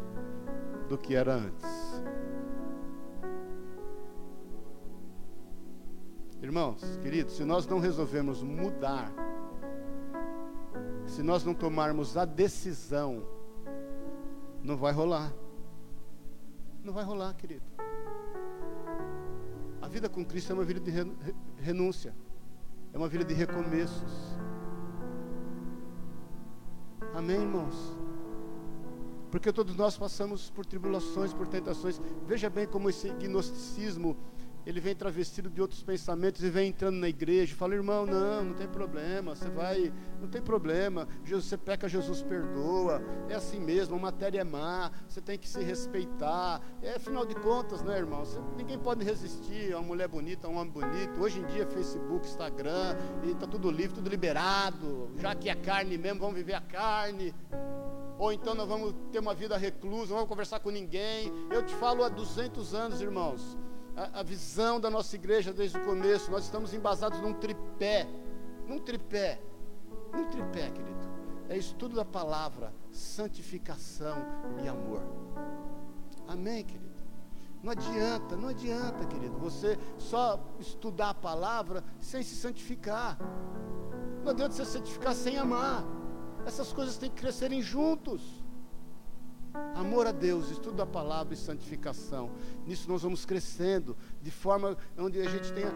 do 0.88 0.96
que 0.96 1.16
era 1.16 1.34
antes. 1.34 1.66
Irmãos, 6.40 6.80
queridos, 7.02 7.34
se 7.34 7.44
nós 7.44 7.66
não 7.66 7.80
resolvermos 7.80 8.44
mudar 8.44 9.12
se 11.08 11.22
nós 11.22 11.42
não 11.42 11.54
tomarmos 11.54 12.18
a 12.18 12.26
decisão, 12.26 13.24
não 14.62 14.76
vai 14.76 14.92
rolar. 14.92 15.32
Não 16.84 16.92
vai 16.92 17.02
rolar, 17.02 17.34
querido. 17.34 17.64
A 19.88 19.90
vida 19.90 20.06
com 20.06 20.22
Cristo 20.22 20.52
é 20.52 20.54
uma 20.54 20.64
vida 20.64 20.80
de 20.80 20.92
renúncia, 21.62 22.14
é 22.92 22.98
uma 22.98 23.08
vida 23.08 23.24
de 23.24 23.32
recomeços. 23.32 24.36
Amém, 27.14 27.40
irmãos? 27.40 27.96
Porque 29.30 29.50
todos 29.50 29.74
nós 29.76 29.96
passamos 29.96 30.50
por 30.50 30.66
tribulações, 30.66 31.32
por 31.32 31.48
tentações. 31.48 31.98
Veja 32.26 32.50
bem 32.50 32.66
como 32.66 32.90
esse 32.90 33.08
gnosticismo 33.14 34.14
ele 34.68 34.80
vem 34.80 34.94
travestido 34.94 35.48
de 35.48 35.62
outros 35.62 35.82
pensamentos 35.82 36.44
e 36.44 36.50
vem 36.50 36.68
entrando 36.68 36.96
na 36.96 37.08
igreja 37.08 37.56
fala, 37.56 37.74
irmão, 37.74 38.04
não, 38.04 38.44
não 38.44 38.54
tem 38.54 38.68
problema, 38.68 39.34
você 39.34 39.48
vai, 39.48 39.90
não 40.20 40.28
tem 40.28 40.42
problema, 40.42 41.08
você 41.24 41.56
peca, 41.56 41.88
Jesus 41.88 42.20
perdoa, 42.20 43.00
é 43.30 43.34
assim 43.34 43.58
mesmo, 43.58 43.96
a 43.96 43.98
matéria 43.98 44.42
é 44.42 44.44
má, 44.44 44.92
você 45.08 45.22
tem 45.22 45.38
que 45.38 45.48
se 45.48 45.62
respeitar, 45.62 46.60
é 46.82 46.96
afinal 46.96 47.24
de 47.24 47.34
contas, 47.36 47.80
né, 47.80 47.96
irmão, 47.96 48.26
você, 48.26 48.38
ninguém 48.58 48.78
pode 48.78 49.02
resistir 49.02 49.72
a 49.72 49.78
uma 49.78 49.86
mulher 49.86 50.06
bonita, 50.06 50.46
a 50.46 50.50
um 50.50 50.58
homem 50.58 50.70
bonito, 50.70 51.18
hoje 51.18 51.40
em 51.40 51.46
dia 51.46 51.66
Facebook, 51.66 52.26
Instagram, 52.26 52.94
e 53.24 53.30
está 53.30 53.46
tudo 53.46 53.70
livre, 53.70 53.94
tudo 53.94 54.10
liberado, 54.10 55.10
já 55.16 55.34
que 55.34 55.48
é 55.48 55.54
carne 55.54 55.96
mesmo, 55.96 56.20
vamos 56.20 56.36
viver 56.36 56.52
a 56.52 56.60
carne, 56.60 57.34
ou 58.18 58.30
então 58.34 58.54
nós 58.54 58.68
vamos 58.68 58.94
ter 59.10 59.18
uma 59.18 59.32
vida 59.32 59.56
reclusa, 59.56 60.10
não 60.10 60.16
vamos 60.16 60.28
conversar 60.28 60.60
com 60.60 60.68
ninguém, 60.68 61.32
eu 61.50 61.64
te 61.64 61.74
falo 61.76 62.04
há 62.04 62.10
200 62.10 62.74
anos, 62.74 63.00
irmãos, 63.00 63.56
a, 63.98 64.20
a 64.20 64.22
visão 64.22 64.80
da 64.80 64.88
nossa 64.88 65.16
igreja 65.16 65.52
desde 65.52 65.76
o 65.76 65.84
começo. 65.84 66.30
Nós 66.30 66.44
estamos 66.44 66.72
embasados 66.72 67.20
num 67.20 67.34
tripé, 67.34 68.06
num 68.66 68.78
tripé, 68.78 69.40
num 70.12 70.28
tripé, 70.30 70.70
querido. 70.70 71.08
É 71.48 71.56
estudo 71.56 71.96
da 71.96 72.04
palavra, 72.04 72.72
santificação 72.92 74.16
e 74.62 74.68
amor. 74.68 75.02
Amém, 76.26 76.64
querido? 76.64 76.88
Não 77.62 77.72
adianta, 77.72 78.36
não 78.36 78.48
adianta, 78.50 79.04
querido, 79.06 79.36
você 79.36 79.76
só 79.98 80.38
estudar 80.60 81.10
a 81.10 81.14
palavra 81.14 81.82
sem 82.00 82.22
se 82.22 82.36
santificar. 82.36 83.18
Não 84.22 84.30
adianta 84.30 84.54
você 84.54 84.64
santificar 84.64 85.14
sem 85.14 85.38
amar. 85.38 85.82
Essas 86.46 86.72
coisas 86.72 86.96
têm 86.96 87.10
que 87.10 87.20
crescerem 87.20 87.60
juntos. 87.60 88.22
Amor 89.74 90.06
a 90.06 90.12
Deus, 90.12 90.50
estudo 90.50 90.76
da 90.76 90.86
palavra 90.86 91.34
e 91.34 91.36
santificação. 91.36 92.30
Nisso 92.66 92.88
nós 92.88 93.02
vamos 93.02 93.24
crescendo, 93.24 93.96
de 94.20 94.30
forma 94.30 94.76
onde 94.96 95.20
a 95.20 95.28
gente 95.28 95.52
tenha, 95.52 95.72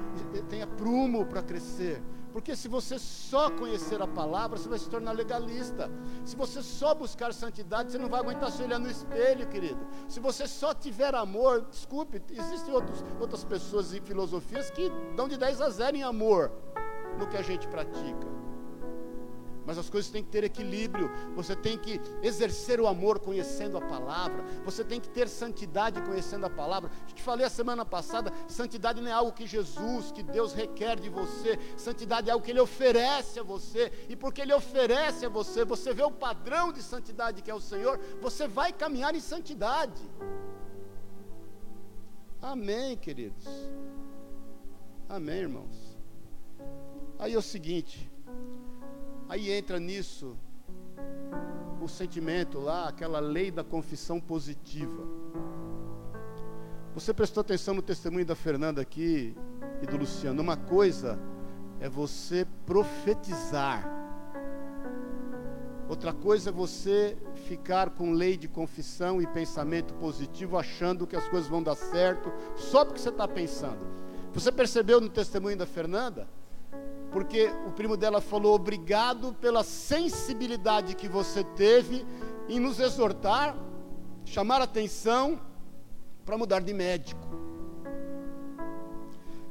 tenha 0.49 0.67
prumo 0.67 1.25
para 1.25 1.43
crescer. 1.43 2.03
Porque 2.33 2.57
se 2.57 2.67
você 2.67 2.99
só 2.99 3.51
conhecer 3.51 4.01
a 4.01 4.07
palavra, 4.07 4.59
você 4.59 4.69
vai 4.69 4.79
se 4.79 4.89
tornar 4.89 5.13
legalista. 5.13 5.91
Se 6.25 6.35
você 6.35 6.63
só 6.63 6.95
buscar 6.95 7.33
santidade, 7.33 7.93
você 7.93 7.99
não 7.99 8.09
vai 8.09 8.21
aguentar 8.21 8.51
se 8.51 8.63
olhar 8.63 8.79
no 8.79 8.91
espelho, 8.91 9.47
querido. 9.49 9.87
Se 10.09 10.19
você 10.19 10.49
só 10.49 10.73
tiver 10.73 11.15
amor, 11.15 11.67
desculpe, 11.71 12.23
existem 12.31 12.73
outros, 12.75 13.05
outras 13.21 13.45
pessoas 13.45 13.93
e 13.93 14.01
filosofias 14.01 14.71
que 14.71 14.91
dão 15.15 15.29
de 15.29 15.37
10 15.37 15.61
a 15.61 15.69
0 15.69 15.97
em 15.97 16.03
amor 16.03 16.51
no 17.19 17.29
que 17.29 17.37
a 17.37 17.43
gente 17.43 17.69
pratica. 17.69 18.27
Mas 19.67 19.79
as 19.79 19.89
coisas 19.89 20.11
têm 20.11 20.23
que 20.23 20.31
ter 20.31 20.45
equilíbrio. 20.45 21.11
Você 21.35 21.55
tem 21.55 21.79
que 21.79 22.01
exercer 22.23 22.81
o 22.81 22.87
amor 22.87 23.19
conhecendo 23.19 23.77
a 23.77 23.81
palavra. 23.81 24.45
Você 24.65 24.85
tem 24.85 25.01
que 25.01 25.09
ter 25.09 25.29
santidade 25.29 26.01
conhecendo 26.03 26.47
a 26.47 26.51
palavra. 26.51 26.91
Eu 27.09 27.15
te 27.15 27.23
falei 27.23 27.47
a 27.47 27.51
semana 27.51 27.85
passada: 27.85 28.33
santidade 28.49 29.01
não 29.01 29.09
é 29.09 29.13
algo 29.13 29.33
que 29.33 29.47
Jesus, 29.47 30.11
que 30.11 30.23
Deus 30.23 30.53
requer 30.53 30.99
de 30.99 31.09
você. 31.09 31.59
Santidade 31.77 32.29
é 32.29 32.33
algo 32.33 32.45
que 32.45 32.51
Ele 32.51 32.61
oferece 32.61 33.39
a 33.41 33.43
você. 33.43 33.93
E 34.09 34.17
porque 34.17 34.43
Ele 34.43 34.53
oferece 34.53 35.27
a 35.27 35.29
você, 35.29 35.65
você 35.65 35.93
vê 35.95 36.03
o 36.03 36.11
padrão 36.11 36.73
de 36.73 36.83
santidade 36.83 37.43
que 37.43 37.51
é 37.51 37.55
o 37.55 37.61
Senhor, 37.61 37.99
você 38.21 38.47
vai 38.47 38.73
caminhar 38.73 39.15
em 39.15 39.21
santidade. 39.21 40.03
Amém, 42.41 42.97
queridos. 42.97 43.47
Amém, 45.09 45.41
irmãos. 45.41 45.97
Aí 47.19 47.35
é 47.35 47.39
o 47.39 47.43
seguinte. 47.43 48.12
Aí 49.33 49.51
entra 49.51 49.81
nisso 49.81 50.37
o 51.81 51.89
sentimento 51.89 52.61
lá, 52.61 52.87
aquela 52.87 53.19
lei 53.19 53.51
da 53.51 53.65
confissão 53.65 54.21
positiva. 54.21 55.07
Você 56.93 57.15
prestou 57.15 57.41
atenção 57.41 57.73
no 57.73 57.81
testemunho 57.81 58.27
da 58.27 58.35
Fernanda 58.35 58.83
aqui 58.83 59.35
e 59.81 59.87
do 59.87 59.97
Luciano? 59.97 60.43
Uma 60.43 60.59
coisa 60.59 61.19
é 61.81 61.89
você 61.89 62.47
profetizar. 62.67 63.91
Outra 65.89 66.13
coisa 66.13 66.51
é 66.51 66.53
você 66.53 67.17
ficar 67.47 67.89
com 67.89 68.13
lei 68.13 68.37
de 68.37 68.49
confissão 68.49 69.23
e 69.23 69.27
pensamento 69.27 69.95
positivo, 69.95 70.59
achando 70.59 71.07
que 71.07 71.17
as 71.17 71.27
coisas 71.27 71.49
vão 71.49 71.63
dar 71.63 71.75
certo, 71.75 72.31
só 72.55 72.85
porque 72.85 73.01
você 73.01 73.09
está 73.09 73.27
pensando. 73.27 73.81
Você 74.35 74.53
percebeu 74.53 75.01
no 75.01 75.09
testemunho 75.09 75.57
da 75.57 75.65
Fernanda? 75.65 76.29
Porque 77.13 77.51
o 77.67 77.71
primo 77.71 77.97
dela 77.97 78.21
falou 78.21 78.55
obrigado 78.55 79.35
pela 79.35 79.63
sensibilidade 79.63 80.97
que 80.97 81.09
você 81.09 81.45
teve 81.45 82.07
em 82.49 82.59
nos 82.59 82.81
exortar, 82.81 83.55
chamar 84.25 84.63
atenção 84.63 85.41
para 86.25 86.39
mudar 86.39 86.61
de 86.61 86.73
médico. 86.73 87.21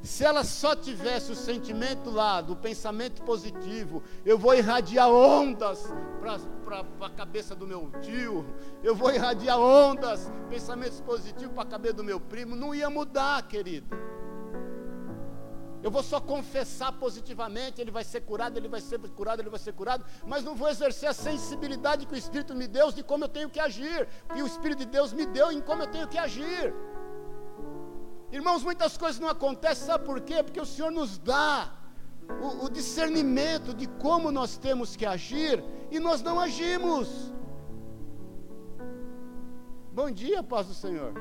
Se 0.02 0.26
ela 0.26 0.44
só 0.44 0.76
tivesse 0.76 1.32
o 1.32 1.36
sentimento 1.36 2.10
lá 2.10 2.42
do 2.42 2.56
pensamento 2.56 3.22
positivo, 3.22 4.02
eu 4.26 4.36
vou 4.36 4.56
irradiar 4.56 5.08
ondas 5.08 5.86
para 6.20 6.84
a 7.06 7.10
cabeça 7.12 7.54
do 7.54 7.68
meu 7.68 7.92
tio, 8.02 8.44
eu 8.84 8.96
vou 8.96 9.14
irradiar 9.14 9.60
ondas, 9.60 10.32
pensamentos 10.50 11.00
positivos 11.02 11.54
para 11.54 11.64
a 11.64 11.68
cabeça 11.68 11.94
do 11.94 12.04
meu 12.04 12.20
primo, 12.20 12.56
não 12.56 12.74
ia 12.74 12.90
mudar, 12.90 13.48
querido. 13.48 13.96
Eu 15.84 15.90
vou 15.90 16.04
só 16.04 16.20
confessar 16.20 16.92
positivamente, 16.94 17.82
ele 17.82 17.92
vai 17.92 18.04
ser 18.04 18.22
curado, 18.22 18.58
ele 18.58 18.68
vai 18.68 18.82
ser 18.82 19.00
curado, 19.00 19.42
ele 19.42 19.50
vai 19.50 19.60
ser 19.60 19.74
curado, 19.74 20.06
mas 20.26 20.44
não 20.44 20.56
vou 20.56 20.70
exercer 20.70 21.10
a 21.10 21.14
sensibilidade 21.14 22.06
que 22.06 22.14
o 22.14 22.18
Espírito 22.18 22.54
me 22.54 22.68
deu 22.68 22.92
de 22.92 23.04
como 23.04 23.24
eu 23.24 23.30
tenho 23.30 23.50
que 23.50 23.60
agir, 23.60 24.08
que 24.32 24.42
o 24.44 24.46
Espírito 24.46 24.80
de 24.80 24.86
Deus 24.86 25.12
me 25.12 25.26
deu 25.26 25.52
em 25.52 25.60
como 25.60 25.82
eu 25.82 25.88
tenho 25.88 26.08
que 26.08 26.18
agir. 26.18 26.74
Irmãos, 28.32 28.64
muitas 28.64 28.96
coisas 28.96 29.20
não 29.20 29.28
acontecem, 29.28 29.88
sabe 29.88 30.06
por 30.06 30.22
quê? 30.22 30.44
Porque 30.44 30.62
o 30.62 30.66
Senhor 30.66 30.92
nos 30.92 31.18
dá 31.18 31.74
o, 32.42 32.66
o 32.66 32.70
discernimento 32.70 33.74
de 33.74 33.88
como 33.88 34.32
nós 34.32 34.58
temos 34.58 34.96
que 34.96 35.06
agir 35.06 35.64
e 35.90 36.00
nós 36.00 36.22
não 36.22 36.40
agimos. 36.40 37.34
Bom 39.92 40.10
dia, 40.10 40.42
paz 40.42 40.68
do 40.68 40.74
Senhor. 40.74 41.14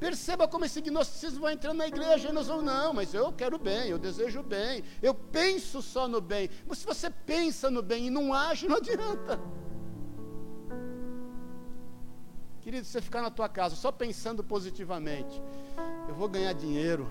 Perceba 0.00 0.48
como 0.48 0.64
esse 0.64 0.80
gnosticismo 0.80 1.42
vai 1.42 1.52
entrando 1.52 1.76
na 1.76 1.86
igreja 1.86 2.30
e 2.30 2.32
nós 2.32 2.46
vamos, 2.48 2.64
não, 2.64 2.94
mas 2.94 3.12
eu 3.12 3.30
quero 3.32 3.58
bem, 3.58 3.90
eu 3.90 3.98
desejo 3.98 4.42
bem, 4.42 4.82
eu 5.02 5.12
penso 5.12 5.82
só 5.82 6.08
no 6.08 6.22
bem. 6.22 6.48
Mas 6.66 6.78
se 6.78 6.86
você 6.86 7.10
pensa 7.10 7.70
no 7.70 7.82
bem 7.82 8.06
e 8.06 8.10
não 8.10 8.32
age, 8.32 8.66
não 8.66 8.76
adianta. 8.76 9.38
Querido, 12.62 12.86
você 12.86 13.02
ficar 13.02 13.20
na 13.20 13.30
tua 13.30 13.48
casa 13.48 13.76
só 13.76 13.92
pensando 13.92 14.42
positivamente, 14.42 15.40
eu 16.08 16.14
vou 16.14 16.30
ganhar 16.30 16.54
dinheiro, 16.54 17.06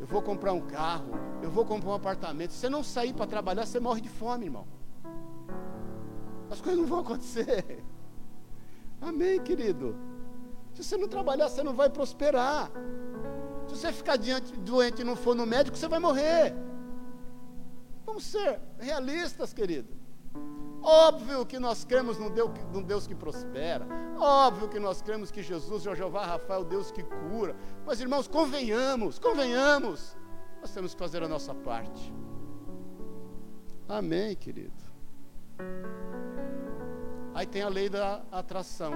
eu 0.00 0.06
vou 0.06 0.22
comprar 0.22 0.54
um 0.54 0.62
carro, 0.62 1.12
Eu 1.42 1.50
vou 1.50 1.64
comprar 1.64 1.90
um 1.90 1.94
apartamento. 1.94 2.52
Se 2.52 2.58
você 2.58 2.68
não 2.68 2.82
sair 2.82 3.12
para 3.12 3.26
trabalhar, 3.26 3.66
você 3.66 3.78
morre 3.78 4.00
de 4.00 4.08
fome, 4.08 4.46
irmão. 4.46 4.66
As 6.50 6.60
coisas 6.60 6.80
não 6.80 6.86
vão 6.86 7.00
acontecer. 7.00 7.84
Amém, 9.00 9.40
querido. 9.42 9.96
Se 10.74 10.84
você 10.84 10.96
não 10.96 11.08
trabalhar, 11.08 11.48
você 11.48 11.62
não 11.62 11.74
vai 11.74 11.90
prosperar. 11.90 12.70
Se 13.66 13.76
você 13.76 13.92
ficar 13.92 14.16
diante, 14.16 14.52
doente 14.58 15.02
e 15.02 15.04
não 15.04 15.16
for 15.16 15.34
no 15.34 15.46
médico, 15.46 15.76
você 15.76 15.88
vai 15.88 15.98
morrer. 15.98 16.54
Vamos 18.04 18.24
ser 18.24 18.60
realistas, 18.78 19.52
querido. 19.52 20.00
Óbvio 20.82 21.44
que 21.44 21.58
nós 21.58 21.84
cremos 21.84 22.18
num 22.18 22.30
Deus, 22.30 22.50
num 22.72 22.82
Deus 22.82 23.06
que 23.06 23.14
prospera. 23.14 23.86
Óbvio 24.18 24.68
que 24.68 24.80
nós 24.80 25.02
cremos 25.02 25.30
que 25.30 25.42
Jesus 25.42 25.86
é 25.86 25.90
o 25.90 25.94
Jeová 25.94 26.24
Rafael, 26.24 26.64
Deus 26.64 26.90
que 26.90 27.02
cura. 27.02 27.54
Mas, 27.84 28.00
irmãos, 28.00 28.26
convenhamos, 28.26 29.18
convenhamos. 29.18 30.16
Nós 30.60 30.72
temos 30.72 30.94
que 30.94 30.98
fazer 30.98 31.22
a 31.22 31.28
nossa 31.28 31.54
parte. 31.54 32.12
Amém, 33.88 34.34
querido. 34.36 34.72
Aí 37.34 37.46
tem 37.46 37.62
a 37.62 37.68
lei 37.68 37.88
da 37.88 38.22
atração. 38.32 38.92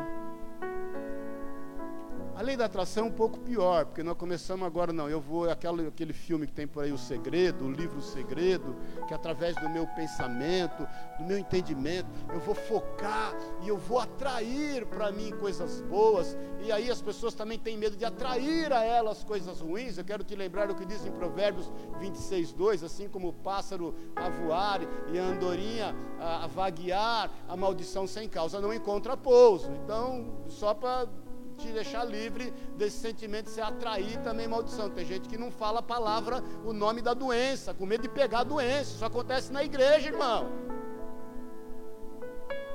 A 2.36 2.42
lei 2.42 2.56
da 2.56 2.64
atração 2.64 3.04
é 3.04 3.08
um 3.08 3.12
pouco 3.12 3.38
pior, 3.38 3.86
porque 3.86 4.02
nós 4.02 4.16
começamos 4.16 4.66
agora, 4.66 4.92
não, 4.92 5.08
eu 5.08 5.20
vou, 5.20 5.48
aquele, 5.48 5.86
aquele 5.86 6.12
filme 6.12 6.48
que 6.48 6.52
tem 6.52 6.66
por 6.66 6.82
aí, 6.82 6.90
O 6.90 6.98
Segredo, 6.98 7.64
o 7.64 7.70
livro 7.70 7.98
O 7.98 8.02
Segredo, 8.02 8.74
que 9.06 9.14
através 9.14 9.54
do 9.54 9.68
meu 9.68 9.86
pensamento, 9.86 10.84
do 11.16 11.24
meu 11.24 11.38
entendimento, 11.38 12.08
eu 12.32 12.40
vou 12.40 12.56
focar 12.56 13.32
e 13.62 13.68
eu 13.68 13.78
vou 13.78 14.00
atrair 14.00 14.84
para 14.86 15.12
mim 15.12 15.30
coisas 15.38 15.80
boas, 15.82 16.36
e 16.60 16.72
aí 16.72 16.90
as 16.90 17.00
pessoas 17.00 17.34
também 17.34 17.56
têm 17.56 17.78
medo 17.78 17.96
de 17.96 18.04
atrair 18.04 18.72
a 18.72 18.82
elas 18.82 19.22
coisas 19.22 19.60
ruins. 19.60 19.96
Eu 19.96 20.04
quero 20.04 20.24
te 20.24 20.34
lembrar 20.34 20.68
o 20.68 20.74
que 20.74 20.84
diz 20.84 21.06
em 21.06 21.12
Provérbios 21.12 21.70
26, 22.00 22.52
2: 22.52 22.82
assim 22.82 23.08
como 23.08 23.28
o 23.28 23.32
pássaro 23.32 23.94
a 24.16 24.28
voar 24.28 24.80
e 25.12 25.18
a 25.18 25.22
andorinha 25.22 25.94
a, 26.18 26.44
a 26.44 26.46
vaguear, 26.48 27.30
a 27.48 27.56
maldição 27.56 28.08
sem 28.08 28.28
causa 28.28 28.60
não 28.60 28.74
encontra 28.74 29.16
pouso. 29.16 29.70
Então, 29.84 30.42
só 30.48 30.74
para 30.74 31.06
te 31.54 31.68
deixar 31.68 32.04
livre 32.04 32.52
desse 32.76 32.98
sentimento 32.98 33.46
de 33.46 33.52
se 33.52 33.60
atrair 33.60 34.18
também 34.22 34.46
maldição. 34.46 34.90
Tem 34.90 35.04
gente 35.04 35.28
que 35.28 35.38
não 35.38 35.50
fala 35.50 35.80
a 35.80 35.82
palavra, 35.82 36.42
o 36.64 36.72
nome 36.72 37.00
da 37.00 37.14
doença, 37.14 37.72
com 37.72 37.86
medo 37.86 38.02
de 38.02 38.08
pegar 38.08 38.40
a 38.40 38.44
doença. 38.44 38.94
Isso 38.94 39.04
acontece 39.04 39.52
na 39.52 39.64
igreja, 39.64 40.08
irmão. 40.08 40.48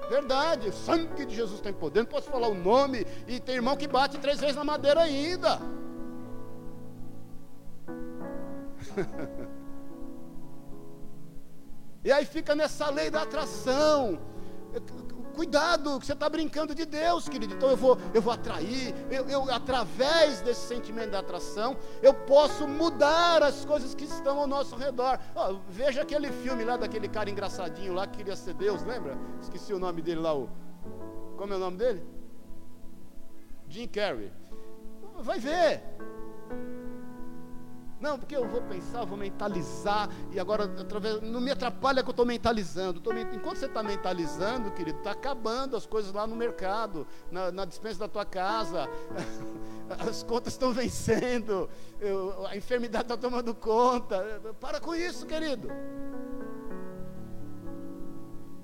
Verdade, 0.10 0.70
o 0.70 0.74
sangue 0.74 1.26
de 1.26 1.36
Jesus 1.36 1.62
tem 1.62 1.72
poder. 1.72 2.00
Não 2.00 2.08
posso 2.08 2.32
falar 2.32 2.48
o 2.48 2.56
nome. 2.56 3.06
E 3.28 3.40
tem 3.40 3.56
irmão 3.56 3.78
que 3.78 3.88
bate 3.88 4.18
três 4.18 4.40
vezes 4.40 4.56
na 4.56 4.64
madeira 4.64 5.02
ainda. 5.02 5.60
e 12.04 12.12
aí 12.12 12.26
fica 12.26 12.56
nessa 12.56 12.90
lei 12.90 13.12
da 13.12 13.22
atração. 13.22 14.20
Cuidado, 15.40 15.98
que 16.02 16.06
você 16.06 16.12
está 16.12 16.28
brincando 16.28 16.76
de 16.76 16.86
Deus, 16.86 17.30
querido. 17.30 17.54
Então 17.54 17.70
eu 17.70 17.78
vou, 17.78 17.98
eu 18.14 18.22
vou 18.22 18.34
atrair, 18.34 18.94
eu, 19.10 19.24
eu, 19.30 19.50
através 19.50 20.42
desse 20.42 20.68
sentimento 20.68 21.12
de 21.12 21.16
atração, 21.16 21.78
eu 22.02 22.14
posso 22.14 22.68
mudar 22.68 23.42
as 23.42 23.64
coisas 23.64 23.96
que 23.96 24.04
estão 24.04 24.38
ao 24.38 24.46
nosso 24.46 24.76
redor. 24.76 25.18
Oh, 25.34 25.56
veja 25.70 26.02
aquele 26.02 26.30
filme 26.30 26.66
lá 26.66 26.76
daquele 26.76 27.08
cara 27.08 27.30
engraçadinho 27.30 27.94
lá 27.94 28.06
que 28.06 28.18
queria 28.18 28.36
ser 28.36 28.54
Deus, 28.54 28.84
lembra? 28.84 29.18
Esqueci 29.42 29.74
o 29.74 29.80
nome 29.80 30.02
dele 30.02 30.20
lá, 30.20 30.36
o. 30.36 30.50
Como 31.38 31.54
é 31.54 31.56
o 31.56 31.60
nome 31.60 31.78
dele? 31.78 32.06
Jim 33.70 33.88
Carrey. 33.88 34.34
Vai 35.22 35.40
ver. 35.40 35.82
Não, 38.00 38.18
porque 38.18 38.36
eu 38.36 38.48
vou 38.48 38.62
pensar, 38.62 39.04
vou 39.04 39.18
mentalizar, 39.18 40.10
e 40.32 40.40
agora 40.40 40.64
através, 40.64 41.22
não 41.22 41.42
me 41.42 41.52
atrapalha 41.52 42.02
que 42.02 42.08
eu 42.08 42.12
estou 42.12 42.26
mentalizando. 42.26 43.02
Tô, 43.02 43.12
enquanto 43.12 43.58
você 43.58 43.66
está 43.66 43.84
mentalizando, 43.84 44.72
querido, 44.72 45.00
está 45.00 45.12
acabando 45.12 45.76
as 45.76 45.86
coisas 45.86 46.14
lá 46.14 46.26
no 46.26 46.36
mercado, 46.36 47.06
na, 47.30 47.52
na 47.52 47.66
dispensa 47.66 48.00
da 48.00 48.08
tua 48.08 48.24
casa, 48.24 48.88
as 50.08 50.24
contas 50.24 50.54
estão 50.54 50.72
vencendo, 50.72 51.70
eu, 52.00 52.48
a 52.48 52.56
enfermidade 52.56 53.04
está 53.04 53.18
tomando 53.18 53.54
conta. 53.54 54.42
Para 54.62 54.80
com 54.80 54.96
isso, 54.96 55.26
querido. 55.26 55.68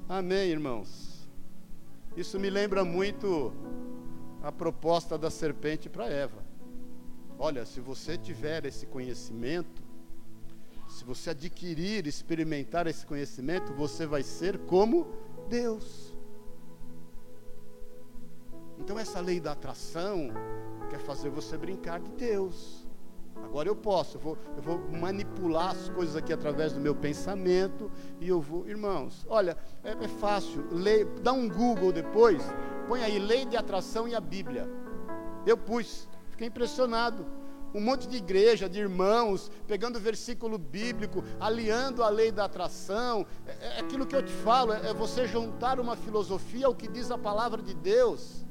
Amém, 0.08 0.50
irmãos. 0.50 1.28
Isso 2.16 2.40
me 2.40 2.50
lembra 2.50 2.86
muito 2.86 3.52
a 4.42 4.52
proposta 4.52 5.18
da 5.18 5.30
serpente 5.30 5.90
para 5.90 6.06
Eva. 6.06 6.45
Olha, 7.38 7.66
se 7.66 7.80
você 7.80 8.18
tiver 8.18 8.66
esse 8.66 8.86
conhecimento, 8.86 9.84
se 10.88 11.04
você 11.04 11.32
adquirir, 11.32 12.08
experimentar 12.08 12.88
esse 12.88 13.06
conhecimento, 13.06 13.74
você 13.74 14.06
vai 14.06 14.24
ser 14.24 14.58
como 14.60 15.08
Deus. 15.50 16.16
Então, 18.78 18.98
essa 18.98 19.20
lei 19.20 19.40
da 19.40 19.52
atração 19.52 20.30
quer 20.90 21.00
fazer 21.00 21.30
você 21.30 21.58
brincar 21.58 22.00
de 22.00 22.12
Deus. 22.12 22.86
Agora 23.44 23.68
eu 23.68 23.76
posso, 23.76 24.18
eu 24.18 24.22
vou, 24.22 24.38
eu 24.56 24.62
vou 24.62 24.78
manipular 24.92 25.72
as 25.72 25.90
coisas 25.90 26.16
aqui 26.16 26.32
através 26.32 26.72
do 26.72 26.80
meu 26.80 26.96
pensamento 26.96 27.92
e 28.20 28.30
eu 28.30 28.40
vou, 28.40 28.68
irmãos, 28.68 29.26
olha, 29.30 29.58
é, 29.84 29.92
é 29.92 30.08
fácil, 30.08 30.66
lê, 30.72 31.04
dá 31.22 31.34
um 31.34 31.50
Google 31.50 31.92
depois, 31.92 32.42
põe 32.88 33.04
aí 33.04 33.20
lei 33.20 33.46
de 33.46 33.58
atração 33.58 34.08
e 34.08 34.16
a 34.16 34.22
Bíblia. 34.22 34.70
Eu 35.46 35.58
pus, 35.58 36.08
Fiquei 36.36 36.50
impressionado. 36.50 37.26
Um 37.74 37.80
monte 37.80 38.10
de 38.10 38.18
igreja, 38.18 38.68
de 38.68 38.78
irmãos, 38.78 39.50
pegando 39.66 39.98
versículo 40.00 40.58
bíblico, 40.58 41.24
aliando 41.40 42.04
a 42.04 42.10
lei 42.10 42.30
da 42.30 42.44
atração. 42.44 43.26
É, 43.48 43.78
é 43.78 43.80
aquilo 43.80 44.06
que 44.06 44.16
eu 44.16 44.22
te 44.22 44.34
falo, 44.34 44.74
é, 44.74 44.90
é 44.90 44.94
você 44.94 45.26
juntar 45.26 45.80
uma 45.80 45.96
filosofia 45.96 46.68
ao 46.68 46.76
que 46.76 46.90
diz 46.90 47.10
a 47.10 47.18
palavra 47.18 47.62
de 47.62 47.74
Deus. 47.74 48.46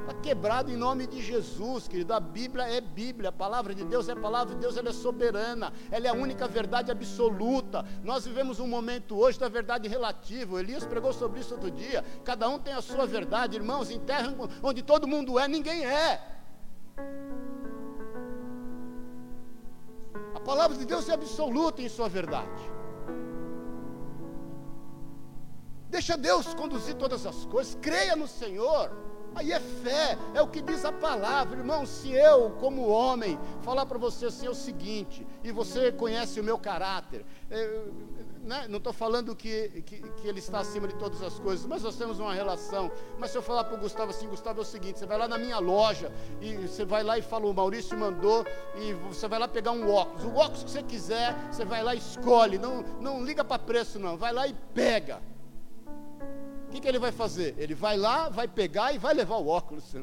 Está 0.00 0.14
quebrado 0.22 0.70
em 0.70 0.76
nome 0.76 1.08
de 1.08 1.20
Jesus, 1.20 1.88
querido. 1.88 2.14
A 2.14 2.20
Bíblia 2.20 2.68
é 2.68 2.80
Bíblia, 2.80 3.30
a 3.30 3.32
palavra 3.32 3.74
de 3.74 3.84
Deus 3.84 4.08
é 4.08 4.14
palavra 4.14 4.54
de 4.54 4.60
Deus, 4.60 4.76
ela 4.76 4.90
é 4.90 4.92
soberana, 4.92 5.72
ela 5.90 6.06
é 6.06 6.10
a 6.10 6.14
única 6.14 6.46
verdade 6.46 6.92
absoluta. 6.92 7.84
Nós 8.04 8.26
vivemos 8.26 8.60
um 8.60 8.68
momento 8.68 9.18
hoje 9.18 9.40
da 9.40 9.48
verdade 9.48 9.88
relativa. 9.88 10.60
Elias 10.60 10.84
pregou 10.84 11.12
sobre 11.12 11.40
isso 11.40 11.54
outro 11.54 11.70
dia. 11.70 12.04
Cada 12.24 12.48
um 12.48 12.60
tem 12.60 12.74
a 12.74 12.80
sua 12.80 13.06
verdade, 13.06 13.56
irmãos. 13.56 13.90
Em 13.90 13.98
terra 13.98 14.32
onde 14.62 14.82
todo 14.82 15.08
mundo 15.08 15.36
é, 15.36 15.48
ninguém 15.48 15.84
é. 15.84 16.37
A 20.34 20.40
palavra 20.40 20.76
de 20.76 20.84
Deus 20.84 21.08
é 21.08 21.14
absoluta 21.14 21.82
em 21.82 21.88
sua 21.88 22.08
verdade. 22.08 22.62
Deixa 25.88 26.16
Deus 26.16 26.52
conduzir 26.54 26.94
todas 26.94 27.26
as 27.26 27.44
coisas, 27.46 27.76
creia 27.80 28.14
no 28.14 28.28
Senhor. 28.28 28.90
Aí 29.34 29.52
é 29.52 29.60
fé, 29.60 30.18
é 30.34 30.42
o 30.42 30.48
que 30.48 30.60
diz 30.60 30.84
a 30.84 30.92
palavra, 30.92 31.58
irmão. 31.58 31.86
Se 31.86 32.10
eu, 32.10 32.50
como 32.58 32.88
homem, 32.88 33.38
falar 33.62 33.86
para 33.86 33.98
você 33.98 34.26
assim 34.26 34.46
é 34.46 34.50
o 34.50 34.54
seguinte, 34.54 35.26
e 35.44 35.52
você 35.52 35.92
conhece 35.92 36.40
o 36.40 36.44
meu 36.44 36.58
caráter, 36.58 37.24
é, 37.50 37.84
né, 38.48 38.66
não 38.66 38.78
estou 38.78 38.94
falando 38.94 39.36
que, 39.36 39.82
que, 39.84 40.00
que, 40.00 40.26
ele 40.26 40.38
está 40.38 40.60
acima 40.60 40.88
de 40.88 40.94
todas 40.94 41.22
as 41.22 41.38
coisas, 41.38 41.66
mas 41.66 41.82
nós 41.82 41.96
temos 41.96 42.18
uma 42.18 42.32
relação. 42.32 42.90
Mas 43.18 43.30
se 43.30 43.36
eu 43.36 43.42
falar 43.42 43.64
para 43.64 43.76
o 43.76 43.78
Gustavo 43.78 44.10
assim, 44.10 44.26
Gustavo 44.26 44.60
é 44.60 44.62
o 44.62 44.64
seguinte: 44.64 44.98
você 44.98 45.04
vai 45.04 45.18
lá 45.18 45.28
na 45.28 45.36
minha 45.36 45.58
loja, 45.58 46.10
e 46.40 46.56
você 46.56 46.82
vai 46.82 47.02
lá 47.02 47.18
e 47.18 47.22
fala, 47.22 47.46
o 47.46 47.52
Maurício 47.52 47.96
mandou, 47.96 48.46
e 48.74 48.94
você 48.94 49.28
vai 49.28 49.38
lá 49.38 49.46
pegar 49.46 49.72
um 49.72 49.92
óculos. 49.92 50.24
O 50.24 50.34
óculos 50.34 50.64
que 50.64 50.70
você 50.70 50.82
quiser, 50.82 51.36
você 51.52 51.62
vai 51.62 51.84
lá 51.84 51.94
e 51.94 51.98
escolhe, 51.98 52.56
não, 52.56 52.82
não 53.02 53.22
liga 53.22 53.44
para 53.44 53.58
preço, 53.58 53.98
não, 53.98 54.16
vai 54.16 54.32
lá 54.32 54.48
e 54.48 54.54
pega. 54.74 55.20
O 56.66 56.70
que, 56.70 56.80
que 56.80 56.88
ele 56.88 56.98
vai 56.98 57.12
fazer? 57.12 57.54
Ele 57.58 57.74
vai 57.74 57.98
lá, 57.98 58.30
vai 58.30 58.48
pegar 58.48 58.94
e 58.94 58.98
vai 58.98 59.12
levar 59.12 59.36
o 59.36 59.46
óculos. 59.46 59.94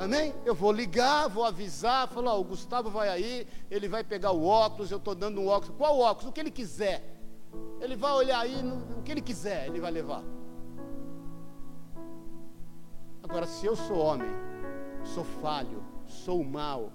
Amém? 0.00 0.34
Eu 0.46 0.54
vou 0.54 0.72
ligar, 0.72 1.28
vou 1.28 1.44
avisar, 1.44 2.08
falar, 2.08 2.34
oh, 2.34 2.40
o 2.40 2.44
Gustavo 2.44 2.88
vai 2.88 3.10
aí, 3.10 3.46
ele 3.70 3.86
vai 3.86 4.02
pegar 4.02 4.32
o 4.32 4.46
óculos, 4.46 4.90
eu 4.90 4.96
estou 4.96 5.14
dando 5.14 5.42
um 5.42 5.46
óculos. 5.46 5.76
Qual 5.76 5.98
óculos? 5.98 6.30
O 6.30 6.32
que 6.32 6.40
ele 6.40 6.50
quiser. 6.50 7.04
Ele 7.82 7.94
vai 7.96 8.12
olhar 8.12 8.40
aí, 8.40 8.62
no, 8.62 8.98
o 8.98 9.02
que 9.02 9.12
ele 9.12 9.20
quiser, 9.20 9.66
ele 9.66 9.78
vai 9.78 9.90
levar. 9.90 10.22
Agora, 13.22 13.46
se 13.46 13.66
eu 13.66 13.76
sou 13.76 13.98
homem, 13.98 14.30
sou 15.04 15.22
falho, 15.22 15.84
sou 16.06 16.42
mal, 16.42 16.90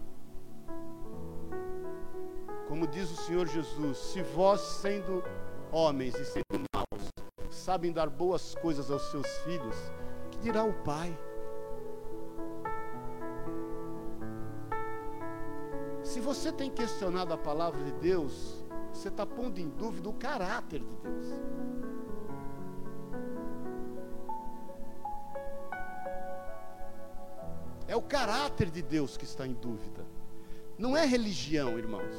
como 2.68 2.88
diz 2.88 3.12
o 3.12 3.16
Senhor 3.16 3.48
Jesus, 3.48 3.98
se 3.98 4.24
vós 4.24 4.60
sendo 4.60 5.24
homens 5.72 6.16
e 6.16 6.26
sendo 6.26 6.66
maus, 6.74 7.10
sabem 7.52 7.92
dar 7.92 8.10
boas 8.10 8.56
coisas 8.56 8.90
aos 8.90 9.04
seus 9.12 9.28
filhos, 9.44 9.76
que 10.32 10.40
dirá 10.40 10.64
o 10.64 10.74
Pai? 10.84 11.16
Se 16.16 16.22
você 16.22 16.50
tem 16.50 16.72
questionado 16.72 17.34
a 17.34 17.38
palavra 17.38 17.84
de 17.84 17.92
Deus, 17.92 18.64
você 18.94 19.10
está 19.10 19.26
pondo 19.26 19.60
em 19.60 19.68
dúvida 19.68 20.08
o 20.08 20.14
caráter 20.14 20.80
de 20.80 20.96
Deus. 20.96 21.26
É 27.86 27.98
o 27.98 28.02
caráter 28.02 28.72
de 28.72 28.82
Deus 28.82 29.18
que 29.18 29.26
está 29.26 29.46
em 29.46 29.52
dúvida. 29.52 30.06
Não 30.78 30.96
é 30.96 31.06
religião, 31.06 31.78
irmãos. 31.78 32.16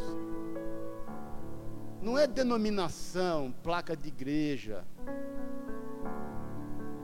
não 2.03 2.19
é 2.19 2.27
denominação, 2.27 3.51
placa 3.63 3.97
de 3.97 4.09
igreja. 4.09 4.85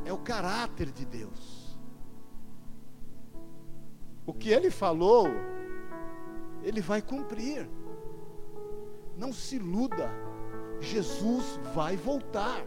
É 0.05 0.13
o 0.13 0.19
caráter 0.19 0.93
de 0.93 1.07
Deus. 1.07 1.75
O 4.27 4.35
que 4.35 4.51
ele 4.51 4.71
falou, 4.71 5.27
ele 6.63 6.81
vai 6.81 7.03
cumprir. 7.03 7.69
Não 9.17 9.33
se 9.33 9.57
iluda. 9.57 10.11
Jesus 10.81 11.59
vai 11.75 11.97
voltar. 11.97 12.65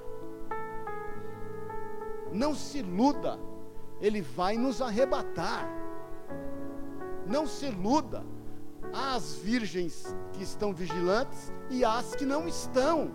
Não 2.31 2.53
se 2.53 2.79
iluda. 2.79 3.39
Ele 3.99 4.21
vai 4.21 4.57
nos 4.57 4.81
arrebatar. 4.81 5.67
Não 7.25 7.47
se 7.47 7.67
iluda. 7.67 8.23
Há 8.93 9.15
as 9.15 9.35
virgens 9.35 10.15
que 10.33 10.43
estão 10.43 10.73
vigilantes 10.73 11.51
e 11.69 11.83
as 11.83 12.15
que 12.15 12.25
não 12.25 12.47
estão. 12.47 13.11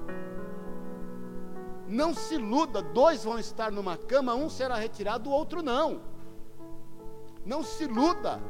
Não 1.86 2.14
se 2.14 2.34
iluda, 2.34 2.82
dois 2.82 3.24
vão 3.24 3.38
estar 3.38 3.72
numa 3.72 3.96
cama, 3.96 4.34
um 4.34 4.48
será 4.48 4.76
retirado, 4.76 5.28
o 5.28 5.32
outro 5.32 5.62
não. 5.62 6.00
Não 7.44 7.62
se 7.62 7.84
iluda, 7.84 8.40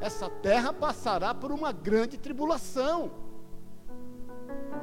essa 0.00 0.28
terra 0.28 0.72
passará 0.72 1.34
por 1.34 1.52
uma 1.52 1.72
grande 1.72 2.16
tribulação. 2.16 3.10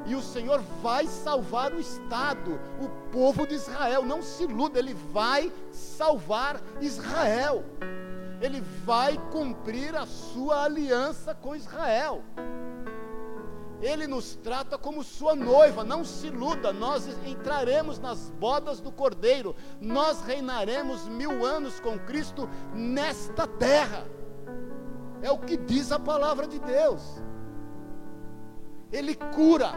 E 0.06 0.14
o 0.14 0.22
Senhor 0.22 0.60
vai 0.82 1.06
salvar 1.06 1.72
o 1.72 1.80
Estado, 1.80 2.58
o 2.80 2.88
povo 3.10 3.46
de 3.46 3.54
Israel. 3.54 4.04
Não 4.04 4.22
se 4.22 4.44
iluda, 4.44 4.78
Ele 4.78 4.94
vai 5.12 5.52
salvar 5.70 6.60
Israel. 6.80 7.64
Ele 8.40 8.60
vai 8.84 9.18
cumprir 9.30 9.94
a 9.96 10.06
sua 10.06 10.64
aliança 10.64 11.34
com 11.34 11.54
Israel. 11.54 12.22
Ele 13.80 14.06
nos 14.06 14.34
trata 14.36 14.76
como 14.76 15.04
sua 15.04 15.36
noiva, 15.36 15.84
não 15.84 16.04
se 16.04 16.26
iluda, 16.26 16.72
nós 16.72 17.06
entraremos 17.24 17.98
nas 17.98 18.28
bodas 18.30 18.80
do 18.80 18.90
Cordeiro, 18.90 19.54
nós 19.80 20.20
reinaremos 20.22 21.06
mil 21.06 21.46
anos 21.46 21.78
com 21.78 21.96
Cristo 21.96 22.48
nesta 22.74 23.46
terra. 23.46 24.04
É 25.22 25.30
o 25.30 25.38
que 25.38 25.56
diz 25.56 25.90
a 25.92 25.98
palavra 25.98 26.46
de 26.46 26.58
Deus. 26.58 27.02
Ele 28.92 29.14
cura, 29.34 29.72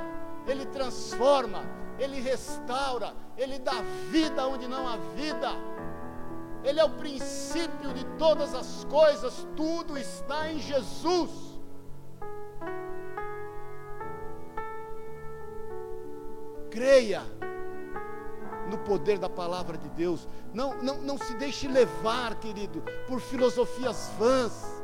ele 0.48 0.66
transforma, 0.68 1.64
ele 2.00 2.20
restaura, 2.20 3.14
ele 3.38 3.60
dá 3.60 3.82
vida 4.10 4.46
onde 4.48 4.68
não 4.68 4.88
há 4.88 4.98
vida. 5.16 5.50
Ele 6.64 6.80
é 6.80 6.84
o 6.84 6.90
princípio 6.90 7.94
de 7.94 8.06
todas 8.18 8.54
as 8.54 8.86
coisas, 8.86 9.48
tudo 9.56 9.98
está 9.98 10.52
em 10.52 10.60
Jesus. 10.60 11.32
Creia 16.70 17.24
no 18.70 18.78
poder 18.78 19.18
da 19.18 19.30
palavra 19.30 19.78
de 19.78 19.90
Deus. 19.90 20.28
Não, 20.54 20.82
não, 20.82 21.02
não 21.02 21.18
se 21.18 21.34
deixe 21.36 21.68
levar, 21.68 22.36
querido, 22.36 22.82
por 23.08 23.20
filosofias 23.20 24.10
vãs. 24.18 24.81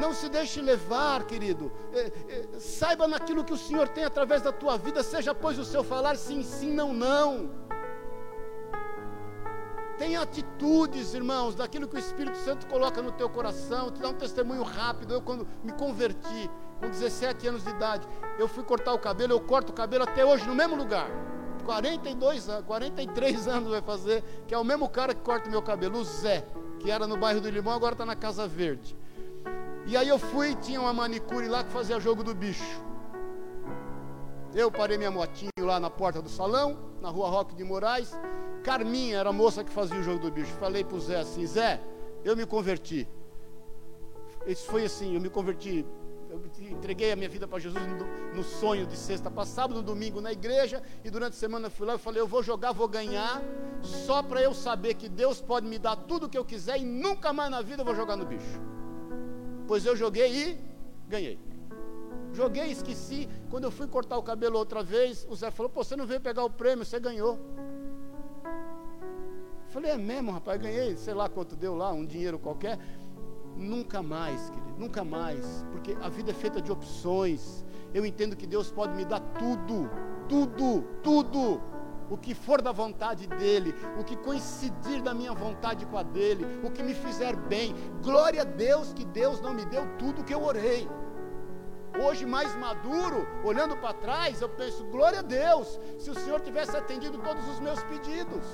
Não 0.00 0.12
se 0.12 0.28
deixe 0.28 0.60
levar, 0.60 1.24
querido. 1.24 1.70
É, 1.92 2.12
é, 2.28 2.58
saiba 2.58 3.06
naquilo 3.06 3.44
que 3.44 3.52
o 3.52 3.58
Senhor 3.58 3.88
tem 3.88 4.04
através 4.04 4.42
da 4.42 4.52
tua 4.52 4.76
vida, 4.76 5.02
seja 5.02 5.34
pois 5.34 5.58
o 5.58 5.64
seu 5.64 5.84
falar 5.84 6.16
sim, 6.16 6.42
sim, 6.42 6.72
não, 6.72 6.92
não. 6.92 7.50
Tenha 9.98 10.22
atitudes, 10.22 11.14
irmãos, 11.14 11.54
daquilo 11.54 11.86
que 11.86 11.94
o 11.94 11.98
Espírito 11.98 12.36
Santo 12.38 12.66
coloca 12.66 13.00
no 13.02 13.12
teu 13.12 13.28
coração. 13.28 13.90
Te 13.90 14.00
dá 14.00 14.08
um 14.08 14.14
testemunho 14.14 14.62
rápido. 14.62 15.14
Eu, 15.14 15.22
quando 15.22 15.46
me 15.62 15.72
converti, 15.72 16.50
com 16.80 16.88
17 16.88 17.46
anos 17.46 17.62
de 17.62 17.70
idade, 17.70 18.08
eu 18.38 18.48
fui 18.48 18.64
cortar 18.64 18.94
o 18.94 18.98
cabelo. 18.98 19.32
Eu 19.32 19.40
corto 19.40 19.70
o 19.70 19.74
cabelo 19.74 20.02
até 20.02 20.24
hoje 20.24 20.46
no 20.46 20.54
mesmo 20.54 20.74
lugar. 20.74 21.08
42 21.64 22.48
anos, 22.48 22.66
43 22.66 23.46
anos 23.46 23.70
vai 23.70 23.80
fazer, 23.80 24.24
que 24.46 24.54
é 24.54 24.58
o 24.58 24.64
mesmo 24.64 24.88
cara 24.88 25.14
que 25.14 25.20
corta 25.20 25.48
o 25.48 25.50
meu 25.52 25.62
cabelo, 25.62 25.98
o 25.98 26.04
Zé, 26.04 26.44
que 26.80 26.90
era 26.90 27.06
no 27.06 27.16
bairro 27.16 27.40
do 27.40 27.48
Limão, 27.48 27.72
agora 27.72 27.94
está 27.94 28.04
na 28.04 28.16
Casa 28.16 28.48
Verde. 28.48 28.96
E 29.86 29.96
aí 29.96 30.08
eu 30.08 30.18
fui, 30.18 30.54
tinha 30.56 30.80
uma 30.80 30.92
manicure 30.92 31.48
lá 31.48 31.64
que 31.64 31.70
fazia 31.70 31.98
jogo 31.98 32.22
do 32.22 32.34
bicho. 32.34 32.82
Eu 34.54 34.70
parei 34.70 34.96
minha 34.96 35.10
motinho 35.10 35.50
lá 35.60 35.80
na 35.80 35.90
porta 35.90 36.20
do 36.20 36.28
salão, 36.28 36.78
na 37.00 37.08
rua 37.08 37.28
Roque 37.28 37.54
de 37.54 37.64
Moraes. 37.64 38.12
Carminha 38.62 39.18
era 39.18 39.30
a 39.30 39.32
moça 39.32 39.64
que 39.64 39.72
fazia 39.72 39.98
o 39.98 40.02
jogo 40.02 40.20
do 40.20 40.30
bicho. 40.30 40.52
Falei 40.60 40.84
pro 40.84 41.00
Zé 41.00 41.18
assim, 41.18 41.46
Zé, 41.46 41.80
eu 42.24 42.36
me 42.36 42.46
converti. 42.46 43.08
Isso 44.46 44.66
foi 44.66 44.84
assim, 44.84 45.14
eu 45.14 45.20
me 45.20 45.28
converti. 45.28 45.84
Eu 46.30 46.40
entreguei 46.70 47.12
a 47.12 47.16
minha 47.16 47.28
vida 47.28 47.46
para 47.46 47.58
Jesus 47.58 47.84
no, 47.86 48.34
no, 48.34 48.42
sonho 48.42 48.86
de 48.86 48.96
sexta 48.96 49.30
para 49.30 49.44
sábado, 49.44 49.76
no 49.76 49.82
domingo 49.82 50.20
na 50.20 50.32
igreja, 50.32 50.82
e 51.04 51.10
durante 51.10 51.34
a 51.34 51.36
semana 51.36 51.66
eu 51.66 51.70
fui 51.70 51.86
lá 51.86 51.96
e 51.96 51.98
falei, 51.98 52.22
eu 52.22 52.26
vou 52.26 52.42
jogar, 52.42 52.72
vou 52.72 52.88
ganhar, 52.88 53.42
só 53.82 54.22
para 54.22 54.40
eu 54.40 54.54
saber 54.54 54.94
que 54.94 55.10
Deus 55.10 55.42
pode 55.42 55.66
me 55.66 55.78
dar 55.78 55.94
tudo 55.94 56.24
o 56.26 56.28
que 56.30 56.38
eu 56.38 56.44
quiser 56.44 56.78
e 56.78 56.84
nunca 56.84 57.34
mais 57.34 57.50
na 57.50 57.60
vida 57.60 57.82
eu 57.82 57.84
vou 57.84 57.94
jogar 57.94 58.16
no 58.16 58.24
bicho. 58.24 58.60
Pois 59.72 59.86
eu 59.86 59.96
joguei 59.96 60.30
e 60.30 60.58
ganhei. 61.08 61.38
Joguei, 62.34 62.70
esqueci. 62.70 63.26
Quando 63.48 63.64
eu 63.64 63.70
fui 63.70 63.86
cortar 63.86 64.18
o 64.18 64.22
cabelo 64.22 64.58
outra 64.58 64.82
vez, 64.82 65.26
o 65.30 65.34
Zé 65.34 65.50
falou: 65.50 65.70
Pô, 65.70 65.82
você 65.82 65.96
não 65.96 66.06
veio 66.06 66.20
pegar 66.20 66.44
o 66.44 66.50
prêmio, 66.50 66.84
você 66.84 67.00
ganhou. 67.00 67.38
Falei, 69.68 69.92
é 69.92 69.96
mesmo, 69.96 70.30
rapaz, 70.30 70.60
ganhei, 70.60 70.94
sei 70.98 71.14
lá 71.14 71.26
quanto 71.26 71.56
deu 71.56 71.74
lá, 71.74 71.90
um 71.90 72.04
dinheiro 72.04 72.38
qualquer. 72.38 72.78
Nunca 73.56 74.02
mais, 74.02 74.50
querido, 74.50 74.74
nunca 74.76 75.02
mais. 75.04 75.64
Porque 75.72 75.96
a 76.02 76.10
vida 76.10 76.32
é 76.32 76.34
feita 76.34 76.60
de 76.60 76.70
opções. 76.70 77.64
Eu 77.94 78.04
entendo 78.04 78.36
que 78.36 78.46
Deus 78.46 78.70
pode 78.70 78.94
me 78.94 79.06
dar 79.06 79.20
tudo, 79.38 79.88
tudo, 80.28 80.82
tudo. 81.02 81.62
O 82.12 82.18
que 82.18 82.34
for 82.34 82.60
da 82.60 82.72
vontade 82.72 83.26
dEle, 83.26 83.74
o 83.98 84.04
que 84.04 84.14
coincidir 84.16 85.00
da 85.00 85.14
minha 85.14 85.32
vontade 85.32 85.86
com 85.86 85.96
a 85.96 86.02
dEle, 86.02 86.44
o 86.62 86.70
que 86.70 86.82
me 86.82 86.92
fizer 86.92 87.34
bem. 87.34 87.74
Glória 88.02 88.42
a 88.42 88.44
Deus 88.44 88.92
que 88.92 89.02
Deus 89.02 89.40
não 89.40 89.54
me 89.54 89.64
deu 89.64 89.86
tudo 89.96 90.20
o 90.20 90.24
que 90.24 90.34
eu 90.34 90.44
orei. 90.44 90.86
Hoje, 92.04 92.26
mais 92.26 92.54
maduro, 92.56 93.26
olhando 93.42 93.78
para 93.78 93.94
trás, 93.94 94.42
eu 94.42 94.48
penso: 94.50 94.84
glória 94.88 95.20
a 95.20 95.22
Deus, 95.22 95.80
se 95.98 96.10
o 96.10 96.14
Senhor 96.14 96.38
tivesse 96.42 96.76
atendido 96.76 97.16
todos 97.16 97.48
os 97.48 97.58
meus 97.60 97.82
pedidos. 97.84 98.44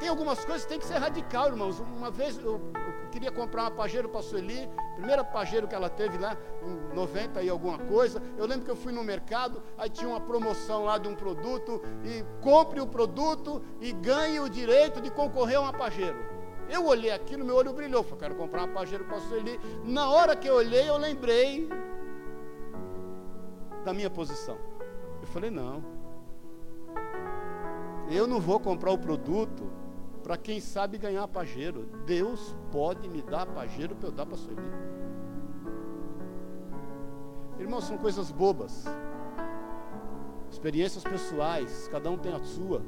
Tem 0.00 0.08
algumas 0.08 0.42
coisas 0.46 0.62
que 0.62 0.70
tem 0.70 0.78
que 0.78 0.86
ser 0.86 0.96
radical, 0.96 1.48
irmãos. 1.48 1.78
Uma 1.78 2.10
vez 2.10 2.38
eu, 2.38 2.54
eu 2.54 3.10
queria 3.12 3.30
comprar 3.30 3.64
uma 3.64 3.70
pajeiro 3.70 4.08
para 4.08 4.20
a 4.20 4.22
Sueli, 4.22 4.66
primeira 4.94 5.22
pajeiro 5.22 5.68
que 5.68 5.74
ela 5.74 5.90
teve 5.90 6.16
lá, 6.16 6.34
em 6.62 6.94
90 6.94 7.42
e 7.42 7.50
alguma 7.50 7.78
coisa. 7.78 8.20
Eu 8.38 8.46
lembro 8.46 8.64
que 8.64 8.70
eu 8.70 8.76
fui 8.76 8.94
no 8.94 9.04
mercado, 9.04 9.62
aí 9.76 9.90
tinha 9.90 10.08
uma 10.08 10.18
promoção 10.18 10.84
lá 10.84 10.96
de 10.96 11.06
um 11.06 11.14
produto, 11.14 11.82
e 12.02 12.24
compre 12.40 12.80
o 12.80 12.86
produto 12.86 13.62
e 13.78 13.92
ganhe 13.92 14.40
o 14.40 14.48
direito 14.48 15.02
de 15.02 15.10
concorrer 15.10 15.58
a 15.58 15.60
uma 15.60 15.72
pajeiro. 15.74 16.16
Eu 16.70 16.86
olhei 16.86 17.10
aquilo, 17.10 17.44
meu 17.44 17.56
olho 17.56 17.74
brilhou. 17.74 18.02
Falei, 18.02 18.20
quero 18.20 18.36
comprar 18.36 18.64
uma 18.64 18.72
pajeiro 18.72 19.04
para 19.04 19.18
a 19.18 19.20
Sueli. 19.20 19.60
Na 19.84 20.08
hora 20.08 20.34
que 20.34 20.48
eu 20.48 20.54
olhei, 20.54 20.88
eu 20.88 20.96
lembrei 20.96 21.68
da 23.84 23.92
minha 23.92 24.08
posição. 24.08 24.56
Eu 25.20 25.26
falei, 25.26 25.50
não. 25.50 25.84
Eu 28.10 28.26
não 28.26 28.40
vou 28.40 28.58
comprar 28.58 28.92
o 28.92 28.98
produto 28.98 29.80
para 30.30 30.38
quem 30.38 30.60
sabe 30.60 30.96
ganhar 30.96 31.26
pajeiro. 31.26 31.88
Deus 32.06 32.54
pode 32.70 33.08
me 33.08 33.20
dar 33.20 33.46
pajeiro 33.46 33.96
para 33.96 34.10
eu 34.10 34.12
dar 34.12 34.24
para 34.24 34.36
Sueli. 34.36 34.62
Irmãos, 37.58 37.82
são 37.82 37.98
coisas 37.98 38.30
bobas. 38.30 38.84
Experiências 40.48 41.02
pessoais, 41.02 41.88
cada 41.88 42.08
um 42.12 42.16
tem 42.16 42.32
a 42.32 42.38
sua, 42.44 42.80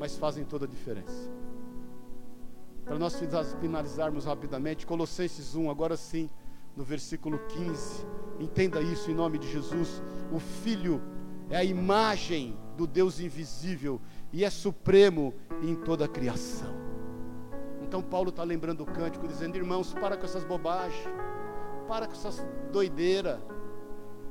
mas 0.00 0.18
fazem 0.18 0.44
toda 0.44 0.64
a 0.64 0.68
diferença. 0.68 1.30
Para 2.84 2.98
nós 2.98 3.14
finalizarmos 3.60 4.24
rapidamente, 4.24 4.84
Colossenses 4.84 5.54
1, 5.54 5.70
agora 5.70 5.96
sim, 5.96 6.28
no 6.76 6.82
versículo 6.82 7.38
15. 7.46 8.04
Entenda 8.40 8.80
isso 8.80 9.08
em 9.08 9.14
nome 9.14 9.38
de 9.38 9.48
Jesus. 9.48 10.02
O 10.32 10.40
Filho 10.40 11.00
é 11.48 11.58
a 11.58 11.62
imagem 11.62 12.58
do 12.76 12.88
Deus 12.88 13.20
invisível 13.20 14.00
e 14.32 14.44
é 14.44 14.50
supremo 14.50 15.32
em 15.62 15.76
toda 15.76 16.04
a 16.04 16.08
criação. 16.08 16.87
Então 17.88 18.02
Paulo 18.02 18.28
está 18.28 18.44
lembrando 18.44 18.82
o 18.82 18.86
cântico, 18.86 19.26
dizendo, 19.26 19.56
irmãos, 19.56 19.94
para 19.94 20.14
com 20.14 20.26
essas 20.26 20.44
bobagens, 20.44 21.08
para 21.88 22.06
com 22.06 22.12
essas 22.12 22.46
doideiras, 22.70 23.40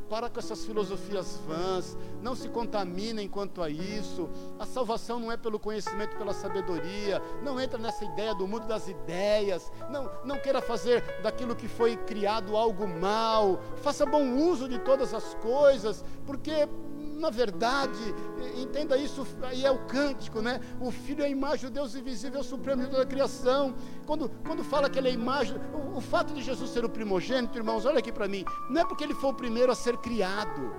para 0.07 0.29
com 0.29 0.39
essas 0.39 0.63
filosofias 0.63 1.39
vãs, 1.47 1.97
não 2.21 2.35
se 2.35 2.47
contaminem 2.49 3.27
quanto 3.27 3.63
a 3.63 3.67
isso. 3.67 4.29
A 4.59 4.65
salvação 4.65 5.19
não 5.19 5.31
é 5.31 5.37
pelo 5.37 5.59
conhecimento, 5.59 6.15
pela 6.17 6.33
sabedoria. 6.33 7.19
Não 7.43 7.59
entra 7.59 7.79
nessa 7.79 8.05
ideia 8.05 8.35
do 8.35 8.47
mundo 8.47 8.67
das 8.67 8.87
ideias. 8.87 9.71
Não, 9.89 10.07
não 10.23 10.37
queira 10.37 10.61
fazer 10.61 11.03
daquilo 11.23 11.55
que 11.55 11.67
foi 11.67 11.97
criado 11.97 12.55
algo 12.55 12.87
mal. 12.87 13.59
Faça 13.77 14.05
bom 14.05 14.35
uso 14.35 14.69
de 14.69 14.77
todas 14.79 15.15
as 15.15 15.33
coisas, 15.35 16.05
porque 16.27 16.69
na 17.17 17.29
verdade, 17.31 18.13
entenda 18.55 18.95
isso, 18.95 19.25
aí 19.41 19.65
é 19.65 19.71
o 19.71 19.79
cântico, 19.85 20.39
né? 20.39 20.61
O 20.79 20.91
filho 20.91 21.23
é 21.23 21.25
a 21.25 21.29
imagem 21.29 21.69
do 21.69 21.73
Deus 21.73 21.95
invisível, 21.95 22.43
supremo 22.43 22.83
de 22.83 22.89
toda 22.89 23.03
a 23.03 23.05
criação. 23.05 23.73
Quando, 24.05 24.29
quando 24.45 24.63
fala 24.63 24.89
que 24.89 24.99
ele 24.99 25.07
é 25.07 25.11
a 25.11 25.13
imagem, 25.13 25.57
o, 25.73 25.97
o 25.97 26.01
fato 26.01 26.33
de 26.33 26.43
Jesus 26.43 26.69
ser 26.69 26.85
o 26.85 26.89
primogênito, 26.89 27.57
irmãos, 27.57 27.85
olha 27.85 27.99
aqui 27.99 28.11
para 28.11 28.27
mim, 28.27 28.45
não 28.69 28.81
é 28.81 28.85
porque 28.85 29.03
ele 29.03 29.15
foi 29.15 29.31
o 29.31 29.33
primeiro 29.33 29.71
a 29.71 29.75
ser 29.75 29.97
criado. 29.97 30.71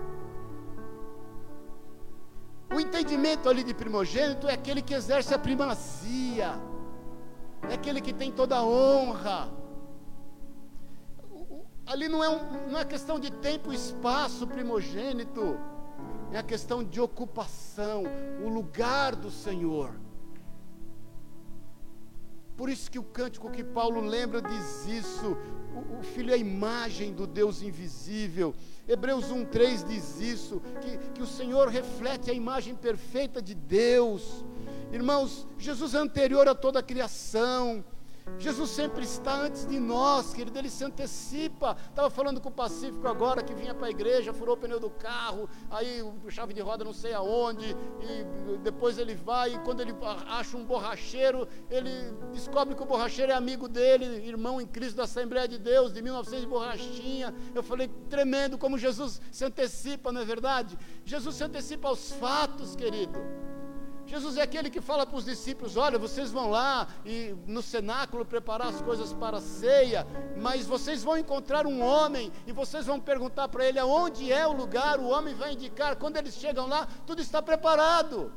O 2.73 2.79
entendimento 2.79 3.49
ali 3.49 3.65
de 3.65 3.75
primogênito 3.75 4.47
é 4.47 4.55
aquele 4.55 4.81
que 4.81 4.95
exerce 4.95 5.35
a 5.35 5.39
primazia, 5.39 6.55
é 7.69 7.75
aquele 7.75 8.01
que 8.01 8.13
tem 8.13 8.31
toda 8.31 8.57
a 8.57 8.63
honra. 8.63 9.49
Ali 11.85 12.07
não 12.07 12.23
é, 12.23 12.29
um, 12.29 12.71
não 12.71 12.79
é 12.79 12.85
questão 12.85 13.19
de 13.19 13.33
tempo 13.33 13.73
e 13.73 13.75
espaço 13.75 14.47
primogênito 14.47 15.59
é 16.33 16.39
a 16.39 16.43
questão 16.43 16.85
de 16.85 17.01
ocupação, 17.01 18.05
o 18.45 18.49
lugar 18.49 19.17
do 19.17 19.31
Senhor. 19.31 19.93
Por 22.57 22.69
isso 22.69 22.91
que 22.91 22.99
o 22.99 23.05
cântico 23.05 23.51
que 23.51 23.63
Paulo 23.63 24.01
lembra 24.01 24.43
diz 24.43 24.87
isso. 24.87 25.37
O, 25.75 26.01
o 26.01 26.03
filho 26.03 26.33
é 26.33 26.35
a 26.35 26.37
imagem 26.37 27.13
do 27.13 27.27
Deus 27.27 27.63
invisível. 27.63 28.55
Hebreus 28.87 29.27
1,3 29.27 29.87
diz 29.87 30.21
isso, 30.21 30.61
que, 30.81 30.97
que 31.15 31.23
o 31.23 31.27
Senhor 31.27 31.69
reflete 31.69 32.31
a 32.31 32.35
imagem 32.35 32.75
perfeita 32.75 33.41
de 33.41 33.55
Deus. 33.55 34.45
Irmãos, 34.91 35.47
Jesus 35.59 35.95
é 35.95 35.99
anterior 35.99 36.49
a 36.49 36.55
toda 36.55 36.81
a 36.81 36.83
criação. 36.83 37.85
Jesus 38.39 38.71
sempre 38.71 39.05
está 39.05 39.35
antes 39.35 39.67
de 39.67 39.79
nós, 39.79 40.33
querido, 40.33 40.59
ele 40.59 40.71
se 40.71 40.85
antecipa. 40.85 41.77
Estava 41.89 42.11
falando 42.11 42.41
com 42.41 42.49
o 42.49 42.53
Pacífico 42.53 43.07
agora, 43.09 43.43
que 43.43 43.55
vinha 43.55 43.75
para 43.75 43.87
a 43.87 43.91
igreja, 43.91 44.33
furou 44.33 44.55
o 44.55 44.59
pneu 44.59 44.79
do 44.79 44.91
carro, 44.91 45.49
aí 45.71 46.05
chave 46.29 46.53
de 46.53 46.61
roda 46.61 46.85
não 46.85 46.93
sei 46.93 47.13
aonde, 47.15 47.77
e 48.01 48.59
depois 48.59 48.99
ele 48.99 49.15
vai, 49.15 49.55
e 49.55 49.59
quando 49.61 49.81
ele 49.81 49.95
acha 50.29 50.57
um 50.57 50.65
borracheiro, 50.65 51.49
ele 51.71 51.91
descobre 52.33 52.75
que 52.75 52.83
o 52.83 52.87
borracheiro 52.87 53.33
é 53.33 53.35
amigo 53.35 53.69
dele, 53.69 54.05
irmão 54.27 54.61
em 54.61 54.67
Cristo 54.67 54.97
da 54.97 55.05
Assembleia 55.05 55.49
de 55.49 55.59
Deus, 55.59 55.93
de 55.93 56.03
1900 56.03 56.41
de 56.41 56.47
borrachinha. 56.47 57.35
Eu 57.55 57.63
falei, 57.63 57.89
tremendo 58.09 58.59
como 58.59 58.79
Jesus 58.79 59.21
se 59.31 59.45
antecipa, 59.45 60.13
não 60.13 60.21
é 60.21 60.25
verdade? 60.25 60.79
Jesus 61.05 61.37
se 61.37 61.45
antecipa 61.45 61.89
aos 61.89 62.13
fatos, 62.13 62.77
querido. 62.77 63.19
Jesus 64.09 64.39
é 64.39 64.43
aquele 64.43 64.71
que 64.71 64.81
fala 64.81 65.05
para 65.05 65.17
os 65.17 65.25
discípulos: 65.25 65.77
olha, 65.77 65.99
vocês 65.99 66.31
vão 66.31 66.51
lá 66.51 66.89
e 67.05 67.35
no 67.47 67.61
cenáculo 67.61 68.25
preparar 68.25 68.69
as 68.69 68.81
coisas 68.81 69.13
para 69.13 69.37
a 69.37 69.41
ceia, 69.41 70.07
mas 70.37 70.67
vocês 70.67 71.05
vão 71.05 71.19
encontrar 71.19 71.67
um 71.67 71.83
homem 71.83 72.33
e 72.47 72.53
vocês 72.53 72.87
vão 72.87 72.99
perguntar 72.99 73.49
para 73.49 73.67
ele 73.67 73.79
aonde 73.79 74.33
é 74.33 74.47
o 74.47 74.53
lugar, 74.53 74.99
o 74.99 75.09
homem 75.09 75.35
vai 75.35 75.53
indicar. 75.53 75.97
Quando 75.97 76.17
eles 76.17 76.35
chegam 76.35 76.67
lá, 76.67 76.89
tudo 77.07 77.21
está 77.21 77.43
preparado. 77.43 78.33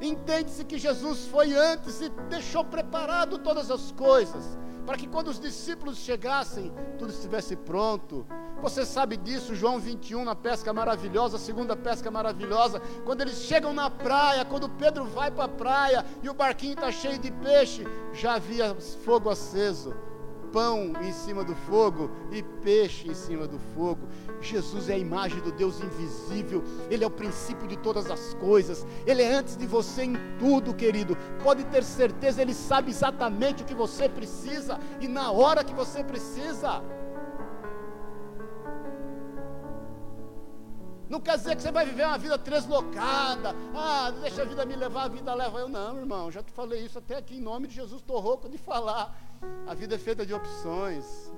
Entende-se 0.00 0.64
que 0.64 0.78
Jesus 0.78 1.26
foi 1.26 1.54
antes 1.54 2.00
e 2.00 2.08
deixou 2.28 2.64
preparado 2.64 3.38
todas 3.38 3.70
as 3.70 3.92
coisas 3.92 4.58
para 4.86 4.96
que 4.96 5.06
quando 5.06 5.28
os 5.28 5.38
discípulos 5.38 5.98
chegassem, 5.98 6.72
tudo 6.98 7.12
estivesse 7.12 7.54
pronto. 7.54 8.26
Você 8.60 8.84
sabe 8.84 9.16
disso, 9.16 9.54
João 9.54 9.78
21, 9.78 10.24
na 10.24 10.34
pesca 10.34 10.72
maravilhosa, 10.72 11.38
segunda 11.38 11.76
pesca 11.76 12.10
maravilhosa, 12.10 12.80
quando 13.04 13.20
eles 13.20 13.42
chegam 13.42 13.72
na 13.72 13.88
praia, 13.88 14.44
quando 14.44 14.68
Pedro 14.68 15.04
vai 15.04 15.30
para 15.30 15.44
a 15.44 15.48
praia 15.48 16.04
e 16.22 16.28
o 16.28 16.34
barquinho 16.34 16.74
está 16.74 16.90
cheio 16.90 17.18
de 17.18 17.30
peixe, 17.30 17.84
já 18.12 18.34
havia 18.34 18.74
fogo 18.74 19.30
aceso 19.30 19.94
pão 20.52 20.92
em 21.00 21.12
cima 21.12 21.44
do 21.44 21.54
fogo 21.54 22.10
e 22.30 22.42
peixe 22.42 23.08
em 23.08 23.14
cima 23.14 23.46
do 23.46 23.58
fogo. 23.74 24.08
Jesus 24.40 24.88
é 24.88 24.94
a 24.94 24.98
imagem 24.98 25.40
do 25.40 25.52
Deus 25.52 25.80
invisível, 25.80 26.64
Ele 26.88 27.04
é 27.04 27.06
o 27.06 27.10
princípio 27.10 27.68
de 27.68 27.76
todas 27.76 28.10
as 28.10 28.34
coisas, 28.34 28.86
Ele 29.06 29.22
é 29.22 29.32
antes 29.32 29.56
de 29.56 29.66
você 29.66 30.04
em 30.04 30.16
tudo, 30.38 30.74
querido. 30.74 31.16
Pode 31.42 31.64
ter 31.64 31.84
certeza, 31.84 32.40
Ele 32.40 32.54
sabe 32.54 32.90
exatamente 32.90 33.62
o 33.62 33.66
que 33.66 33.74
você 33.74 34.08
precisa 34.08 34.78
e 35.00 35.08
na 35.08 35.30
hora 35.30 35.64
que 35.64 35.74
você 35.74 36.02
precisa. 36.02 36.82
Não 41.10 41.20
quer 41.20 41.36
dizer 41.36 41.56
que 41.56 41.62
você 41.62 41.72
vai 41.72 41.84
viver 41.84 42.06
uma 42.06 42.16
vida 42.16 42.38
translocada. 42.38 43.52
Ah, 43.74 44.12
deixa 44.22 44.42
a 44.42 44.44
vida 44.44 44.64
me 44.64 44.76
levar, 44.76 45.06
a 45.06 45.08
vida 45.08 45.34
leva 45.34 45.58
eu. 45.58 45.68
Não, 45.68 45.98
irmão, 45.98 46.30
já 46.30 46.40
te 46.40 46.52
falei 46.52 46.84
isso 46.84 46.98
até 46.98 47.16
aqui 47.16 47.38
em 47.38 47.40
nome 47.40 47.66
de 47.66 47.74
Jesus, 47.74 48.00
estou 48.00 48.20
rouco 48.20 48.48
de 48.48 48.56
falar. 48.56 49.12
A 49.66 49.74
vida 49.74 49.96
é 49.96 49.98
feita 49.98 50.24
de 50.24 50.32
opções. 50.32 51.32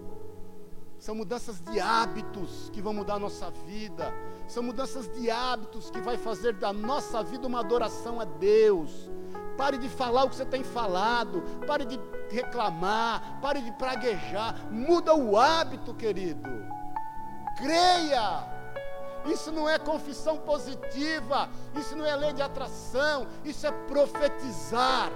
São 1.03 1.17
mudanças 1.17 1.61
de 1.61 1.81
hábitos 1.81 2.71
que 2.73 2.81
vão 2.81 2.95
mudar 2.95 3.15
a 3.15 3.19
nossa 3.19 3.51
vida. 3.67 4.15
São 4.47 4.63
mudanças 4.63 5.13
de 5.13 5.29
hábitos 5.29 5.91
que 5.91 6.01
vai 6.01 6.17
fazer 6.17 6.53
da 6.53 6.73
nossa 6.73 7.25
vida 7.25 7.49
uma 7.49 7.59
adoração 7.59 8.21
a 8.21 8.25
Deus. 8.25 9.11
Pare 9.57 9.79
de 9.79 9.89
falar 9.89 10.23
o 10.23 10.31
que 10.31 10.37
você 10.37 10.45
tem 10.45 10.63
falado. 10.63 11.43
Pare 11.67 11.87
de 11.87 11.99
reclamar. 12.31 13.41
Pare 13.43 13.61
de 13.63 13.73
praguejar. 13.73 14.55
Muda 14.71 15.13
o 15.13 15.37
hábito, 15.37 15.93
querido. 15.93 16.49
Creia. 17.57 18.47
Isso 19.27 19.51
não 19.51 19.69
é 19.69 19.81
confissão 19.81 20.39
positiva. 20.39 21.49
Isso 21.75 21.97
não 21.97 22.07
é 22.07 22.15
lei 22.15 22.33
de 22.33 22.43
atração. 22.43 23.27
Isso 23.45 23.67
é 23.67 23.73
profetizar 23.73 25.11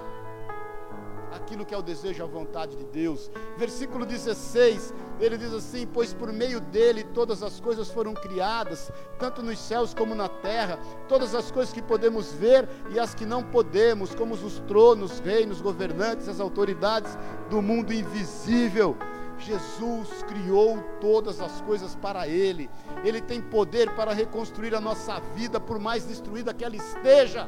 aquilo 1.37 1.65
que 1.65 1.73
é 1.73 1.77
o 1.77 1.81
desejo, 1.81 2.23
a 2.23 2.27
vontade 2.27 2.75
de 2.75 2.83
Deus. 2.85 3.31
Versículo 3.57 4.05
16, 4.05 4.93
ele 5.19 5.37
diz 5.37 5.53
assim: 5.53 5.87
Pois 5.87 6.13
por 6.13 6.31
meio 6.33 6.59
dele 6.59 7.03
todas 7.03 7.41
as 7.41 7.59
coisas 7.59 7.89
foram 7.89 8.13
criadas, 8.13 8.91
tanto 9.17 9.41
nos 9.41 9.57
céus 9.57 9.93
como 9.93 10.13
na 10.13 10.27
terra, 10.27 10.77
todas 11.07 11.33
as 11.33 11.49
coisas 11.49 11.73
que 11.73 11.81
podemos 11.81 12.33
ver 12.33 12.67
e 12.89 12.99
as 12.99 13.15
que 13.15 13.25
não 13.25 13.43
podemos, 13.43 14.13
como 14.13 14.33
os 14.33 14.59
tronos, 14.67 15.19
reinos, 15.19 15.61
governantes, 15.61 16.27
as 16.27 16.39
autoridades 16.39 17.17
do 17.49 17.61
mundo 17.61 17.93
invisível. 17.93 18.97
Jesus 19.39 20.23
criou 20.23 20.79
todas 20.99 21.39
as 21.39 21.61
coisas 21.61 21.95
para 21.95 22.27
Ele, 22.27 22.69
Ele 23.03 23.21
tem 23.21 23.39
poder 23.39 23.93
para 23.95 24.11
reconstruir 24.11 24.73
a 24.73 24.81
nossa 24.81 25.19
vida, 25.35 25.59
por 25.59 25.79
mais 25.79 26.05
destruída 26.05 26.53
que 26.53 26.65
ela 26.65 26.75
esteja 26.75 27.47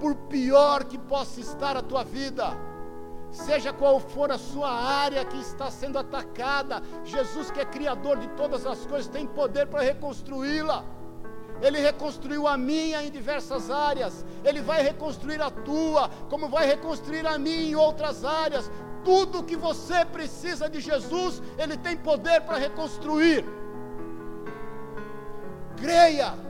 por 0.00 0.14
pior 0.14 0.84
que 0.84 0.98
possa 0.98 1.40
estar 1.40 1.76
a 1.76 1.82
tua 1.82 2.04
vida, 2.04 2.56
seja 3.30 3.72
qual 3.72 4.00
for 4.00 4.30
a 4.30 4.38
sua 4.38 4.70
área 4.70 5.24
que 5.24 5.38
está 5.38 5.70
sendo 5.70 5.98
atacada, 5.98 6.82
Jesus, 7.04 7.50
que 7.50 7.60
é 7.60 7.64
Criador 7.64 8.18
de 8.18 8.28
todas 8.28 8.66
as 8.66 8.86
coisas, 8.86 9.08
tem 9.08 9.26
poder 9.26 9.66
para 9.66 9.82
reconstruí-la. 9.82 10.84
Ele 11.60 11.80
reconstruiu 11.80 12.46
a 12.46 12.56
minha 12.56 13.02
em 13.02 13.10
diversas 13.10 13.68
áreas, 13.68 14.24
Ele 14.44 14.60
vai 14.60 14.80
reconstruir 14.80 15.42
a 15.42 15.50
tua, 15.50 16.08
como 16.30 16.48
vai 16.48 16.66
reconstruir 16.66 17.26
a 17.26 17.36
minha 17.36 17.70
em 17.70 17.74
outras 17.74 18.24
áreas. 18.24 18.70
Tudo 19.04 19.42
que 19.42 19.56
você 19.56 20.04
precisa 20.04 20.68
de 20.68 20.80
Jesus, 20.80 21.42
Ele 21.58 21.76
tem 21.76 21.96
poder 21.96 22.42
para 22.42 22.58
reconstruir. 22.58 23.44
Creia 25.76 26.47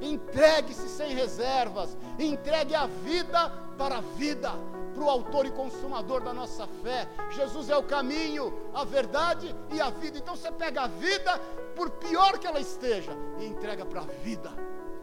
Entregue-se 0.00 0.88
sem 0.88 1.14
reservas. 1.14 1.96
Entregue 2.18 2.74
a 2.74 2.86
vida 2.86 3.50
para 3.76 3.98
a 3.98 4.00
vida, 4.00 4.50
para 4.94 5.02
o 5.02 5.08
autor 5.08 5.46
e 5.46 5.50
consumador 5.50 6.22
da 6.22 6.32
nossa 6.32 6.66
fé. 6.82 7.08
Jesus 7.30 7.68
é 7.68 7.76
o 7.76 7.82
caminho, 7.82 8.52
a 8.74 8.84
verdade 8.84 9.54
e 9.72 9.80
a 9.80 9.90
vida. 9.90 10.18
Então 10.18 10.36
você 10.36 10.50
pega 10.50 10.82
a 10.82 10.86
vida, 10.86 11.38
por 11.74 11.90
pior 11.90 12.38
que 12.38 12.46
ela 12.46 12.60
esteja, 12.60 13.12
e 13.38 13.46
entrega 13.46 13.84
para 13.84 14.00
a 14.00 14.04
vida. 14.04 14.50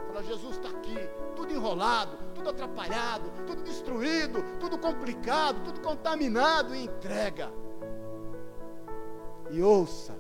Fala, 0.08 0.24
Jesus 0.24 0.56
está 0.56 0.70
aqui, 0.70 0.98
tudo 1.36 1.54
enrolado, 1.54 2.18
tudo 2.34 2.50
atrapalhado, 2.50 3.30
tudo 3.46 3.64
destruído, 3.64 4.44
tudo 4.60 4.78
complicado, 4.78 5.64
tudo 5.64 5.82
contaminado, 5.82 6.74
e 6.76 6.86
entrega. 6.86 7.52
E 9.50 9.62
ouça, 9.62 10.16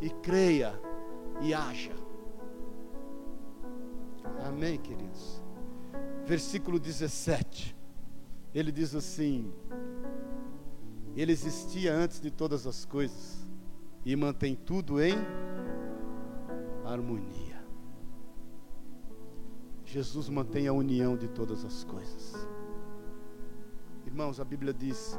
e 0.00 0.10
creia, 0.10 0.80
e 1.40 1.52
haja. 1.52 2.05
Amém, 4.44 4.78
queridos? 4.78 5.42
Versículo 6.24 6.78
17. 6.78 7.76
Ele 8.54 8.72
diz 8.72 8.94
assim: 8.94 9.52
Ele 11.14 11.32
existia 11.32 11.94
antes 11.94 12.20
de 12.20 12.30
todas 12.30 12.66
as 12.66 12.84
coisas 12.84 13.46
e 14.04 14.14
mantém 14.16 14.54
tudo 14.54 15.00
em 15.02 15.14
harmonia. 16.84 17.56
Jesus 19.84 20.28
mantém 20.28 20.66
a 20.66 20.72
união 20.72 21.16
de 21.16 21.28
todas 21.28 21.64
as 21.64 21.84
coisas. 21.84 22.34
Irmãos, 24.06 24.40
a 24.40 24.44
Bíblia 24.44 24.72
diz 24.72 25.18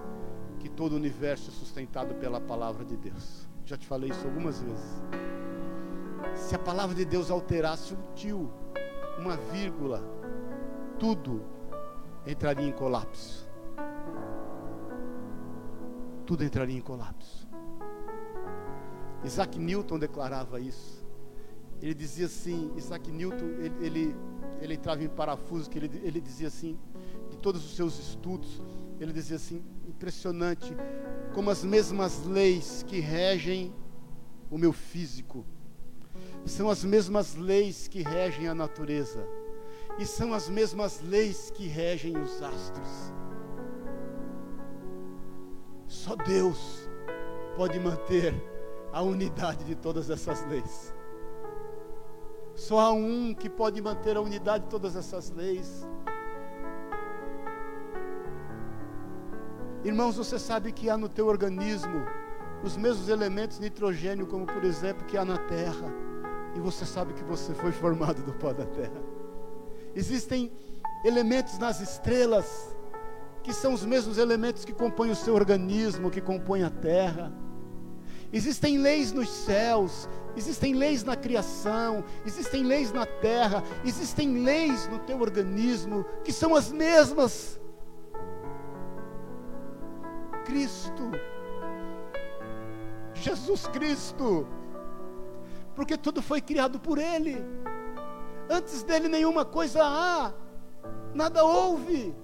que 0.60 0.70
todo 0.70 0.94
o 0.94 0.96
universo 0.96 1.50
é 1.50 1.54
sustentado 1.54 2.16
pela 2.16 2.40
palavra 2.40 2.84
de 2.84 2.98
Deus. 2.98 3.48
Já 3.66 3.78
te 3.78 3.86
falei 3.86 4.10
isso 4.10 4.26
algumas 4.26 4.62
vezes. 4.62 5.02
Se 6.36 6.56
a 6.56 6.60
palavra 6.60 6.96
de 6.96 7.06
Deus 7.06 7.30
alterasse 7.30 7.94
um 7.94 8.14
tio, 8.16 8.52
uma 9.18 9.36
vírgula, 9.36 10.02
tudo 11.00 11.44
entraria 12.26 12.68
em 12.68 12.72
colapso. 12.72 13.48
Tudo 16.26 16.44
entraria 16.44 16.78
em 16.78 16.82
colapso. 16.82 17.48
Isaac 19.24 19.58
Newton 19.58 19.98
declarava 19.98 20.60
isso. 20.60 21.06
Ele 21.82 21.94
dizia 21.94 22.26
assim, 22.26 22.72
Isaac 22.76 23.12
Newton, 23.12 23.46
ele, 23.60 23.86
ele, 23.86 24.16
ele 24.62 24.74
entrava 24.74 25.04
em 25.04 25.08
parafuso, 25.08 25.70
que 25.70 25.78
ele, 25.78 26.02
ele 26.04 26.20
dizia 26.20 26.48
assim, 26.48 26.78
de 27.30 27.38
todos 27.38 27.64
os 27.64 27.76
seus 27.76 28.00
estudos, 28.00 28.62
ele 29.00 29.14
dizia 29.14 29.36
assim, 29.36 29.64
impressionante, 29.88 30.76
como 31.34 31.50
as 31.50 31.64
mesmas 31.64 32.26
leis 32.26 32.84
que 32.88 33.00
regem 33.00 33.74
o 34.50 34.58
meu 34.58 34.74
físico, 34.74 35.46
são 36.48 36.70
as 36.70 36.84
mesmas 36.84 37.36
leis 37.36 37.88
que 37.88 38.02
regem 38.02 38.48
a 38.48 38.56
natureza, 38.56 39.28
e 40.00 40.06
são 40.06 40.34
as 40.34 40.50
mesmas 40.50 41.02
leis 41.02 41.52
que 41.52 41.68
regem 41.68 42.18
os 42.18 42.42
astros. 42.42 43.14
Só 45.88 46.16
Deus 46.16 46.90
pode 47.56 47.80
manter 47.80 48.34
a 48.94 49.02
unidade 49.02 49.64
de 49.64 49.76
todas 49.76 50.10
essas 50.10 50.46
leis. 50.46 50.94
Só 52.56 52.80
há 52.80 52.92
um 52.92 53.34
que 53.34 53.50
pode 53.50 53.82
manter 53.82 54.18
a 54.18 54.22
unidade 54.22 54.64
de 54.66 54.70
todas 54.70 54.96
essas 54.96 55.30
leis. 55.32 55.88
Irmãos, 59.84 60.18
você 60.18 60.40
sabe 60.40 60.72
que 60.72 60.90
há 60.90 60.98
no 60.98 61.08
teu 61.08 61.28
organismo 61.28 62.06
os 62.64 62.76
mesmos 62.76 63.10
elementos 63.10 63.60
nitrogênio, 63.60 64.26
como 64.28 64.46
por 64.46 64.64
exemplo, 64.64 65.06
que 65.06 65.18
há 65.18 65.24
na 65.24 65.38
terra. 65.38 66.07
E 66.58 66.60
você 66.60 66.88
sabe 66.88 67.14
que 67.14 67.24
você 67.24 67.54
foi 67.54 67.72
formado 67.72 68.24
do 68.24 68.34
pó 68.34 68.52
da 68.52 68.66
terra. 68.66 69.00
Existem 69.96 70.52
elementos 71.06 71.60
nas 71.60 71.80
estrelas 71.80 72.76
que 73.44 73.54
são 73.54 73.74
os 73.74 73.86
mesmos 73.86 74.18
elementos 74.18 74.66
que 74.66 74.74
compõem 74.74 75.12
o 75.12 75.16
seu 75.16 75.36
organismo, 75.36 76.10
que 76.10 76.20
compõem 76.20 76.64
a 76.64 76.72
terra. 76.72 77.32
Existem 78.34 78.80
leis 78.80 79.12
nos 79.12 79.30
céus, 79.30 80.10
existem 80.36 80.74
leis 80.74 81.04
na 81.04 81.16
criação, 81.16 82.04
existem 82.26 82.64
leis 82.64 82.92
na 82.92 83.06
terra, 83.06 83.64
existem 83.86 84.44
leis 84.44 84.88
no 84.88 84.98
teu 85.00 85.22
organismo 85.22 86.04
que 86.24 86.34
são 86.34 86.56
as 86.56 86.72
mesmas. 86.72 87.62
Cristo, 90.44 91.12
Jesus 93.14 93.68
Cristo, 93.68 94.48
porque 95.78 95.96
tudo 95.96 96.24
foi 96.24 96.42
criado 96.42 96.80
por 96.80 96.98
Ele, 96.98 97.38
antes 98.50 98.82
dele 98.82 99.08
nenhuma 99.08 99.46
coisa 99.46 99.84
há, 99.84 100.34
nada 101.14 101.46
houve 101.46 102.16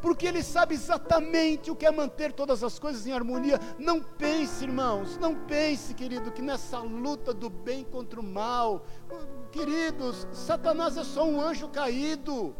porque 0.00 0.26
Ele 0.26 0.42
sabe 0.42 0.74
exatamente 0.74 1.70
o 1.70 1.76
que 1.76 1.86
é 1.86 1.90
manter 1.92 2.32
todas 2.32 2.64
as 2.64 2.76
coisas 2.76 3.06
em 3.06 3.12
harmonia. 3.12 3.60
Não 3.78 4.02
pense, 4.02 4.64
irmãos, 4.64 5.16
não 5.16 5.36
pense, 5.46 5.94
querido, 5.94 6.32
que 6.32 6.42
nessa 6.42 6.80
luta 6.80 7.32
do 7.32 7.48
bem 7.48 7.84
contra 7.84 8.18
o 8.18 8.22
mal, 8.22 8.84
queridos, 9.52 10.26
Satanás 10.32 10.96
é 10.96 11.04
só 11.04 11.24
um 11.24 11.40
anjo 11.40 11.68
caído. 11.68 12.52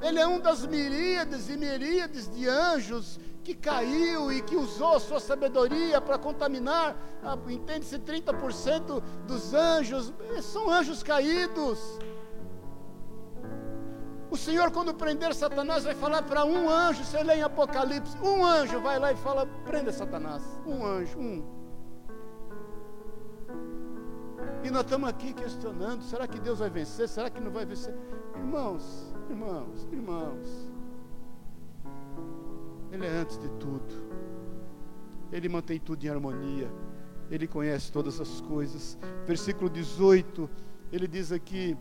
Ele 0.00 0.18
é 0.18 0.26
um 0.26 0.40
das 0.40 0.64
miríades 0.64 1.50
e 1.50 1.56
miríades 1.58 2.30
de 2.30 2.48
anjos 2.48 3.20
que 3.48 3.54
caiu 3.54 4.30
e 4.30 4.42
que 4.42 4.54
usou 4.54 5.00
sua 5.00 5.18
sabedoria 5.18 6.02
para 6.02 6.18
contaminar, 6.18 6.94
ah, 7.24 7.38
entende-se, 7.48 7.98
30% 7.98 9.02
dos 9.26 9.54
anjos, 9.54 10.12
são 10.42 10.70
anjos 10.70 11.02
caídos. 11.02 11.98
O 14.30 14.36
Senhor, 14.36 14.70
quando 14.70 14.92
prender 14.92 15.34
Satanás, 15.34 15.84
vai 15.84 15.94
falar 15.94 16.24
para 16.24 16.44
um 16.44 16.68
anjo, 16.68 17.02
você 17.02 17.22
lê 17.22 17.36
em 17.36 17.42
Apocalipse, 17.42 18.18
um 18.18 18.44
anjo 18.44 18.82
vai 18.82 18.98
lá 18.98 19.12
e 19.12 19.16
fala: 19.16 19.46
prenda 19.64 19.90
Satanás. 19.92 20.42
Um 20.66 20.84
anjo, 20.84 21.18
um. 21.18 21.42
E 24.62 24.70
nós 24.70 24.82
estamos 24.82 25.08
aqui 25.08 25.32
questionando: 25.32 26.02
será 26.02 26.28
que 26.28 26.38
Deus 26.38 26.58
vai 26.58 26.68
vencer? 26.68 27.08
Será 27.08 27.30
que 27.30 27.40
não 27.40 27.50
vai 27.50 27.64
vencer? 27.64 27.96
Irmãos, 28.36 29.10
irmãos, 29.30 29.88
irmãos. 29.90 30.67
Ele 32.92 33.06
é 33.06 33.10
antes 33.10 33.38
de 33.38 33.48
tudo. 33.50 33.94
Ele 35.30 35.48
mantém 35.48 35.78
tudo 35.78 36.04
em 36.04 36.08
harmonia. 36.08 36.70
Ele 37.30 37.46
conhece 37.46 37.92
todas 37.92 38.20
as 38.20 38.40
coisas. 38.40 38.98
Versículo 39.26 39.68
18, 39.68 40.48
ele 40.90 41.06
diz 41.06 41.30
aqui: 41.30 41.76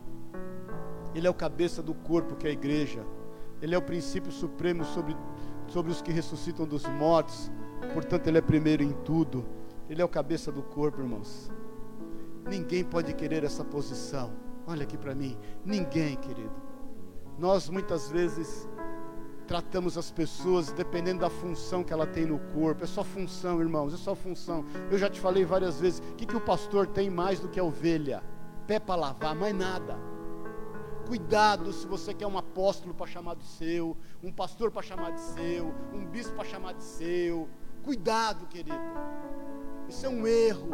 ele 1.17 1.25
é 1.25 1.29
o 1.29 1.33
cabeça 1.33 1.81
do 1.81 1.95
corpo, 1.95 2.35
que 2.35 2.45
é 2.45 2.51
a 2.51 2.53
igreja. 2.53 3.03
Ele 3.59 3.73
é 3.73 3.77
o 3.77 3.81
princípio 3.81 4.31
supremo 4.31 4.85
sobre, 4.85 5.17
sobre 5.67 5.91
os 5.91 5.99
que 5.99 6.11
ressuscitam 6.11 6.67
dos 6.67 6.85
mortos. 6.85 7.51
Portanto, 7.93 8.27
Ele 8.27 8.37
é 8.37 8.41
primeiro 8.41 8.83
em 8.83 8.91
tudo. 9.03 9.43
Ele 9.89 9.99
é 9.99 10.05
o 10.05 10.09
cabeça 10.09 10.51
do 10.51 10.61
corpo, 10.61 11.01
irmãos. 11.01 11.49
Ninguém 12.47 12.83
pode 12.83 13.15
querer 13.15 13.43
essa 13.43 13.65
posição. 13.65 14.31
Olha 14.67 14.83
aqui 14.83 14.95
para 14.95 15.15
mim. 15.15 15.35
Ninguém, 15.65 16.15
querido. 16.17 16.51
Nós 17.39 17.67
muitas 17.67 18.11
vezes 18.11 18.69
tratamos 19.47 19.97
as 19.97 20.11
pessoas 20.11 20.71
dependendo 20.71 21.21
da 21.21 21.29
função 21.29 21.83
que 21.83 21.93
ela 21.93 22.05
tem 22.05 22.25
no 22.25 22.37
corpo. 22.53 22.83
É 22.83 22.87
só 22.87 23.03
função, 23.03 23.61
irmãos, 23.61 23.93
é 23.93 23.97
só 23.97 24.13
função. 24.13 24.65
Eu 24.91 24.97
já 24.97 25.09
te 25.09 25.19
falei 25.19 25.45
várias 25.45 25.79
vezes: 25.79 25.99
o 25.99 26.15
que, 26.15 26.25
que 26.25 26.35
o 26.35 26.41
pastor 26.41 26.85
tem 26.85 27.09
mais 27.09 27.39
do 27.39 27.47
que 27.47 27.59
a 27.59 27.63
ovelha? 27.63 28.21
Pé 28.67 28.79
para 28.79 28.95
lavar, 28.95 29.33
mais 29.33 29.55
nada. 29.55 29.97
Cuidado 31.07 31.71
se 31.71 31.87
você 31.87 32.13
quer 32.13 32.27
um 32.27 32.37
apóstolo 32.37 32.93
para 32.93 33.07
chamar 33.07 33.37
de 33.37 33.45
seu, 33.45 33.95
um 34.21 34.31
pastor 34.31 34.69
para 34.69 34.81
chamar 34.81 35.11
de 35.11 35.21
seu, 35.21 35.73
um 35.93 36.05
bispo 36.05 36.35
para 36.35 36.43
chamar 36.43 36.73
de 36.73 36.83
seu. 36.83 37.47
Cuidado, 37.81 38.45
querido. 38.47 38.77
Isso 39.87 40.05
é 40.05 40.09
um 40.09 40.27
erro. 40.27 40.71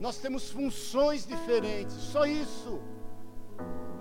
Nós 0.00 0.18
temos 0.18 0.50
funções 0.50 1.24
diferentes, 1.24 1.94
só 1.94 2.26
isso. 2.26 2.80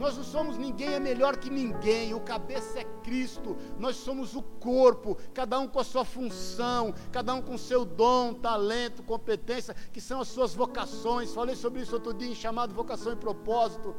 Nós 0.02 0.18
não 0.18 0.24
somos 0.24 0.58
ninguém 0.58 0.96
é 0.96 1.00
melhor 1.00 1.38
que 1.38 1.48
ninguém, 1.48 2.12
o 2.16 2.20
cabeça 2.20 2.80
é 2.80 2.84
Cristo, 3.04 3.56
nós 3.78 3.98
somos 3.98 4.36
o 4.36 4.42
corpo, 4.42 5.16
cada 5.32 5.60
um 5.60 5.68
com 5.68 5.80
a 5.80 5.84
sua 5.84 6.04
função, 6.04 6.92
cada 7.12 7.36
um 7.36 7.42
com 7.42 7.56
seu 7.56 7.86
dom, 7.86 8.34
talento, 8.34 9.04
competência, 9.04 9.76
que 9.94 10.02
são 10.02 10.20
as 10.20 10.28
suas 10.28 10.56
vocações. 10.56 11.36
Falei 11.36 11.56
sobre 11.56 11.84
isso 11.84 11.94
outro 11.94 12.16
dia 12.16 12.32
em 12.32 12.34
chamado 12.34 12.74
vocação 12.74 13.14
e 13.14 13.16
propósito. 13.16 13.96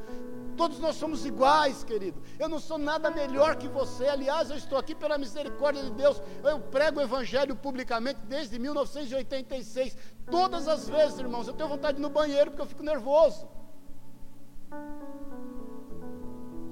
Todos 0.57 0.81
nós 0.81 0.97
somos 0.97 1.25
iguais, 1.25 1.85
querido. 1.85 2.21
Eu 2.37 2.49
não 2.49 2.59
sou 2.59 2.79
nada 2.79 3.09
melhor 3.09 3.55
que 3.55 3.69
você. 3.69 4.09
Aliás, 4.09 4.51
eu 4.51 4.57
estou 4.57 4.77
aqui 4.77 4.97
pela 4.97 5.17
misericórdia 5.17 5.85
de 5.85 5.93
Deus. 5.93 6.21
Eu 6.43 6.59
prego 6.59 6.99
o 6.99 7.03
Evangelho 7.03 7.55
publicamente 7.55 8.19
desde 8.27 8.59
1986. 8.59 9.97
Todas 10.29 10.67
as 10.67 10.89
vezes, 10.89 11.21
irmãos, 11.21 11.47
eu 11.47 11.55
tenho 11.55 11.69
vontade 11.69 11.95
de 11.95 12.01
ir 12.01 12.03
no 12.03 12.11
banheiro 12.11 12.51
porque 12.51 12.63
eu 12.63 12.67
fico 12.67 12.83
nervoso. 12.83 13.47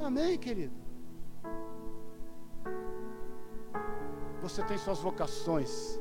Amém, 0.02 0.38
querido? 0.38 0.74
Você 4.42 4.62
tem 4.64 4.78
suas 4.78 4.98
vocações, 5.00 6.00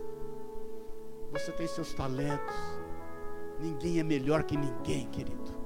você 1.31 1.51
tem 1.51 1.67
seus 1.67 1.93
talentos. 1.93 2.55
Ninguém 3.59 3.99
é 3.99 4.03
melhor 4.03 4.43
que 4.43 4.55
ninguém, 4.55 5.05
querido. 5.07 5.59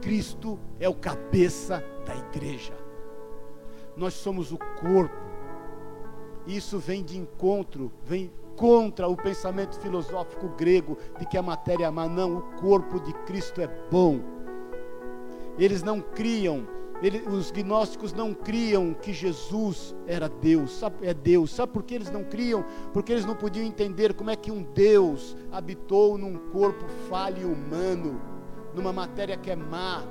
Cristo 0.00 0.58
é 0.80 0.88
o 0.88 0.94
cabeça 0.94 1.84
da 2.06 2.16
igreja. 2.16 2.72
Nós 3.94 4.14
somos 4.14 4.50
o 4.50 4.58
corpo. 4.58 5.14
Isso 6.46 6.78
vem 6.78 7.04
de 7.04 7.18
encontro, 7.18 7.92
vem 8.02 8.32
contra 8.56 9.06
o 9.08 9.16
pensamento 9.16 9.78
filosófico 9.78 10.48
grego 10.48 10.96
de 11.18 11.26
que 11.26 11.36
a 11.36 11.42
matéria 11.42 11.86
é 11.86 11.90
má. 11.90 12.08
Não, 12.08 12.38
o 12.38 12.42
corpo 12.60 12.98
de 12.98 13.12
Cristo 13.24 13.60
é 13.60 13.68
bom. 13.90 14.20
Eles 15.58 15.82
não 15.82 16.00
criam 16.00 16.66
ele, 17.02 17.28
os 17.28 17.50
gnósticos 17.50 18.12
não 18.12 18.32
criam 18.32 18.94
que 18.94 19.12
Jesus 19.12 19.94
era 20.06 20.28
Deus, 20.28 20.80
é 21.02 21.12
Deus. 21.12 21.50
Sabe 21.50 21.72
por 21.72 21.82
que 21.82 21.94
eles 21.94 22.10
não 22.10 22.24
criam? 22.24 22.64
Porque 22.92 23.12
eles 23.12 23.24
não 23.24 23.34
podiam 23.34 23.66
entender 23.66 24.14
como 24.14 24.30
é 24.30 24.36
que 24.36 24.50
um 24.50 24.62
Deus 24.62 25.36
habitou 25.52 26.16
num 26.16 26.36
corpo 26.50 26.86
falho 27.08 27.52
humano, 27.52 28.20
numa 28.74 28.92
matéria 28.92 29.36
que 29.36 29.50
é 29.50 29.56
má. 29.56 30.02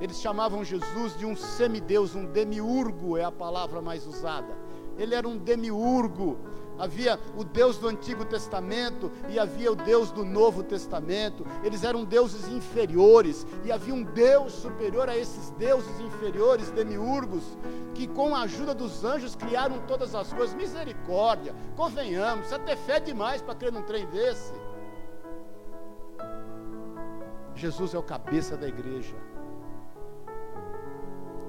Eles 0.00 0.20
chamavam 0.20 0.62
Jesus 0.62 1.16
de 1.16 1.26
um 1.26 1.34
semideus, 1.34 2.14
um 2.14 2.26
demiurgo 2.26 3.16
é 3.16 3.24
a 3.24 3.32
palavra 3.32 3.80
mais 3.80 4.06
usada. 4.06 4.56
Ele 4.96 5.14
era 5.14 5.26
um 5.26 5.36
demiurgo, 5.36 6.38
havia 6.78 7.18
o 7.36 7.44
Deus 7.44 7.78
do 7.78 7.88
Antigo 7.88 8.24
Testamento 8.24 9.10
e 9.28 9.38
havia 9.38 9.72
o 9.72 9.76
Deus 9.76 10.10
do 10.10 10.24
Novo 10.24 10.62
Testamento. 10.62 11.44
Eles 11.62 11.84
eram 11.84 12.04
deuses 12.04 12.48
inferiores 12.48 13.46
e 13.64 13.72
havia 13.72 13.94
um 13.94 14.02
Deus 14.02 14.52
superior 14.52 15.08
a 15.08 15.16
esses 15.16 15.50
deuses 15.50 16.00
inferiores, 16.00 16.70
demiurgos, 16.70 17.42
que 17.94 18.06
com 18.06 18.34
a 18.34 18.42
ajuda 18.42 18.74
dos 18.74 19.04
anjos 19.04 19.34
criaram 19.34 19.80
todas 19.86 20.14
as 20.14 20.32
coisas. 20.32 20.54
Misericórdia, 20.54 21.54
convenhamos, 21.76 22.46
você 22.46 22.58
ter 22.58 22.76
fé 22.76 23.00
demais 23.00 23.42
para 23.42 23.54
crer 23.54 23.72
num 23.72 23.82
trem 23.82 24.06
desse. 24.06 24.52
Jesus 27.54 27.92
é 27.92 27.98
o 27.98 28.02
cabeça 28.02 28.56
da 28.56 28.68
igreja. 28.68 29.16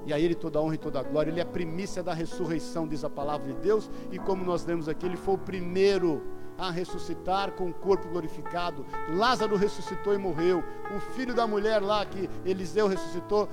E 0.06 0.12
a 0.12 0.18
Ele 0.18 0.34
toda 0.34 0.58
a 0.58 0.62
honra 0.62 0.74
e 0.74 0.78
toda 0.78 1.00
a 1.00 1.02
glória. 1.02 1.30
Ele 1.30 1.40
é 1.40 1.42
a 1.42 1.46
primícia 1.46 2.02
da 2.02 2.12
ressurreição, 2.12 2.86
diz 2.86 3.04
a 3.04 3.10
palavra 3.10 3.52
de 3.52 3.58
Deus. 3.60 3.90
E 4.10 4.18
como 4.18 4.44
nós 4.44 4.64
lemos 4.64 4.88
aqui, 4.88 5.06
Ele 5.06 5.16
foi 5.16 5.34
o 5.34 5.38
primeiro 5.38 6.22
a 6.58 6.70
ressuscitar 6.70 7.52
com 7.52 7.70
o 7.70 7.74
corpo 7.74 8.08
glorificado. 8.08 8.84
Lázaro 9.08 9.56
ressuscitou 9.56 10.14
e 10.14 10.18
morreu. 10.18 10.62
O 10.94 11.00
filho 11.14 11.34
da 11.34 11.46
mulher 11.46 11.80
lá 11.80 12.04
que 12.04 12.28
Eliseu 12.44 12.86
ressuscitou 12.86 13.48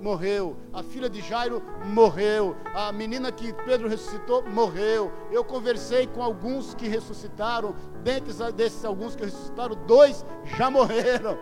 morreu. 0.00 0.56
A 0.72 0.82
filha 0.82 1.08
de 1.08 1.20
Jairo 1.20 1.62
morreu. 1.86 2.56
A 2.74 2.92
menina 2.92 3.30
que 3.30 3.52
Pedro 3.64 3.88
ressuscitou 3.88 4.44
morreu. 4.50 5.12
Eu 5.30 5.44
conversei 5.44 6.06
com 6.06 6.22
alguns 6.22 6.74
que 6.74 6.88
ressuscitaram. 6.88 7.74
Dentre 8.02 8.32
desses 8.52 8.84
alguns 8.84 9.14
que 9.14 9.24
ressuscitaram, 9.24 9.76
dois 9.86 10.24
já 10.44 10.70
morreram. 10.70 11.38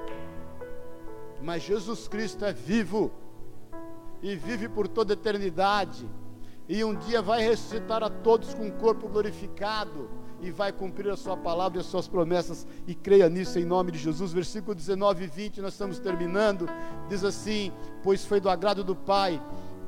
Mas 1.40 1.62
Jesus 1.62 2.06
Cristo 2.06 2.44
é 2.44 2.52
vivo 2.52 3.10
e 4.22 4.36
vive 4.36 4.68
por 4.68 4.86
toda 4.86 5.14
eternidade. 5.14 6.08
E 6.68 6.84
um 6.84 6.94
dia 6.94 7.20
vai 7.20 7.42
ressuscitar 7.42 8.02
a 8.02 8.08
todos 8.08 8.54
com 8.54 8.68
o 8.68 8.72
corpo 8.72 9.08
glorificado 9.08 10.08
e 10.40 10.50
vai 10.50 10.72
cumprir 10.72 11.10
a 11.10 11.16
sua 11.16 11.36
palavra 11.36 11.78
e 11.78 11.80
as 11.80 11.86
suas 11.86 12.08
promessas, 12.08 12.66
e 12.86 12.94
creia 12.94 13.28
nisso 13.28 13.58
em 13.58 13.64
nome 13.64 13.92
de 13.92 13.98
Jesus. 13.98 14.32
Versículo 14.32 14.74
19 14.74 15.24
e 15.24 15.26
20, 15.26 15.60
nós 15.60 15.72
estamos 15.72 15.98
terminando. 15.98 16.68
Diz 17.08 17.24
assim: 17.24 17.72
Pois 18.02 18.24
foi 18.24 18.40
do 18.40 18.48
agrado 18.48 18.82
do 18.82 18.94
Pai 18.94 19.40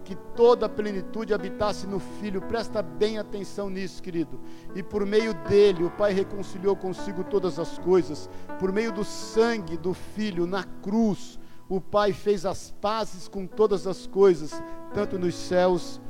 que 0.05 0.15
toda 0.37 0.67
a 0.67 0.69
plenitude 0.69 1.33
habitasse 1.33 1.87
no 1.87 1.99
Filho. 1.99 2.43
Presta 2.43 2.83
bem 2.83 3.19
atenção 3.19 3.71
nisso, 3.71 4.03
querido. 4.03 4.39
E 4.75 4.83
por 4.83 5.05
meio 5.07 5.33
dele, 5.49 5.85
o 5.85 5.91
Pai 5.91 6.13
reconciliou 6.13 6.77
consigo 6.77 7.25
todas 7.25 7.59
as 7.59 7.79
coisas. 7.79 8.29
Por 8.61 8.71
meio 8.71 8.93
do 8.93 9.03
sangue 9.03 9.77
do 9.77 9.95
Filho 9.95 10.47
na 10.47 10.63
cruz, 10.63 11.39
o 11.69 11.81
Pai 11.81 12.13
fez 12.13 12.45
as 12.45 12.71
pazes 12.81 13.27
com 13.29 13.47
todas 13.47 13.87
as 13.87 14.07
coisas, 14.07 14.63
tanto 14.93 15.19
nos 15.19 15.35
céus 15.35 16.01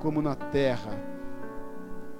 como 0.00 0.20
na 0.20 0.34
terra. 0.34 0.92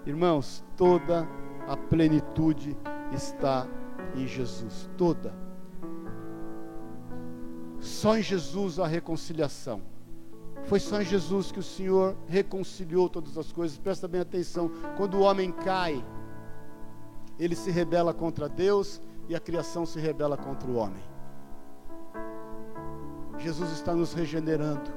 Irmãos, 0.07 0.65
toda 0.77 1.29
a 1.67 1.77
plenitude 1.77 2.77
está 3.13 3.67
em 4.15 4.27
Jesus, 4.27 4.89
toda. 4.97 5.35
Só 7.81 8.17
em 8.17 8.23
Jesus 8.23 8.79
a 8.79 8.87
reconciliação. 8.87 9.83
Foi 10.65 10.81
só 10.81 11.03
em 11.03 11.05
Jesus 11.05 11.53
que 11.53 11.59
o 11.59 11.63
Senhor 11.63 12.17
reconciliou 12.27 13.09
todas 13.09 13.37
as 13.37 13.53
coisas. 13.53 13.77
Presta 13.77 14.09
bem 14.09 14.21
atenção. 14.21 14.71
Quando 14.97 15.19
o 15.19 15.21
homem 15.21 15.53
cai, 15.53 16.03
ele 17.39 17.55
se 17.55 17.71
rebela 17.71 18.15
contra 18.15 18.49
Deus 18.49 19.01
e 19.29 19.35
a 19.35 19.41
criação 19.41 19.85
se 19.85 19.99
rebela 19.99 20.37
contra 20.37 20.71
o 20.71 20.77
homem. 20.77 21.14
Jesus 23.39 23.73
está 23.73 23.95
nos 23.95 24.13
regenerando. 24.13 24.91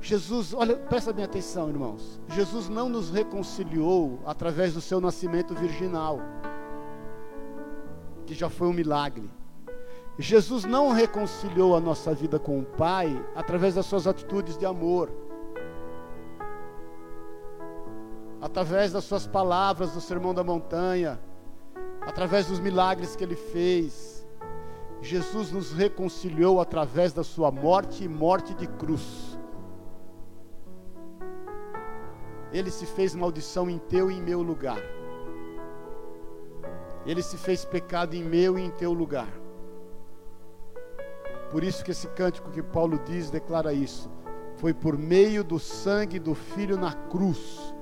Jesus, 0.00 0.52
olha, 0.52 0.76
presta 0.76 1.12
bem 1.12 1.24
atenção, 1.24 1.68
irmãos. 1.68 2.20
Jesus 2.28 2.68
não 2.68 2.88
nos 2.88 3.10
reconciliou 3.10 4.18
através 4.26 4.74
do 4.74 4.80
seu 4.80 5.00
nascimento 5.00 5.54
virginal, 5.54 6.18
que 8.26 8.34
já 8.34 8.50
foi 8.50 8.66
um 8.66 8.72
milagre. 8.72 9.30
Jesus 10.18 10.64
não 10.64 10.90
reconciliou 10.90 11.76
a 11.76 11.80
nossa 11.80 12.12
vida 12.12 12.38
com 12.38 12.58
o 12.58 12.64
Pai 12.64 13.24
através 13.34 13.76
das 13.76 13.86
suas 13.86 14.06
atitudes 14.06 14.58
de 14.58 14.66
amor, 14.66 15.08
através 18.40 18.92
das 18.92 19.04
suas 19.04 19.26
palavras 19.26 19.92
do 19.92 20.00
Sermão 20.00 20.34
da 20.34 20.42
Montanha, 20.42 21.20
através 22.00 22.46
dos 22.46 22.58
milagres 22.58 23.14
que 23.14 23.22
ele 23.22 23.36
fez. 23.36 24.21
Jesus 25.02 25.50
nos 25.50 25.72
reconciliou 25.72 26.60
através 26.60 27.12
da 27.12 27.24
sua 27.24 27.50
morte 27.50 28.04
e 28.04 28.08
morte 28.08 28.54
de 28.54 28.68
cruz. 28.68 29.36
Ele 32.52 32.70
se 32.70 32.86
fez 32.86 33.12
maldição 33.12 33.68
em 33.68 33.78
teu 33.78 34.12
e 34.12 34.14
em 34.14 34.22
meu 34.22 34.42
lugar. 34.42 34.80
Ele 37.04 37.20
se 37.20 37.36
fez 37.36 37.64
pecado 37.64 38.14
em 38.14 38.22
meu 38.22 38.56
e 38.56 38.62
em 38.62 38.70
teu 38.70 38.92
lugar. 38.92 39.28
Por 41.50 41.64
isso 41.64 41.84
que 41.84 41.90
esse 41.90 42.06
cântico 42.08 42.52
que 42.52 42.62
Paulo 42.62 43.00
diz 43.04 43.28
declara 43.28 43.72
isso. 43.72 44.08
Foi 44.54 44.72
por 44.72 44.96
meio 44.96 45.42
do 45.42 45.58
sangue 45.58 46.20
do 46.20 46.32
filho 46.32 46.78
na 46.78 46.92
cruz. 46.92 47.74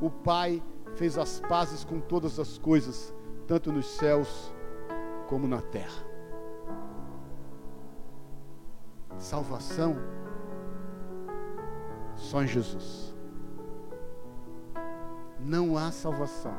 O 0.00 0.08
Pai 0.08 0.62
fez 0.94 1.18
as 1.18 1.40
pazes 1.40 1.82
com 1.82 1.98
todas 1.98 2.38
as 2.38 2.56
coisas, 2.56 3.12
tanto 3.48 3.72
nos 3.72 3.86
céus 3.86 4.54
como 5.26 5.48
na 5.48 5.60
terra. 5.60 6.09
Salvação 9.20 9.98
só 12.16 12.42
em 12.42 12.46
Jesus. 12.46 13.14
Não 15.38 15.76
há 15.76 15.92
salvação 15.92 16.54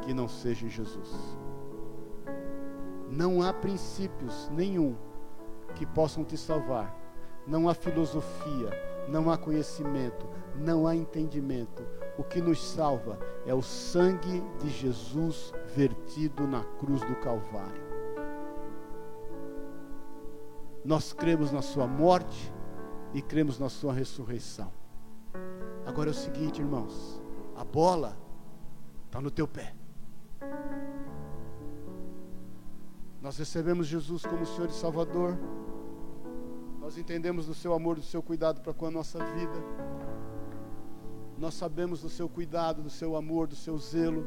que 0.00 0.14
não 0.14 0.26
seja 0.26 0.64
em 0.64 0.70
Jesus. 0.70 1.38
Não 3.10 3.42
há 3.42 3.52
princípios 3.52 4.48
nenhum 4.50 4.96
que 5.74 5.84
possam 5.84 6.24
te 6.24 6.36
salvar. 6.36 6.96
Não 7.46 7.68
há 7.68 7.74
filosofia, 7.74 8.70
não 9.06 9.30
há 9.30 9.36
conhecimento, 9.36 10.26
não 10.56 10.86
há 10.86 10.96
entendimento. 10.96 11.82
O 12.16 12.24
que 12.24 12.40
nos 12.40 12.62
salva 12.62 13.18
é 13.44 13.52
o 13.52 13.62
sangue 13.62 14.42
de 14.60 14.70
Jesus 14.70 15.52
vertido 15.74 16.46
na 16.46 16.64
cruz 16.78 17.02
do 17.02 17.16
Calvário. 17.16 17.89
Nós 20.84 21.12
cremos 21.12 21.52
na 21.52 21.62
Sua 21.62 21.86
morte 21.86 22.52
e 23.12 23.20
cremos 23.20 23.58
na 23.58 23.68
Sua 23.68 23.92
ressurreição. 23.92 24.72
Agora 25.86 26.10
é 26.10 26.12
o 26.12 26.14
seguinte, 26.14 26.60
irmãos: 26.60 27.20
a 27.56 27.64
bola 27.64 28.16
está 29.06 29.20
no 29.20 29.30
teu 29.30 29.46
pé. 29.46 29.74
Nós 33.20 33.36
recebemos 33.36 33.86
Jesus 33.86 34.24
como 34.24 34.46
Senhor 34.46 34.70
e 34.70 34.72
Salvador. 34.72 35.38
Nós 36.80 36.96
entendemos 36.96 37.46
do 37.46 37.54
seu 37.54 37.74
amor, 37.74 37.96
do 37.96 38.02
seu 38.02 38.22
cuidado 38.22 38.62
para 38.62 38.72
com 38.72 38.86
a 38.86 38.90
nossa 38.90 39.18
vida. 39.18 39.62
Nós 41.36 41.54
sabemos 41.54 42.00
do 42.00 42.08
seu 42.08 42.28
cuidado, 42.28 42.82
do 42.82 42.90
seu 42.90 43.14
amor, 43.16 43.46
do 43.46 43.56
seu 43.56 43.76
zelo. 43.76 44.24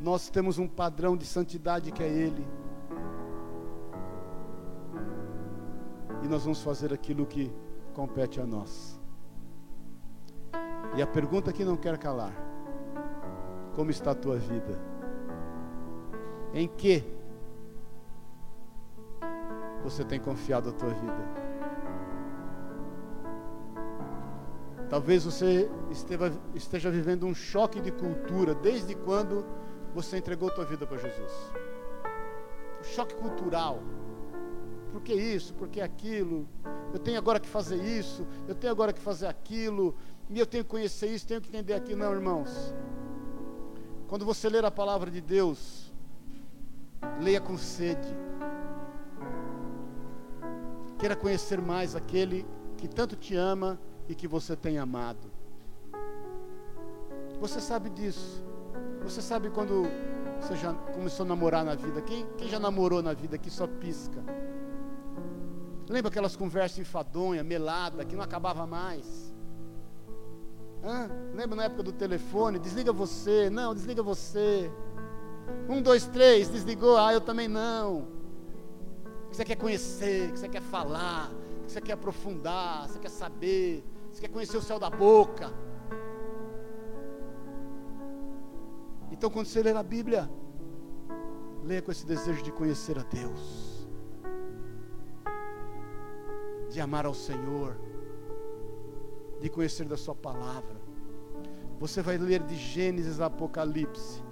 Nós 0.00 0.30
temos 0.30 0.58
um 0.58 0.66
padrão 0.66 1.16
de 1.16 1.26
santidade 1.26 1.92
que 1.92 2.02
é 2.02 2.08
Ele. 2.08 2.46
E 6.22 6.28
nós 6.28 6.42
vamos 6.44 6.62
fazer 6.62 6.92
aquilo 6.92 7.26
que 7.26 7.52
compete 7.94 8.40
a 8.40 8.46
nós. 8.46 8.98
E 10.96 11.02
a 11.02 11.06
pergunta 11.06 11.52
que 11.52 11.64
não 11.64 11.76
quer 11.76 11.96
calar: 11.98 12.32
Como 13.74 13.90
está 13.90 14.12
a 14.12 14.14
tua 14.14 14.36
vida? 14.36 14.78
Em 16.52 16.66
que 16.66 17.04
você 19.82 20.04
tem 20.04 20.18
confiado 20.18 20.70
a 20.70 20.72
tua 20.72 20.90
vida? 20.90 21.48
Talvez 24.88 25.24
você 25.24 25.70
esteja, 26.54 26.90
vivendo 26.90 27.26
um 27.26 27.34
choque 27.34 27.78
de 27.78 27.92
cultura 27.92 28.54
desde 28.54 28.94
quando 28.94 29.44
você 29.94 30.16
entregou 30.16 30.50
tua 30.50 30.64
vida 30.64 30.86
para 30.86 30.96
Jesus. 30.96 31.32
Um 32.80 32.84
choque 32.84 33.14
cultural. 33.14 33.80
Por 34.92 35.02
que 35.02 35.14
isso? 35.14 35.54
Por 35.54 35.68
que 35.68 35.80
aquilo? 35.80 36.48
Eu 36.92 36.98
tenho 36.98 37.18
agora 37.18 37.38
que 37.38 37.48
fazer 37.48 37.82
isso, 37.82 38.26
eu 38.46 38.54
tenho 38.54 38.72
agora 38.72 38.92
que 38.92 39.00
fazer 39.00 39.26
aquilo, 39.26 39.94
e 40.30 40.38
eu 40.38 40.46
tenho 40.46 40.64
que 40.64 40.70
conhecer 40.70 41.08
isso, 41.08 41.26
tenho 41.26 41.40
que 41.40 41.48
entender 41.48 41.74
aquilo. 41.74 41.98
Não, 41.98 42.12
irmãos. 42.12 42.74
Quando 44.06 44.24
você 44.24 44.48
ler 44.48 44.64
a 44.64 44.70
palavra 44.70 45.10
de 45.10 45.20
Deus, 45.20 45.92
leia 47.20 47.40
com 47.40 47.56
sede. 47.58 48.08
Queira 50.98 51.14
conhecer 51.14 51.60
mais 51.60 51.94
aquele 51.94 52.46
que 52.76 52.88
tanto 52.88 53.16
te 53.16 53.34
ama 53.36 53.78
e 54.08 54.14
que 54.14 54.26
você 54.26 54.56
tem 54.56 54.78
amado. 54.78 55.30
Você 57.40 57.60
sabe 57.60 57.90
disso. 57.90 58.42
Você 59.02 59.22
sabe 59.22 59.50
quando 59.50 59.84
você 60.40 60.56
já 60.56 60.72
começou 60.72 61.24
a 61.24 61.28
namorar 61.28 61.64
na 61.64 61.74
vida. 61.74 62.00
Quem, 62.02 62.26
quem 62.36 62.48
já 62.48 62.58
namorou 62.58 63.02
na 63.02 63.12
vida 63.12 63.38
que 63.38 63.50
só 63.50 63.66
pisca? 63.66 64.22
Lembra 65.88 66.10
aquelas 66.10 66.36
conversas 66.36 66.78
enfadonhas, 66.78 67.44
melada, 67.44 68.04
que 68.04 68.14
não 68.14 68.22
acabava 68.22 68.66
mais? 68.66 69.32
Hã? 70.84 71.08
Lembra 71.34 71.56
na 71.56 71.64
época 71.64 71.82
do 71.82 71.92
telefone? 71.92 72.58
Desliga 72.58 72.92
você, 72.92 73.48
não, 73.48 73.74
desliga 73.74 74.02
você. 74.02 74.70
Um, 75.68 75.80
dois, 75.80 76.06
três, 76.06 76.48
desligou, 76.48 76.96
ah, 76.98 77.12
eu 77.12 77.20
também 77.20 77.48
não. 77.48 78.06
Que 79.30 79.36
você 79.36 79.44
quer 79.44 79.56
conhecer, 79.56 80.30
que 80.32 80.38
você 80.38 80.48
quer 80.48 80.62
falar, 80.62 81.30
que 81.64 81.72
você 81.72 81.80
quer 81.80 81.92
aprofundar, 81.92 82.88
você 82.88 82.98
quer 82.98 83.10
saber, 83.10 83.84
você 84.12 84.20
quer 84.20 84.28
conhecer 84.28 84.56
o 84.56 84.62
céu 84.62 84.78
da 84.78 84.90
boca. 84.90 85.52
Então, 89.10 89.30
quando 89.30 89.46
você 89.46 89.62
ler 89.62 89.76
a 89.76 89.82
Bíblia, 89.82 90.30
leia 91.64 91.82
com 91.82 91.90
esse 91.90 92.06
desejo 92.06 92.42
de 92.42 92.52
conhecer 92.52 92.98
a 92.98 93.02
Deus, 93.02 93.67
de 96.70 96.80
amar 96.80 97.06
ao 97.06 97.14
Senhor, 97.14 97.76
de 99.40 99.48
conhecer 99.48 99.86
da 99.86 99.96
Sua 99.96 100.14
palavra. 100.14 100.76
Você 101.78 102.02
vai 102.02 102.18
ler 102.18 102.42
de 102.42 102.56
Gênesis 102.56 103.20
a 103.20 103.26
Apocalipse 103.26 104.22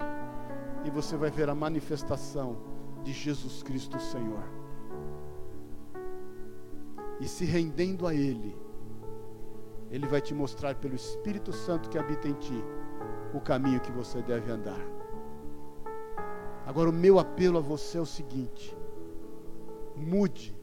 e 0.83 0.89
você 0.89 1.15
vai 1.15 1.29
ver 1.29 1.49
a 1.49 1.55
manifestação 1.55 2.57
de 3.03 3.13
Jesus 3.13 3.63
Cristo 3.63 3.99
Senhor. 3.99 4.43
E 7.19 7.27
se 7.27 7.45
rendendo 7.45 8.05
a 8.05 8.13
Ele, 8.13 8.55
Ele 9.89 10.05
vai 10.05 10.21
te 10.21 10.33
mostrar 10.33 10.75
pelo 10.75 10.95
Espírito 10.95 11.51
Santo 11.51 11.89
que 11.89 11.97
habita 11.97 12.27
em 12.27 12.33
ti 12.33 12.63
o 13.33 13.39
caminho 13.39 13.79
que 13.79 13.91
você 13.91 14.21
deve 14.21 14.51
andar. 14.51 14.81
Agora, 16.65 16.89
o 16.89 16.93
meu 16.93 17.17
apelo 17.17 17.57
a 17.57 17.61
você 17.61 17.97
é 17.97 18.01
o 18.01 18.05
seguinte: 18.05 18.77
mude 19.95 20.55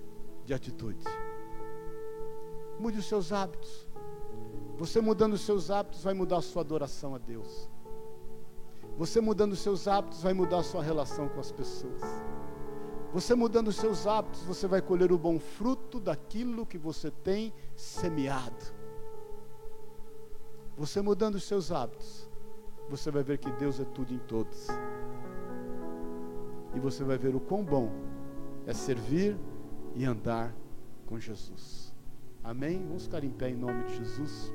de 0.45 0.53
atitude, 0.53 1.05
mude 2.85 2.99
os 2.99 3.07
seus 3.07 3.33
hábitos. 3.33 3.89
Você 4.77 5.01
mudando 5.01 5.33
os 5.33 5.41
seus 5.41 5.71
hábitos 5.71 6.05
vai 6.05 6.13
mudar 6.13 6.37
a 6.37 6.43
sua 6.43 6.61
adoração 6.61 7.15
a 7.15 7.19
Deus. 7.19 7.71
Você 8.99 9.23
mudando 9.23 9.53
os 9.53 9.61
seus 9.61 9.89
hábitos 9.89 10.23
vai 10.23 10.35
mudar 10.35 10.59
a 10.59 10.63
sua 10.63 10.83
relação 10.83 11.27
com 11.31 11.41
as 11.41 11.51
pessoas. 11.51 12.03
Você 13.15 13.35
mudando 13.35 13.69
os 13.69 13.77
seus 13.77 14.07
hábitos, 14.07 14.43
você 14.43 14.67
vai 14.67 14.83
colher 14.83 15.11
o 15.13 15.17
bom 15.17 15.39
fruto 15.39 15.99
daquilo 15.99 16.67
que 16.67 16.77
você 16.77 17.11
tem 17.11 17.55
semeado. 17.75 18.65
Você 20.77 21.01
mudando 21.01 21.37
os 21.37 21.45
seus 21.45 21.73
hábitos, 21.73 22.29
você 22.91 23.11
vai 23.11 23.23
ver 23.23 23.39
que 23.39 23.51
Deus 23.53 23.81
é 23.81 23.85
tudo 23.85 24.13
em 24.13 24.19
todos. 24.19 24.69
E 26.75 26.81
você 26.81 27.03
vai 27.03 27.17
ver 27.17 27.35
o 27.35 27.41
quão 27.41 27.65
bom 27.65 27.91
é 28.67 28.75
servir 28.75 29.39
e 29.95 30.05
andar 30.05 30.55
com 31.07 31.19
Jesus. 31.19 31.84
Amém? 32.45 32.87
Vamos 32.87 33.05
ficar 33.05 33.25
em 33.25 33.31
pé 33.31 33.49
em 33.49 33.57
nome 33.57 33.85
de 33.85 33.97
Jesus. 33.97 34.53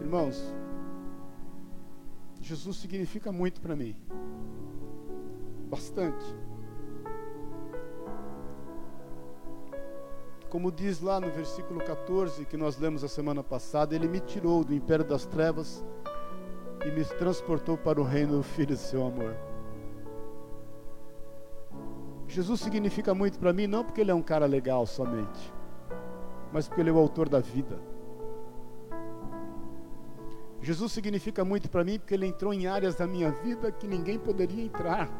Irmãos, 0.00 0.54
Jesus 2.40 2.76
significa 2.76 3.32
muito 3.32 3.60
para 3.60 3.74
mim. 3.74 3.96
Bastante. 5.68 6.47
Como 10.48 10.72
diz 10.72 11.02
lá 11.02 11.20
no 11.20 11.30
versículo 11.30 11.78
14, 11.78 12.46
que 12.46 12.56
nós 12.56 12.78
lemos 12.78 13.04
a 13.04 13.08
semana 13.08 13.44
passada, 13.44 13.94
Ele 13.94 14.08
me 14.08 14.18
tirou 14.18 14.64
do 14.64 14.74
império 14.74 15.04
das 15.04 15.26
trevas 15.26 15.84
e 16.86 16.90
me 16.90 17.04
transportou 17.04 17.76
para 17.76 18.00
o 18.00 18.04
reino 18.04 18.38
do 18.38 18.42
Filho 18.42 18.74
de 18.74 18.80
seu 18.80 19.06
amor. 19.06 19.36
Jesus 22.26 22.60
significa 22.60 23.14
muito 23.14 23.38
para 23.38 23.52
mim, 23.52 23.66
não 23.66 23.84
porque 23.84 24.00
Ele 24.00 24.10
é 24.10 24.14
um 24.14 24.22
cara 24.22 24.46
legal 24.46 24.86
somente, 24.86 25.52
mas 26.50 26.66
porque 26.66 26.80
Ele 26.80 26.90
é 26.90 26.92
o 26.92 26.98
autor 26.98 27.28
da 27.28 27.40
vida. 27.40 27.78
Jesus 30.62 30.92
significa 30.92 31.44
muito 31.44 31.70
para 31.70 31.84
mim 31.84 31.98
porque 31.98 32.14
Ele 32.14 32.26
entrou 32.26 32.54
em 32.54 32.66
áreas 32.66 32.94
da 32.94 33.06
minha 33.06 33.30
vida 33.30 33.70
que 33.70 33.86
ninguém 33.86 34.18
poderia 34.18 34.64
entrar. 34.64 35.10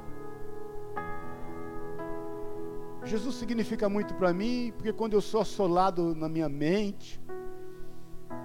Jesus 3.08 3.36
significa 3.36 3.88
muito 3.88 4.14
para 4.14 4.34
mim, 4.34 4.70
porque 4.76 4.92
quando 4.92 5.14
eu 5.14 5.22
sou 5.22 5.40
assolado 5.40 6.14
na 6.14 6.28
minha 6.28 6.48
mente, 6.48 7.18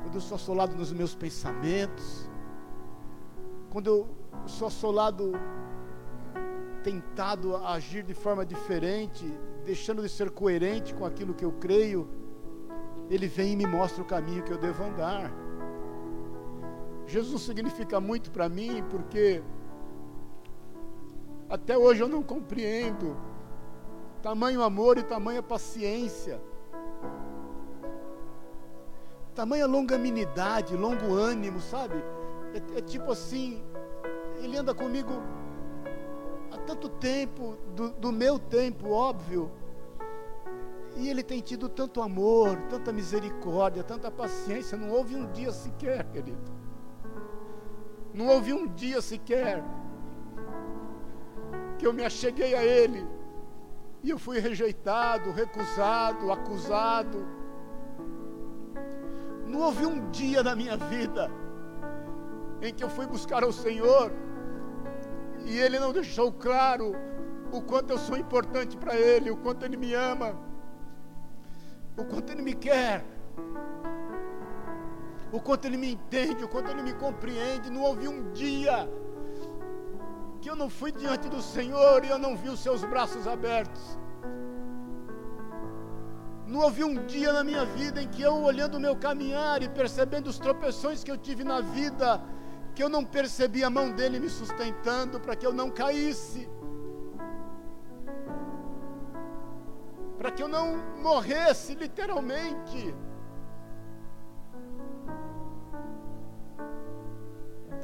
quando 0.01 0.15
eu 0.15 0.21
sou 0.21 0.35
assolado 0.35 0.73
nos 0.73 0.93
meus 0.93 1.13
pensamentos, 1.13 2.29
quando 3.69 3.87
eu 3.87 4.09
sou 4.45 4.67
assolado, 4.67 5.33
tentado 6.81 7.57
a 7.57 7.73
agir 7.73 8.03
de 8.03 8.13
forma 8.13 8.45
diferente, 8.45 9.25
deixando 9.65 10.01
de 10.01 10.07
ser 10.07 10.31
coerente 10.31 10.95
com 10.95 11.05
aquilo 11.05 11.33
que 11.33 11.43
eu 11.43 11.51
creio, 11.51 12.07
Ele 13.09 13.27
vem 13.27 13.51
e 13.51 13.55
me 13.57 13.67
mostra 13.67 14.01
o 14.01 14.05
caminho 14.05 14.43
que 14.43 14.53
eu 14.53 14.57
devo 14.57 14.81
andar. 14.81 15.29
Jesus 17.05 17.41
significa 17.41 17.99
muito 17.99 18.31
para 18.31 18.47
mim, 18.47 18.81
porque 18.89 19.43
até 21.49 21.77
hoje 21.77 21.99
eu 21.99 22.07
não 22.07 22.23
compreendo 22.23 23.32
tamanho 24.23 24.63
amor 24.63 24.97
e 24.97 25.03
tamanha 25.03 25.43
paciência, 25.43 26.41
tamanha 29.35 29.67
longanimidade, 29.67 30.77
longo 30.77 31.13
ânimo, 31.13 31.59
sabe? 31.59 32.01
É, 32.53 32.79
é, 32.79 32.81
tipo 32.81 33.11
assim, 33.11 33.61
ele 34.37 34.55
anda 34.55 34.73
comigo 34.73 35.11
há 36.49 36.57
tanto 36.59 36.87
tempo, 36.87 37.57
do, 37.75 37.89
do 37.89 38.13
meu 38.13 38.39
tempo, 38.39 38.91
óbvio, 38.91 39.51
e 40.95 41.09
ele 41.09 41.21
tem 41.21 41.41
tido 41.41 41.67
tanto 41.67 42.01
amor, 42.01 42.55
tanta 42.69 42.93
misericórdia, 42.93 43.83
tanta 43.83 44.09
paciência, 44.09 44.77
não 44.77 44.89
houve 44.89 45.17
um 45.17 45.29
dia 45.33 45.51
sequer, 45.51 46.05
querido. 46.05 46.53
Não 48.13 48.27
houve 48.27 48.53
um 48.53 48.67
dia 48.67 49.01
sequer 49.01 49.61
que 51.77 51.85
eu 51.85 51.91
me 51.91 52.05
acheguei 52.05 52.55
a 52.55 52.63
Ele 52.63 53.05
e 54.03 54.09
eu 54.09 54.19
fui 54.19 54.37
rejeitado, 54.39 55.31
recusado, 55.31 56.31
acusado. 56.31 57.25
Não 59.47 59.61
houve 59.61 59.85
um 59.85 60.11
dia 60.11 60.43
na 60.43 60.55
minha 60.55 60.75
vida 60.75 61.31
em 62.61 62.73
que 62.73 62.83
eu 62.83 62.89
fui 62.89 63.05
buscar 63.05 63.43
ao 63.43 63.53
Senhor 63.53 64.11
e 65.45 65.57
Ele 65.57 65.79
não 65.79 65.93
deixou 65.93 66.33
claro 66.33 66.93
o 67.51 67.61
quanto 67.61 67.91
eu 67.91 67.97
sou 67.97 68.17
importante 68.17 68.75
para 68.75 68.95
Ele, 68.95 69.31
o 69.31 69.37
quanto 69.37 69.63
Ele 69.63 69.77
me 69.77 69.93
ama, 69.93 70.37
o 71.97 72.03
quanto 72.03 72.31
Ele 72.31 72.41
me 72.41 72.53
quer, 72.53 73.05
o 75.31 75.39
quanto 75.39 75.65
Ele 75.65 75.77
me 75.77 75.93
entende, 75.93 76.43
o 76.43 76.47
quanto 76.49 76.69
Ele 76.71 76.81
me 76.81 76.93
compreende. 76.93 77.69
Não 77.69 77.81
houve 77.81 78.07
um 78.07 78.31
dia 78.31 78.89
que 80.43 80.49
eu 80.49 80.57
não 80.57 80.69
fui 80.69 80.91
diante 80.91 81.29
do 81.29 81.41
Senhor 81.41 82.03
e 82.03 82.09
eu 82.09 82.19
não 82.19 82.35
vi 82.35 82.49
os 82.49 82.59
seus 82.59 82.83
braços 82.83 83.25
abertos. 83.25 83.81
Não 86.45 86.59
houve 86.59 86.83
um 86.83 87.05
dia 87.05 87.31
na 87.31 87.45
minha 87.45 87.65
vida 87.65 88.01
em 88.01 88.09
que 88.09 88.21
eu, 88.21 88.35
olhando 88.43 88.75
o 88.75 88.79
meu 88.79 88.93
caminhar 88.93 89.63
e 89.63 89.69
percebendo 89.69 90.27
os 90.27 90.37
tropeções 90.37 91.01
que 91.01 91.09
eu 91.09 91.17
tive 91.17 91.45
na 91.45 91.61
vida, 91.61 92.21
que 92.75 92.83
eu 92.83 92.89
não 92.89 93.05
percebi 93.05 93.63
a 93.63 93.69
mão 93.69 93.89
dele 93.89 94.19
me 94.19 94.29
sustentando 94.29 95.17
para 95.17 95.33
que 95.33 95.47
eu 95.47 95.53
não 95.53 95.69
caísse, 95.71 96.49
para 100.17 100.29
que 100.29 100.43
eu 100.43 100.49
não 100.49 100.75
morresse 101.01 101.73
literalmente. 101.73 102.93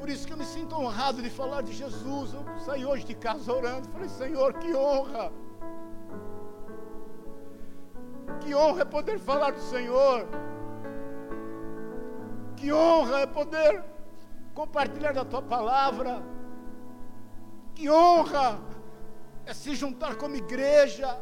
Por 0.10 0.16
isso 0.16 0.26
que 0.26 0.34
eu 0.34 0.38
me 0.38 0.46
sinto 0.46 0.76
honrado 0.76 1.22
de 1.22 1.30
falar 1.30 1.62
de 1.62 1.72
Jesus. 1.72 2.34
Eu 2.34 2.44
saí 2.66 2.84
hoje 2.84 3.06
de 3.06 3.14
casa 3.14 3.54
orando. 3.54 3.88
Falei, 3.90 4.10
Senhor, 4.10 4.56
que 4.56 4.74
honra. 4.74 5.32
Que 8.40 8.56
honra 8.56 8.82
é 8.82 8.86
poder 8.86 9.20
falar 9.20 9.52
do 9.52 9.62
Senhor. 9.62 10.28
Que 12.56 12.74
honra 12.74 13.20
é 13.20 13.28
poder 13.28 13.86
compartilhar 14.56 15.14
da 15.14 15.24
tua 15.24 15.44
palavra. 15.44 16.24
Que 17.76 17.88
honra 17.88 18.60
é 19.46 19.54
se 19.54 19.76
juntar 19.76 20.16
como 20.16 20.36
igreja. 20.36 21.22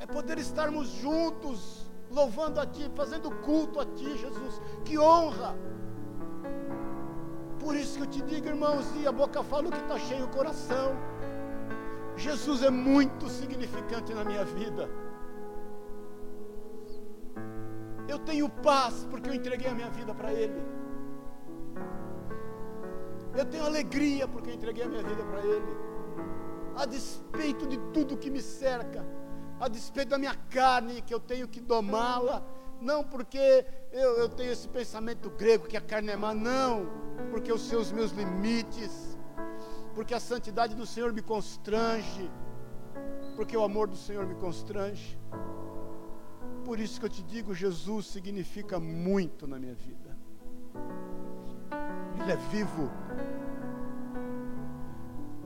É 0.00 0.06
poder 0.06 0.38
estarmos 0.38 0.88
juntos, 0.88 1.86
louvando 2.10 2.62
a 2.62 2.66
Ti, 2.66 2.90
fazendo 2.94 3.30
culto 3.42 3.78
a 3.78 3.84
Ti, 3.84 4.16
Jesus. 4.16 4.62
Que 4.86 4.98
honra. 4.98 5.54
Por 7.64 7.74
isso 7.74 7.96
que 7.96 8.02
eu 8.02 8.12
te 8.14 8.22
digo, 8.30 8.46
irmãos, 8.46 8.86
e 9.00 9.06
a 9.06 9.12
boca 9.20 9.42
fala 9.42 9.68
o 9.68 9.72
que 9.72 9.78
está 9.78 9.98
cheio 9.98 10.26
o 10.26 10.28
coração. 10.28 10.88
Jesus 12.14 12.62
é 12.62 12.68
muito 12.68 13.26
significante 13.28 14.12
na 14.12 14.22
minha 14.22 14.44
vida. 14.44 14.88
Eu 18.06 18.18
tenho 18.18 18.50
paz 18.50 19.06
porque 19.10 19.30
eu 19.30 19.34
entreguei 19.34 19.68
a 19.70 19.74
minha 19.74 19.88
vida 19.88 20.14
para 20.14 20.30
Ele. 20.30 20.62
Eu 23.34 23.46
tenho 23.46 23.64
alegria 23.64 24.28
porque 24.28 24.50
eu 24.50 24.54
entreguei 24.54 24.84
a 24.84 24.88
minha 24.88 25.02
vida 25.02 25.24
para 25.24 25.40
Ele. 25.40 25.72
A 26.76 26.84
despeito 26.84 27.66
de 27.66 27.78
tudo 27.94 28.18
que 28.18 28.30
me 28.30 28.42
cerca, 28.42 29.02
a 29.58 29.68
despeito 29.68 30.10
da 30.10 30.18
minha 30.18 30.36
carne, 30.50 31.00
que 31.00 31.14
eu 31.14 31.20
tenho 31.20 31.48
que 31.48 31.62
domá-la, 31.62 32.44
não 32.80 33.02
porque 33.04 33.64
eu, 33.92 34.18
eu 34.18 34.28
tenho 34.28 34.52
esse 34.52 34.68
pensamento 34.68 35.30
grego 35.30 35.66
que 35.66 35.76
a 35.76 35.80
carne 35.80 36.10
é 36.10 36.16
má, 36.16 36.34
não, 36.34 36.86
porque 37.30 37.50
eu 37.50 37.58
sei 37.58 37.78
os 37.78 37.92
meus 37.92 38.10
limites, 38.12 39.16
porque 39.94 40.14
a 40.14 40.20
santidade 40.20 40.74
do 40.74 40.86
Senhor 40.86 41.12
me 41.12 41.22
constrange, 41.22 42.30
porque 43.36 43.56
o 43.56 43.62
amor 43.62 43.88
do 43.88 43.96
Senhor 43.96 44.26
me 44.26 44.34
constrange. 44.34 45.18
Por 46.64 46.80
isso 46.80 46.98
que 46.98 47.06
eu 47.06 47.10
te 47.10 47.22
digo, 47.22 47.54
Jesus 47.54 48.06
significa 48.06 48.80
muito 48.80 49.46
na 49.46 49.58
minha 49.58 49.74
vida. 49.74 50.16
Ele 52.20 52.32
é 52.32 52.36
vivo. 52.36 52.90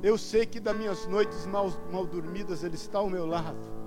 Eu 0.02 0.16
sei 0.16 0.46
que 0.46 0.60
das 0.60 0.76
minhas 0.76 1.06
noites 1.06 1.44
mal, 1.46 1.70
mal 1.90 2.06
dormidas 2.06 2.62
Ele 2.62 2.76
está 2.76 2.98
ao 2.98 3.10
meu 3.10 3.26
lado. 3.26 3.77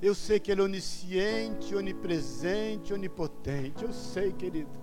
Eu 0.00 0.14
sei 0.14 0.38
que 0.38 0.52
Ele 0.52 0.60
é 0.60 0.64
onisciente, 0.64 1.74
onipresente, 1.74 2.92
onipotente. 2.92 3.82
Eu 3.82 3.92
sei, 3.92 4.32
querido. 4.32 4.78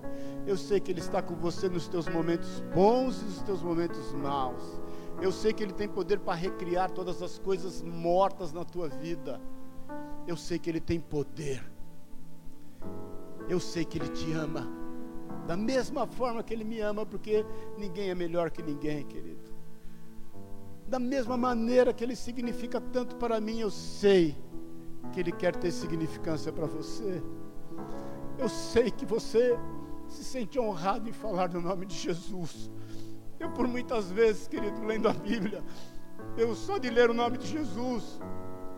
Eu 0.45 0.57
sei 0.57 0.79
que 0.79 0.91
Ele 0.91 0.99
está 0.99 1.21
com 1.21 1.35
você 1.35 1.69
nos 1.69 1.87
teus 1.87 2.07
momentos 2.07 2.61
bons 2.73 3.21
e 3.21 3.25
nos 3.25 3.41
teus 3.43 3.61
momentos 3.61 4.11
maus. 4.13 4.81
Eu 5.21 5.31
sei 5.31 5.53
que 5.53 5.61
Ele 5.61 5.73
tem 5.73 5.87
poder 5.87 6.19
para 6.19 6.33
recriar 6.33 6.89
todas 6.89 7.21
as 7.21 7.37
coisas 7.37 7.81
mortas 7.81 8.51
na 8.51 8.65
tua 8.65 8.89
vida. 8.89 9.39
Eu 10.27 10.35
sei 10.35 10.57
que 10.57 10.69
Ele 10.69 10.81
tem 10.81 10.99
poder. 10.99 11.63
Eu 13.47 13.59
sei 13.59 13.85
que 13.85 13.99
Ele 13.99 14.09
te 14.09 14.31
ama. 14.33 14.67
Da 15.45 15.55
mesma 15.55 16.07
forma 16.07 16.41
que 16.41 16.53
Ele 16.53 16.63
me 16.63 16.79
ama, 16.79 17.05
porque 17.05 17.45
ninguém 17.77 18.09
é 18.09 18.15
melhor 18.15 18.49
que 18.49 18.63
ninguém, 18.63 19.05
querido. 19.05 19.53
Da 20.87 20.97
mesma 20.97 21.37
maneira 21.37 21.93
que 21.93 22.03
Ele 22.03 22.15
significa 22.15 22.81
tanto 22.81 23.15
para 23.17 23.39
mim, 23.39 23.59
eu 23.59 23.69
sei 23.69 24.35
que 25.13 25.19
Ele 25.19 25.31
quer 25.31 25.55
ter 25.55 25.71
significância 25.71 26.51
para 26.51 26.65
você. 26.65 27.21
Eu 28.37 28.49
sei 28.49 28.89
que 28.89 29.05
você 29.05 29.57
se 30.07 30.23
sente 30.23 30.59
honrado 30.59 31.07
em 31.07 31.13
falar 31.13 31.49
no 31.49 31.61
nome 31.61 31.85
de 31.85 31.95
Jesus. 31.95 32.69
Eu, 33.39 33.51
por 33.51 33.67
muitas 33.67 34.11
vezes, 34.11 34.47
querido, 34.47 34.83
lendo 34.83 35.07
a 35.07 35.13
Bíblia, 35.13 35.63
eu 36.35 36.55
só 36.55 36.77
de 36.77 36.89
ler 36.89 37.09
o 37.09 37.13
nome 37.13 37.37
de 37.37 37.47
Jesus, 37.47 38.19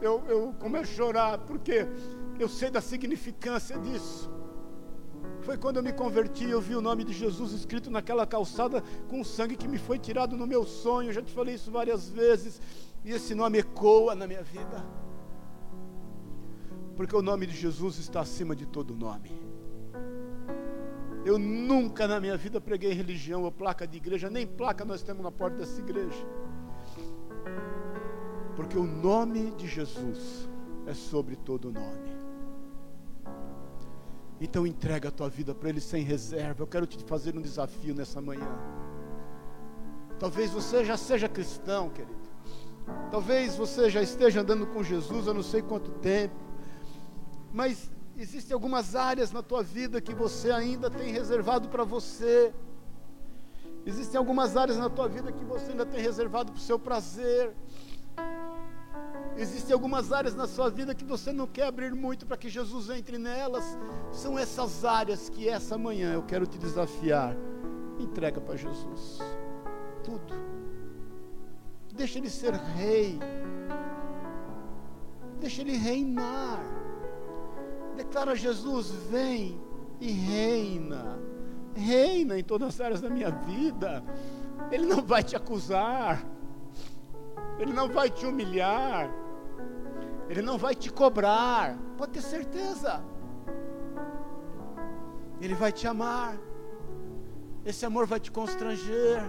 eu, 0.01 0.23
eu 0.27 0.53
começo 0.59 0.91
a 0.91 0.95
chorar, 0.95 1.37
porque 1.39 1.87
eu 2.37 2.49
sei 2.49 2.69
da 2.69 2.81
significância 2.81 3.77
disso. 3.79 4.29
Foi 5.41 5.57
quando 5.57 5.77
eu 5.77 5.83
me 5.83 5.93
converti, 5.93 6.49
eu 6.49 6.59
vi 6.59 6.75
o 6.75 6.81
nome 6.81 7.03
de 7.03 7.13
Jesus 7.13 7.51
escrito 7.51 7.89
naquela 7.89 8.25
calçada 8.25 8.83
com 9.07 9.21
o 9.21 9.25
sangue 9.25 9.55
que 9.55 9.67
me 9.67 9.77
foi 9.77 9.97
tirado 9.97 10.35
no 10.35 10.45
meu 10.45 10.65
sonho. 10.65 11.09
Eu 11.09 11.13
já 11.13 11.21
te 11.21 11.31
falei 11.31 11.55
isso 11.55 11.71
várias 11.71 12.09
vezes, 12.09 12.59
e 13.03 13.11
esse 13.11 13.33
nome 13.33 13.59
ecoa 13.59 14.15
na 14.15 14.27
minha 14.27 14.43
vida. 14.43 14.83
Porque 16.95 17.15
o 17.15 17.21
nome 17.21 17.45
de 17.45 17.55
Jesus 17.55 17.97
está 17.97 18.21
acima 18.21 18.55
de 18.55 18.65
todo 18.65 18.95
nome. 18.95 19.31
Eu 21.25 21.39
nunca 21.39 22.07
na 22.07 22.19
minha 22.19 22.37
vida 22.37 22.61
preguei 22.61 22.93
religião 22.93 23.43
ou 23.43 23.51
placa 23.51 23.87
de 23.87 23.97
igreja, 23.97 24.29
nem 24.29 24.45
placa 24.45 24.85
nós 24.85 25.01
temos 25.01 25.23
na 25.23 25.31
porta 25.31 25.57
dessa 25.57 25.81
igreja. 25.81 26.25
Porque 28.55 28.77
o 28.77 28.85
nome 28.85 29.51
de 29.51 29.67
Jesus 29.67 30.47
é 30.85 30.93
sobre 30.93 31.35
todo 31.35 31.71
nome. 31.71 32.15
Então 34.39 34.67
entrega 34.67 35.09
a 35.09 35.11
tua 35.11 35.29
vida 35.29 35.55
para 35.55 35.69
Ele 35.69 35.81
sem 35.81 36.03
reserva. 36.03 36.61
Eu 36.61 36.67
quero 36.67 36.85
te 36.85 37.03
fazer 37.05 37.35
um 37.35 37.41
desafio 37.41 37.95
nessa 37.95 38.21
manhã. 38.21 38.47
Talvez 40.19 40.51
você 40.51 40.85
já 40.85 40.95
seja 40.95 41.27
cristão, 41.27 41.89
querido. 41.89 42.15
Talvez 43.09 43.55
você 43.55 43.89
já 43.89 44.01
esteja 44.01 44.41
andando 44.41 44.67
com 44.67 44.83
Jesus 44.83 45.27
há 45.27 45.33
não 45.33 45.43
sei 45.43 45.61
quanto 45.61 45.91
tempo. 45.91 46.35
Mas 47.55 47.89
existem 48.17 48.53
algumas 48.53 48.97
áreas 48.97 49.31
na 49.31 49.41
tua 49.41 49.63
vida 49.63 50.01
que 50.01 50.13
você 50.13 50.51
ainda 50.51 50.89
tem 50.89 51.13
reservado 51.13 51.69
para 51.69 51.85
você. 51.85 52.53
Existem 53.85 54.17
algumas 54.17 54.57
áreas 54.57 54.77
na 54.77 54.89
tua 54.89 55.07
vida 55.07 55.31
que 55.31 55.45
você 55.45 55.71
ainda 55.71 55.85
tem 55.85 56.01
reservado 56.01 56.51
para 56.51 56.59
o 56.59 56.61
seu 56.61 56.77
prazer. 56.77 57.53
Existem 59.37 59.73
algumas 59.73 60.11
áreas 60.11 60.35
na 60.35 60.47
sua 60.47 60.69
vida 60.69 60.93
que 60.93 61.05
você 61.05 61.31
não 61.31 61.47
quer 61.47 61.67
abrir 61.67 61.95
muito 61.95 62.25
para 62.25 62.35
que 62.35 62.49
Jesus 62.49 62.89
entre 62.89 63.17
nelas. 63.17 63.63
São 64.11 64.37
essas 64.37 64.83
áreas 64.83 65.29
que 65.29 65.47
essa 65.47 65.77
manhã 65.77 66.11
eu 66.13 66.23
quero 66.23 66.45
te 66.45 66.57
desafiar. 66.57 67.37
Entrega 67.97 68.41
para 68.41 68.57
Jesus. 68.57 69.19
Tudo. 70.03 70.33
Deixa 71.93 72.19
ele 72.19 72.29
ser 72.29 72.53
rei. 72.53 73.17
Deixa 75.39 75.61
ele 75.61 75.77
reinar. 75.77 76.84
Declara 77.95 78.35
Jesus, 78.35 78.91
vem 79.09 79.59
e 79.99 80.11
reina. 80.11 81.19
Reina 81.73 82.37
em 82.37 82.43
todas 82.43 82.69
as 82.69 82.81
áreas 82.81 83.01
da 83.01 83.09
minha 83.09 83.31
vida. 83.31 84.03
Ele 84.71 84.85
não 84.85 85.01
vai 85.01 85.23
te 85.23 85.35
acusar. 85.35 86.25
Ele 87.57 87.73
não 87.73 87.87
vai 87.87 88.09
te 88.09 88.25
humilhar. 88.25 89.13
Ele 90.29 90.41
não 90.41 90.57
vai 90.57 90.75
te 90.75 90.91
cobrar. 90.91 91.77
Pode 91.97 92.13
ter 92.13 92.21
certeza. 92.21 93.03
Ele 95.39 95.53
vai 95.53 95.71
te 95.71 95.87
amar. 95.87 96.37
Esse 97.65 97.85
amor 97.85 98.05
vai 98.05 98.19
te 98.19 98.31
constranger. 98.31 99.21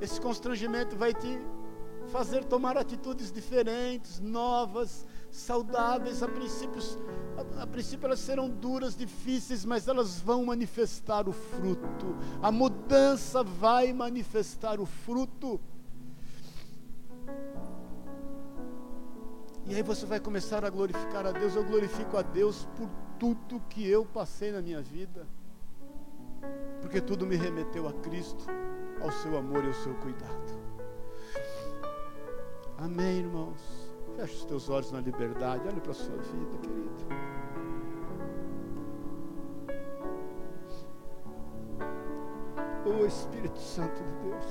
Esse 0.00 0.20
constrangimento 0.20 0.96
vai 0.96 1.12
te 1.12 1.40
fazer 2.08 2.44
tomar 2.44 2.76
atitudes 2.76 3.30
diferentes, 3.30 4.20
novas, 4.20 5.06
saudáveis. 5.30 6.22
A, 6.22 6.28
princípios, 6.28 6.98
a, 7.36 7.62
a 7.62 7.66
princípio 7.66 8.06
elas 8.06 8.20
serão 8.20 8.48
duras, 8.48 8.96
difíceis, 8.96 9.64
mas 9.64 9.88
elas 9.88 10.20
vão 10.20 10.44
manifestar 10.44 11.28
o 11.28 11.32
fruto. 11.32 12.16
A 12.42 12.50
mudança 12.50 13.42
vai 13.42 13.92
manifestar 13.92 14.80
o 14.80 14.86
fruto. 14.86 15.60
E 19.66 19.74
aí 19.74 19.82
você 19.82 20.06
vai 20.06 20.18
começar 20.18 20.64
a 20.64 20.70
glorificar 20.70 21.26
a 21.26 21.32
Deus. 21.32 21.54
Eu 21.54 21.64
glorifico 21.64 22.16
a 22.16 22.22
Deus 22.22 22.66
por 22.76 22.88
tudo 23.18 23.60
que 23.68 23.86
eu 23.86 24.04
passei 24.04 24.50
na 24.50 24.62
minha 24.62 24.80
vida. 24.80 25.26
Porque 26.80 27.00
tudo 27.00 27.26
me 27.26 27.36
remeteu 27.36 27.86
a 27.86 27.92
Cristo, 27.92 28.46
ao 29.00 29.10
seu 29.10 29.36
amor 29.36 29.64
e 29.64 29.66
ao 29.66 29.74
seu 29.74 29.94
cuidado. 29.96 30.68
Amém, 32.78 33.18
irmãos. 33.18 33.77
Feche 34.18 34.34
os 34.34 34.44
teus 34.46 34.68
olhos 34.68 34.90
na 34.90 35.00
liberdade. 35.00 35.62
Olha 35.68 35.80
para 35.80 35.92
a 35.92 35.94
sua 35.94 36.16
vida, 36.16 36.58
querido. 36.60 36.90
O 42.84 43.00
oh, 43.00 43.06
Espírito 43.06 43.60
Santo 43.60 44.02
de 44.02 44.12
Deus. 44.24 44.44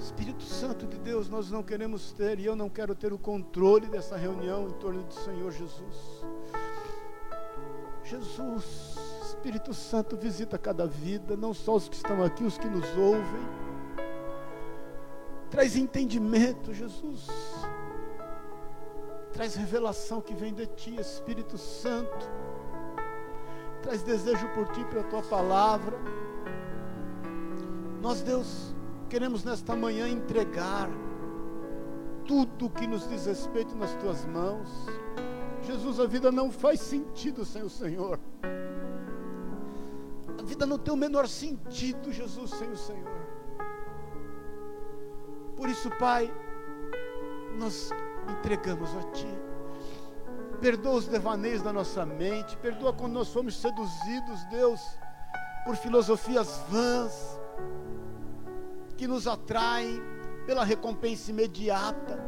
Espírito 0.00 0.42
Santo 0.42 0.86
de 0.88 0.98
Deus, 0.98 1.28
nós 1.28 1.48
não 1.48 1.62
queremos 1.62 2.10
ter, 2.10 2.40
e 2.40 2.44
eu 2.44 2.56
não 2.56 2.68
quero 2.68 2.96
ter 2.96 3.12
o 3.12 3.18
controle 3.18 3.86
dessa 3.86 4.16
reunião 4.16 4.68
em 4.68 4.72
torno 4.72 5.04
do 5.04 5.14
Senhor 5.14 5.52
Jesus. 5.52 6.24
Jesus, 8.02 8.96
Espírito 9.22 9.72
Santo, 9.72 10.16
visita 10.16 10.58
cada 10.58 10.88
vida, 10.88 11.36
não 11.36 11.54
só 11.54 11.76
os 11.76 11.88
que 11.88 11.94
estão 11.94 12.24
aqui, 12.24 12.42
os 12.42 12.58
que 12.58 12.68
nos 12.68 12.88
ouvem. 12.96 13.65
Traz 15.50 15.76
entendimento, 15.76 16.72
Jesus. 16.72 17.28
Traz 19.32 19.54
revelação 19.54 20.20
que 20.20 20.34
vem 20.34 20.52
de 20.52 20.66
Ti, 20.66 20.96
Espírito 20.98 21.56
Santo. 21.56 22.26
Traz 23.82 24.02
desejo 24.02 24.48
por 24.54 24.68
Ti, 24.68 24.84
pela 24.86 25.04
Tua 25.04 25.22
palavra. 25.22 25.96
Nós, 28.00 28.22
Deus, 28.22 28.74
queremos 29.08 29.44
nesta 29.44 29.76
manhã 29.76 30.08
entregar 30.08 30.88
tudo 32.26 32.70
que 32.70 32.86
nos 32.86 33.08
diz 33.08 33.26
respeito 33.26 33.74
nas 33.76 33.94
Tuas 33.96 34.24
mãos. 34.24 34.68
Jesus, 35.62 36.00
a 36.00 36.06
vida 36.06 36.30
não 36.32 36.50
faz 36.50 36.80
sentido 36.80 37.44
sem 37.44 37.62
o 37.62 37.70
Senhor. 37.70 38.18
A 40.38 40.42
vida 40.44 40.66
não 40.66 40.78
tem 40.78 40.92
o 40.92 40.96
menor 40.96 41.28
sentido, 41.28 42.12
Jesus, 42.12 42.50
sem 42.50 42.70
o 42.70 42.76
Senhor. 42.76 43.25
Por 45.56 45.68
isso, 45.68 45.90
Pai, 45.98 46.32
nós 47.58 47.90
entregamos 48.28 48.94
a 48.94 49.02
Ti. 49.12 49.26
Perdoa 50.60 50.94
os 50.94 51.06
devaneios 51.06 51.62
da 51.62 51.72
nossa 51.72 52.04
mente, 52.04 52.56
perdoa 52.58 52.92
quando 52.92 53.12
nós 53.12 53.32
fomos 53.32 53.56
seduzidos, 53.56 54.44
Deus, 54.50 54.80
por 55.64 55.76
filosofias 55.76 56.62
vãs, 56.68 57.40
que 58.96 59.06
nos 59.06 59.26
atraem 59.26 60.02
pela 60.46 60.64
recompensa 60.64 61.30
imediata. 61.30 62.22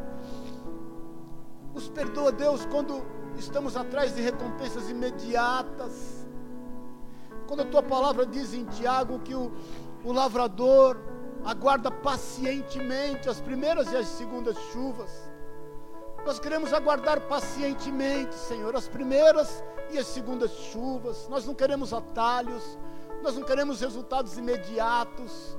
Nos 1.75 1.89
perdoa, 1.89 2.33
Deus, 2.33 2.67
quando 2.67 3.05
estamos 3.39 3.77
atrás 3.77 4.15
de 4.15 4.21
recompensas 4.21 4.91
imediatas. 4.91 6.27
Quando 7.47 7.61
a 7.61 7.67
tua 7.67 7.83
palavra 7.83 8.27
diz 8.27 8.53
em 8.53 8.65
Tiago 8.65 9.21
que 9.21 9.35
o, 9.35 9.53
o 10.05 10.13
lavrador 10.13 10.99
aguarda 11.49 11.91
pacientemente 11.91 13.27
as 13.27 13.41
primeiras 13.41 13.91
e 13.91 13.97
as 13.97 14.07
segundas 14.07 14.55
chuvas. 14.71 15.11
Nós 16.27 16.39
queremos 16.39 16.75
aguardar 16.75 17.23
pacientemente, 17.23 18.35
Senhor, 18.35 18.77
as 18.77 18.87
primeiras 18.87 19.65
e 19.91 19.97
as 19.97 20.07
segundas 20.09 20.51
chuvas. 20.71 21.27
Nós 21.31 21.47
não 21.47 21.55
queremos 21.55 21.95
atalhos, 21.95 22.63
nós 23.23 23.35
não 23.35 23.45
queremos 23.45 23.81
resultados 23.81 24.37
imediatos. 24.37 25.57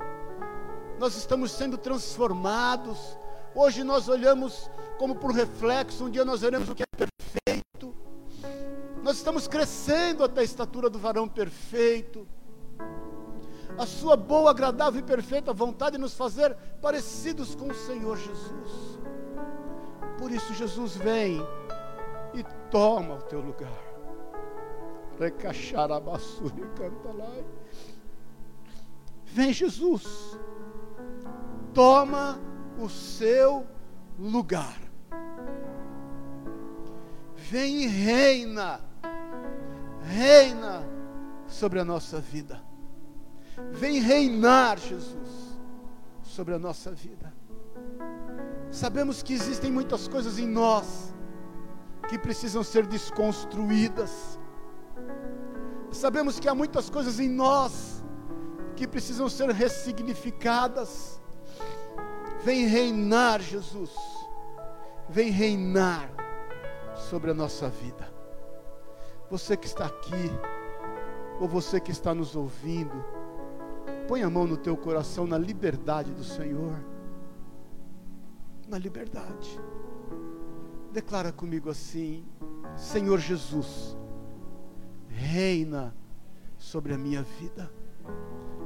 Nós 1.00 1.16
estamos 1.16 1.52
sendo 1.54 1.76
transformados. 1.76 3.18
Hoje 3.56 3.84
nós 3.84 4.08
olhamos 4.08 4.70
como 5.00 5.16
por 5.16 5.32
reflexo, 5.32 6.06
um 6.06 6.10
dia 6.12 6.24
nós 6.24 6.42
veremos 6.42 6.70
o 6.70 6.76
que 6.76 6.84
é 6.84 6.86
perfeito. 6.86 7.96
Nós 9.02 9.18
estamos 9.18 9.48
crescendo 9.48 10.24
até 10.24 10.42
a 10.42 10.44
estatura 10.44 10.88
do 10.88 11.00
varão 11.00 11.28
perfeito. 11.28 12.28
A 13.80 13.86
sua 13.86 14.18
boa, 14.18 14.52
agradável 14.52 15.00
e 15.00 15.04
perfeita 15.04 15.54
vontade 15.54 15.96
de 15.96 16.02
nos 16.02 16.14
fazer 16.14 16.54
parecidos 16.82 17.56
com 17.56 17.68
o 17.68 17.74
Senhor 17.74 18.18
Jesus. 18.18 19.00
Por 20.18 20.30
isso, 20.30 20.54
Jesus 20.54 20.98
vem 20.98 21.40
e 22.34 22.44
toma 22.70 23.16
o 23.16 23.22
teu 23.22 23.40
lugar. 23.40 23.82
Recachar 25.18 25.90
a 25.94 26.00
basura 26.00 26.56
e 26.58 26.78
canta 26.78 27.10
lá. 27.14 27.32
Vem, 29.24 29.54
Jesus, 29.54 30.38
toma 31.74 32.38
o 32.78 32.90
seu 32.90 33.66
lugar. 34.20 34.78
Vem 37.38 37.84
e 37.84 37.88
reina, 37.88 38.82
reina 40.04 40.86
sobre 41.48 41.80
a 41.80 41.86
nossa 41.86 42.20
vida. 42.20 42.69
Vem 43.72 44.00
reinar, 44.00 44.78
Jesus, 44.78 45.58
sobre 46.24 46.54
a 46.54 46.60
nossa 46.60 46.92
vida. 46.92 47.34
Sabemos 48.72 49.24
que 49.24 49.34
existem 49.34 49.72
muitas 49.72 50.08
coisas 50.08 50.38
em 50.38 50.48
nós 50.48 51.14
que 52.08 52.18
precisam 52.18 52.64
ser 52.64 52.86
desconstruídas. 52.86 54.40
Sabemos 55.92 56.40
que 56.40 56.48
há 56.48 56.56
muitas 56.56 56.90
coisas 56.90 57.20
em 57.20 57.30
nós 57.30 58.04
que 58.76 58.88
precisam 58.88 59.28
ser 59.28 59.50
ressignificadas. 59.50 61.20
Vem 62.44 62.66
reinar, 62.66 63.42
Jesus. 63.42 63.92
Vem 65.10 65.30
reinar 65.32 66.10
sobre 67.10 67.32
a 67.32 67.34
nossa 67.34 67.70
vida. 67.70 68.08
Você 69.30 69.58
que 69.58 69.68
está 69.68 69.86
aqui, 69.86 70.32
ou 71.40 71.48
você 71.48 71.80
que 71.80 71.92
está 71.92 72.14
nos 72.14 72.36
ouvindo, 72.36 73.04
põe 74.10 74.24
a 74.24 74.30
mão 74.30 74.48
no 74.48 74.58
teu 74.58 74.76
coração 74.76 75.28
na 75.28 75.38
liberdade 75.38 76.12
do 76.14 76.24
Senhor. 76.24 76.84
Na 78.68 78.76
liberdade. 78.76 79.60
Declara 80.92 81.32
comigo 81.32 81.70
assim: 81.70 82.26
Senhor 82.76 83.20
Jesus, 83.20 83.96
reina 85.10 85.96
sobre 86.58 86.92
a 86.96 86.98
minha 86.98 87.22
vida. 87.22 87.72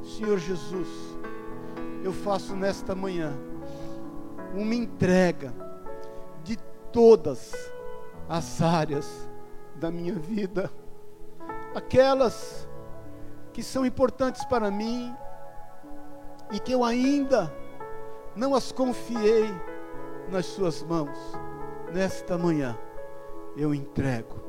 Senhor 0.01 0.39
Jesus, 0.39 0.87
eu 2.05 2.13
faço 2.13 2.55
nesta 2.55 2.95
manhã 2.95 3.33
uma 4.53 4.73
entrega 4.73 5.53
de 6.45 6.55
todas 6.93 7.53
as 8.29 8.61
áreas 8.61 9.29
da 9.75 9.91
minha 9.91 10.15
vida, 10.15 10.71
aquelas 11.75 12.65
que 13.51 13.61
são 13.61 13.85
importantes 13.85 14.45
para 14.45 14.71
mim 14.71 15.13
e 16.51 16.59
que 16.59 16.71
eu 16.71 16.83
ainda 16.83 17.53
não 18.35 18.55
as 18.55 18.71
confiei 18.71 19.49
nas 20.29 20.45
Suas 20.45 20.81
mãos 20.83 21.17
nesta 21.93 22.37
manhã 22.37 22.77
eu 23.55 23.73
entrego 23.73 24.41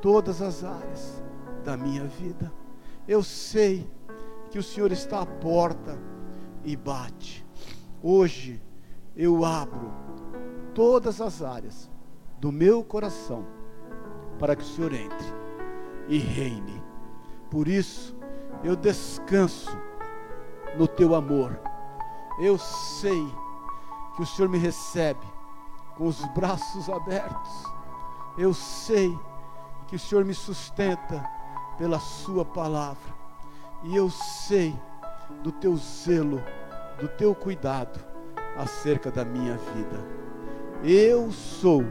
todas 0.00 0.40
as 0.40 0.64
áreas 0.64 1.22
da 1.62 1.76
minha 1.76 2.04
vida. 2.04 2.50
Eu 3.06 3.22
sei 3.22 3.88
que 4.50 4.58
o 4.58 4.62
Senhor 4.62 4.90
está 4.90 5.20
à 5.20 5.26
porta 5.26 5.98
e 6.64 6.74
bate. 6.74 7.44
Hoje 8.02 8.62
eu 9.14 9.44
abro 9.44 9.92
todas 10.74 11.20
as 11.20 11.42
áreas 11.42 11.90
do 12.40 12.50
meu 12.50 12.82
coração 12.82 13.44
para 14.38 14.56
que 14.56 14.62
o 14.62 14.66
Senhor 14.66 14.92
entre 14.94 15.26
e 16.08 16.18
reine. 16.18 16.82
Por 17.50 17.68
isso 17.68 18.16
eu 18.64 18.74
descanso 18.74 19.76
no 20.76 20.86
teu 20.86 21.14
amor. 21.14 21.58
Eu 22.38 22.58
sei 22.58 23.26
que 24.16 24.22
o 24.22 24.26
Senhor 24.26 24.48
me 24.48 24.58
recebe 24.58 25.26
com 25.96 26.06
os 26.06 26.24
braços 26.34 26.88
abertos. 26.88 27.64
Eu 28.38 28.54
sei 28.54 29.16
que 29.86 29.96
o 29.96 29.98
Senhor 29.98 30.24
me 30.24 30.34
sustenta 30.34 31.22
pela 31.76 31.98
Sua 31.98 32.44
palavra, 32.44 33.14
e 33.82 33.96
eu 33.96 34.08
sei 34.10 34.74
do 35.42 35.50
teu 35.50 35.76
zelo, 35.76 36.42
do 36.98 37.08
teu 37.08 37.34
cuidado 37.34 37.98
acerca 38.56 39.10
da 39.10 39.24
minha 39.24 39.56
vida. 39.56 40.20
Eu 40.82 41.30
sou 41.32 41.84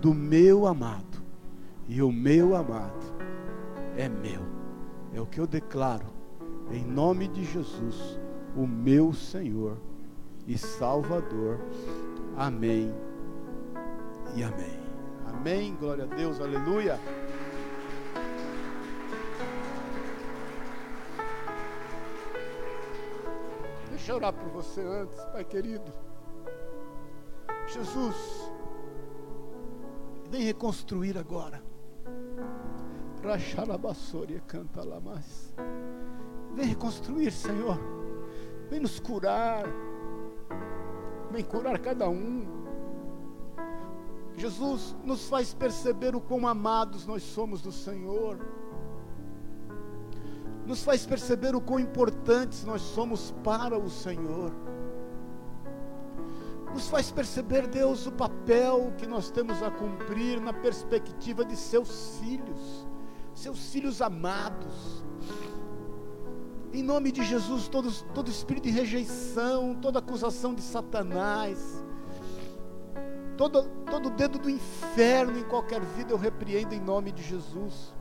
do 0.00 0.12
meu 0.12 0.66
amado, 0.66 1.22
e 1.86 2.02
o 2.02 2.10
meu 2.10 2.56
amado 2.56 3.04
é 3.96 4.08
meu. 4.08 4.42
É 5.14 5.20
o 5.20 5.26
que 5.26 5.38
eu 5.38 5.46
declaro, 5.46 6.06
em 6.72 6.84
nome 6.84 7.28
de 7.28 7.44
Jesus, 7.44 8.18
o 8.56 8.66
meu 8.66 9.12
Senhor 9.12 9.76
e 10.46 10.56
Salvador. 10.56 11.60
Amém 12.36 12.92
e 14.34 14.42
amém. 14.42 14.80
Amém, 15.26 15.76
glória 15.76 16.04
a 16.04 16.06
Deus, 16.06 16.40
aleluia. 16.40 16.98
Deixa 23.90 24.12
eu 24.12 24.16
orar 24.16 24.32
por 24.32 24.48
você 24.48 24.80
antes, 24.80 25.22
Pai 25.26 25.44
querido. 25.44 25.92
Jesus, 27.68 28.50
vem 30.30 30.42
reconstruir 30.42 31.16
agora. 31.16 31.62
Racharabassoria 33.22 34.40
canta 34.40 34.82
lá 34.82 34.98
mais. 34.98 35.54
Vem 36.54 36.66
reconstruir, 36.66 37.30
Senhor. 37.30 37.78
Vem 38.70 38.80
nos 38.80 39.00
curar. 39.00 39.64
Vem 41.30 41.44
curar 41.44 41.78
cada 41.78 42.08
um 42.08 42.62
Jesus 44.36 44.96
nos 45.04 45.28
faz 45.28 45.52
perceber 45.52 46.14
o 46.14 46.20
quão 46.20 46.46
amados 46.46 47.06
nós 47.06 47.22
somos 47.22 47.60
do 47.60 47.70
Senhor, 47.70 48.38
nos 50.66 50.82
faz 50.82 51.04
perceber 51.04 51.54
o 51.54 51.60
quão 51.60 51.78
importantes 51.78 52.64
nós 52.64 52.80
somos 52.80 53.32
para 53.44 53.78
o 53.78 53.90
Senhor, 53.90 54.52
nos 56.72 56.88
faz 56.88 57.10
perceber, 57.10 57.66
Deus, 57.66 58.06
o 58.06 58.12
papel 58.12 58.92
que 58.96 59.06
nós 59.06 59.30
temos 59.30 59.62
a 59.62 59.70
cumprir 59.70 60.40
na 60.40 60.54
perspectiva 60.54 61.44
de 61.44 61.54
seus 61.54 62.18
filhos, 62.18 62.86
seus 63.34 63.70
filhos 63.70 64.00
amados. 64.00 65.04
Em 66.72 66.82
nome 66.82 67.12
de 67.12 67.22
Jesus, 67.22 67.68
todo, 67.68 67.92
todo 68.14 68.30
espírito 68.30 68.64
de 68.64 68.70
rejeição, 68.70 69.74
toda 69.80 69.98
acusação 69.98 70.54
de 70.54 70.62
Satanás, 70.62 71.82
Todo, 73.36 73.64
todo 73.90 74.10
dedo 74.10 74.38
do 74.38 74.50
inferno 74.50 75.38
em 75.38 75.44
qualquer 75.44 75.80
vida 75.80 76.12
eu 76.12 76.18
repreendo 76.18 76.74
em 76.74 76.80
nome 76.80 77.10
de 77.10 77.22
Jesus. 77.22 77.92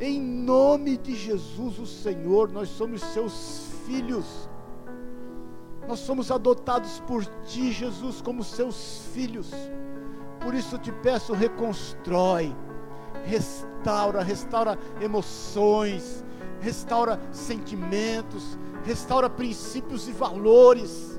Em 0.00 0.20
nome 0.20 0.96
de 0.96 1.14
Jesus, 1.14 1.78
o 1.78 1.86
Senhor, 1.86 2.50
nós 2.50 2.68
somos 2.68 3.00
seus 3.00 3.68
filhos. 3.86 4.50
Nós 5.86 6.00
somos 6.00 6.30
adotados 6.30 7.00
por 7.00 7.24
ti, 7.44 7.70
Jesus, 7.70 8.20
como 8.20 8.42
seus 8.42 9.06
filhos. 9.14 9.50
Por 10.40 10.54
isso 10.54 10.74
eu 10.74 10.78
te 10.78 10.90
peço, 10.90 11.32
reconstrói, 11.32 12.54
restaura, 13.24 14.22
restaura 14.22 14.76
emoções, 15.00 16.24
restaura 16.62 17.20
sentimentos, 17.30 18.58
restaura 18.84 19.28
princípios 19.28 20.08
e 20.08 20.12
valores 20.12 21.12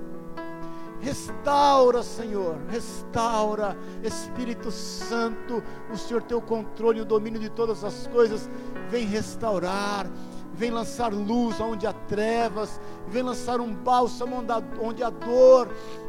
Restaura, 1.03 2.01
Senhor, 2.01 2.55
restaura, 2.69 3.77
Espírito 4.01 4.71
Santo, 4.71 5.61
o 5.91 5.97
Senhor 5.97 6.23
tem 6.23 6.37
o 6.37 6.41
controle 6.41 6.99
e 6.99 7.01
o 7.01 7.05
domínio 7.05 7.41
de 7.41 7.49
todas 7.49 7.83
as 7.83 8.07
coisas. 8.07 8.49
Vem 8.89 9.05
restaurar, 9.05 10.09
vem 10.53 10.71
lançar 10.71 11.11
luz 11.11 11.59
onde 11.59 11.85
há 11.85 11.91
trevas, 11.91 12.79
vem 13.09 13.21
lançar 13.21 13.59
um 13.59 13.73
bálsamo 13.73 14.41
onde 14.81 15.03
há 15.03 15.09
dor, 15.09 15.67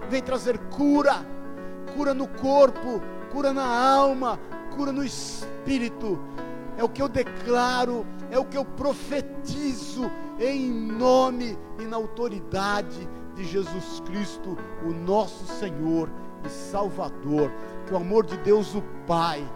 vem 0.09 0.23
trazer 0.23 0.59
cura, 0.69 1.27
cura 1.97 2.15
no 2.15 2.29
corpo, 2.29 3.03
cura 3.33 3.53
na 3.53 3.67
alma, 3.67 4.39
cura 4.77 4.93
no 4.93 5.03
espírito. 5.03 6.21
É 6.77 6.83
o 6.83 6.89
que 6.89 7.01
eu 7.01 7.09
declaro, 7.09 8.07
é 8.31 8.39
o 8.39 8.45
que 8.45 8.57
eu 8.57 8.65
profetizo 8.65 10.11
em 10.39 10.71
nome 10.71 11.59
e 11.79 11.85
na 11.85 11.97
autoridade 11.97 13.09
de 13.35 13.45
Jesus 13.45 14.01
Cristo, 14.07 14.57
o 14.85 14.93
nosso 14.93 15.47
Senhor 15.47 16.11
e 16.45 16.49
Salvador. 16.49 17.51
Que 17.87 17.95
o 17.95 17.97
amor 17.97 18.25
de 18.25 18.37
Deus, 18.39 18.75
o 18.75 18.83
Pai, 19.07 19.49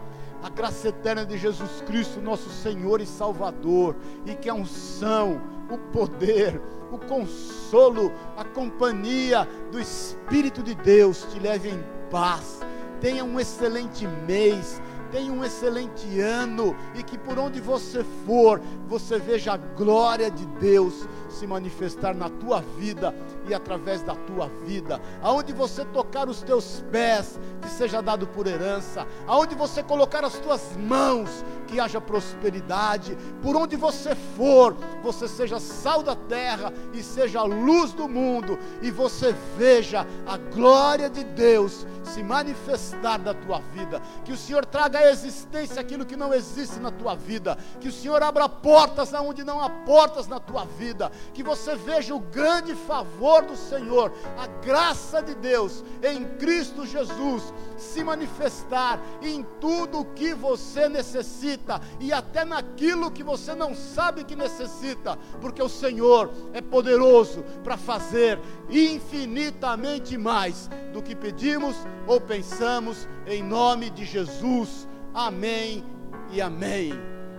a 0.42 0.48
graça 0.48 0.88
eterna 0.88 1.24
de 1.24 1.36
Jesus 1.36 1.82
Cristo, 1.86 2.20
nosso 2.20 2.48
Senhor 2.50 3.00
e 3.00 3.06
Salvador, 3.06 3.96
e 4.24 4.34
que 4.34 4.48
a 4.48 4.54
unção, 4.54 5.40
o 5.70 5.78
poder, 5.92 6.60
o 6.92 6.98
consolo, 6.98 8.12
a 8.36 8.44
companhia 8.44 9.46
do 9.70 9.80
Espírito 9.80 10.62
de 10.62 10.74
Deus 10.74 11.26
te 11.32 11.40
leve 11.40 11.70
em 11.70 11.84
paz. 12.10 12.60
Tenha 13.00 13.24
um 13.24 13.38
excelente 13.38 14.06
mês 14.26 14.80
tenha 15.10 15.32
um 15.32 15.44
excelente 15.44 16.20
ano 16.20 16.76
e 16.94 17.02
que 17.02 17.18
por 17.18 17.38
onde 17.38 17.60
você 17.60 18.04
for, 18.26 18.60
você 18.86 19.18
veja 19.18 19.52
a 19.52 19.56
glória 19.56 20.30
de 20.30 20.44
Deus 20.60 21.08
se 21.28 21.46
manifestar 21.46 22.14
na 22.14 22.28
tua 22.28 22.60
vida 22.78 23.14
e 23.48 23.54
através 23.54 24.02
da 24.02 24.14
tua 24.14 24.48
vida. 24.66 25.00
Aonde 25.22 25.52
você 25.52 25.84
tocar 25.84 26.28
os 26.28 26.42
teus 26.42 26.84
pés, 26.92 27.38
que 27.60 27.68
seja 27.68 28.02
dado 28.02 28.26
por 28.26 28.46
herança. 28.46 29.06
Aonde 29.26 29.54
você 29.54 29.82
colocar 29.82 30.24
as 30.24 30.34
tuas 30.38 30.76
mãos, 30.76 31.44
que 31.68 31.78
haja 31.78 32.00
prosperidade. 32.00 33.16
Por 33.42 33.54
onde 33.56 33.76
você 33.76 34.14
for, 34.36 34.76
você 35.02 35.28
seja 35.28 35.60
sal 35.60 36.02
da 36.02 36.16
terra 36.16 36.72
e 36.92 37.02
seja 37.02 37.42
luz 37.42 37.92
do 37.92 38.08
mundo. 38.08 38.58
E 38.82 38.90
você 38.90 39.34
veja 39.56 40.06
a 40.26 40.36
glória 40.36 41.08
de 41.08 41.22
Deus 41.24 41.86
se 42.02 42.22
manifestar 42.22 43.18
na 43.18 43.34
tua 43.34 43.60
vida. 43.72 44.00
Que 44.24 44.32
o 44.32 44.36
Senhor 44.36 44.64
traga 44.64 44.98
à 44.98 45.10
existência 45.10 45.80
aquilo 45.80 46.06
que 46.06 46.16
não 46.16 46.32
existe 46.32 46.78
na 46.80 46.90
tua 46.90 47.14
vida. 47.14 47.56
Que 47.80 47.88
o 47.88 47.92
Senhor 47.92 48.22
abra 48.22 48.48
portas 48.48 49.14
aonde 49.14 49.44
não 49.44 49.62
há 49.62 49.68
portas 49.68 50.26
na 50.26 50.40
tua 50.40 50.64
vida. 50.64 51.12
Que 51.34 51.42
você 51.42 51.76
veja 51.76 52.14
o 52.14 52.20
grande 52.20 52.74
favor 52.74 53.37
do 53.42 53.56
Senhor, 53.56 54.12
a 54.36 54.46
graça 54.64 55.22
de 55.22 55.34
Deus 55.34 55.84
em 56.02 56.24
Cristo 56.36 56.86
Jesus 56.86 57.52
se 57.76 58.02
manifestar 58.02 59.00
em 59.22 59.44
tudo 59.60 60.00
o 60.00 60.04
que 60.04 60.34
você 60.34 60.88
necessita 60.88 61.80
e 62.00 62.12
até 62.12 62.44
naquilo 62.44 63.10
que 63.10 63.22
você 63.22 63.54
não 63.54 63.74
sabe 63.74 64.24
que 64.24 64.34
necessita, 64.36 65.18
porque 65.40 65.62
o 65.62 65.68
Senhor 65.68 66.30
é 66.52 66.60
poderoso 66.60 67.44
para 67.62 67.76
fazer 67.76 68.38
infinitamente 68.68 70.16
mais 70.18 70.68
do 70.92 71.02
que 71.02 71.14
pedimos 71.14 71.76
ou 72.06 72.20
pensamos, 72.20 73.08
em 73.26 73.42
nome 73.42 73.90
de 73.90 74.04
Jesus. 74.04 74.86
Amém 75.14 75.84
e 76.30 76.40
amém. 76.40 76.92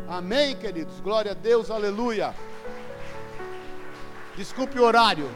Amém, 0.08 0.56
queridos. 0.56 1.00
Glória 1.02 1.32
a 1.32 1.36
Deus, 1.36 1.70
aleluia. 1.70 2.34
Desculpe 4.36 4.80
o 4.80 4.84
horário. 4.84 5.30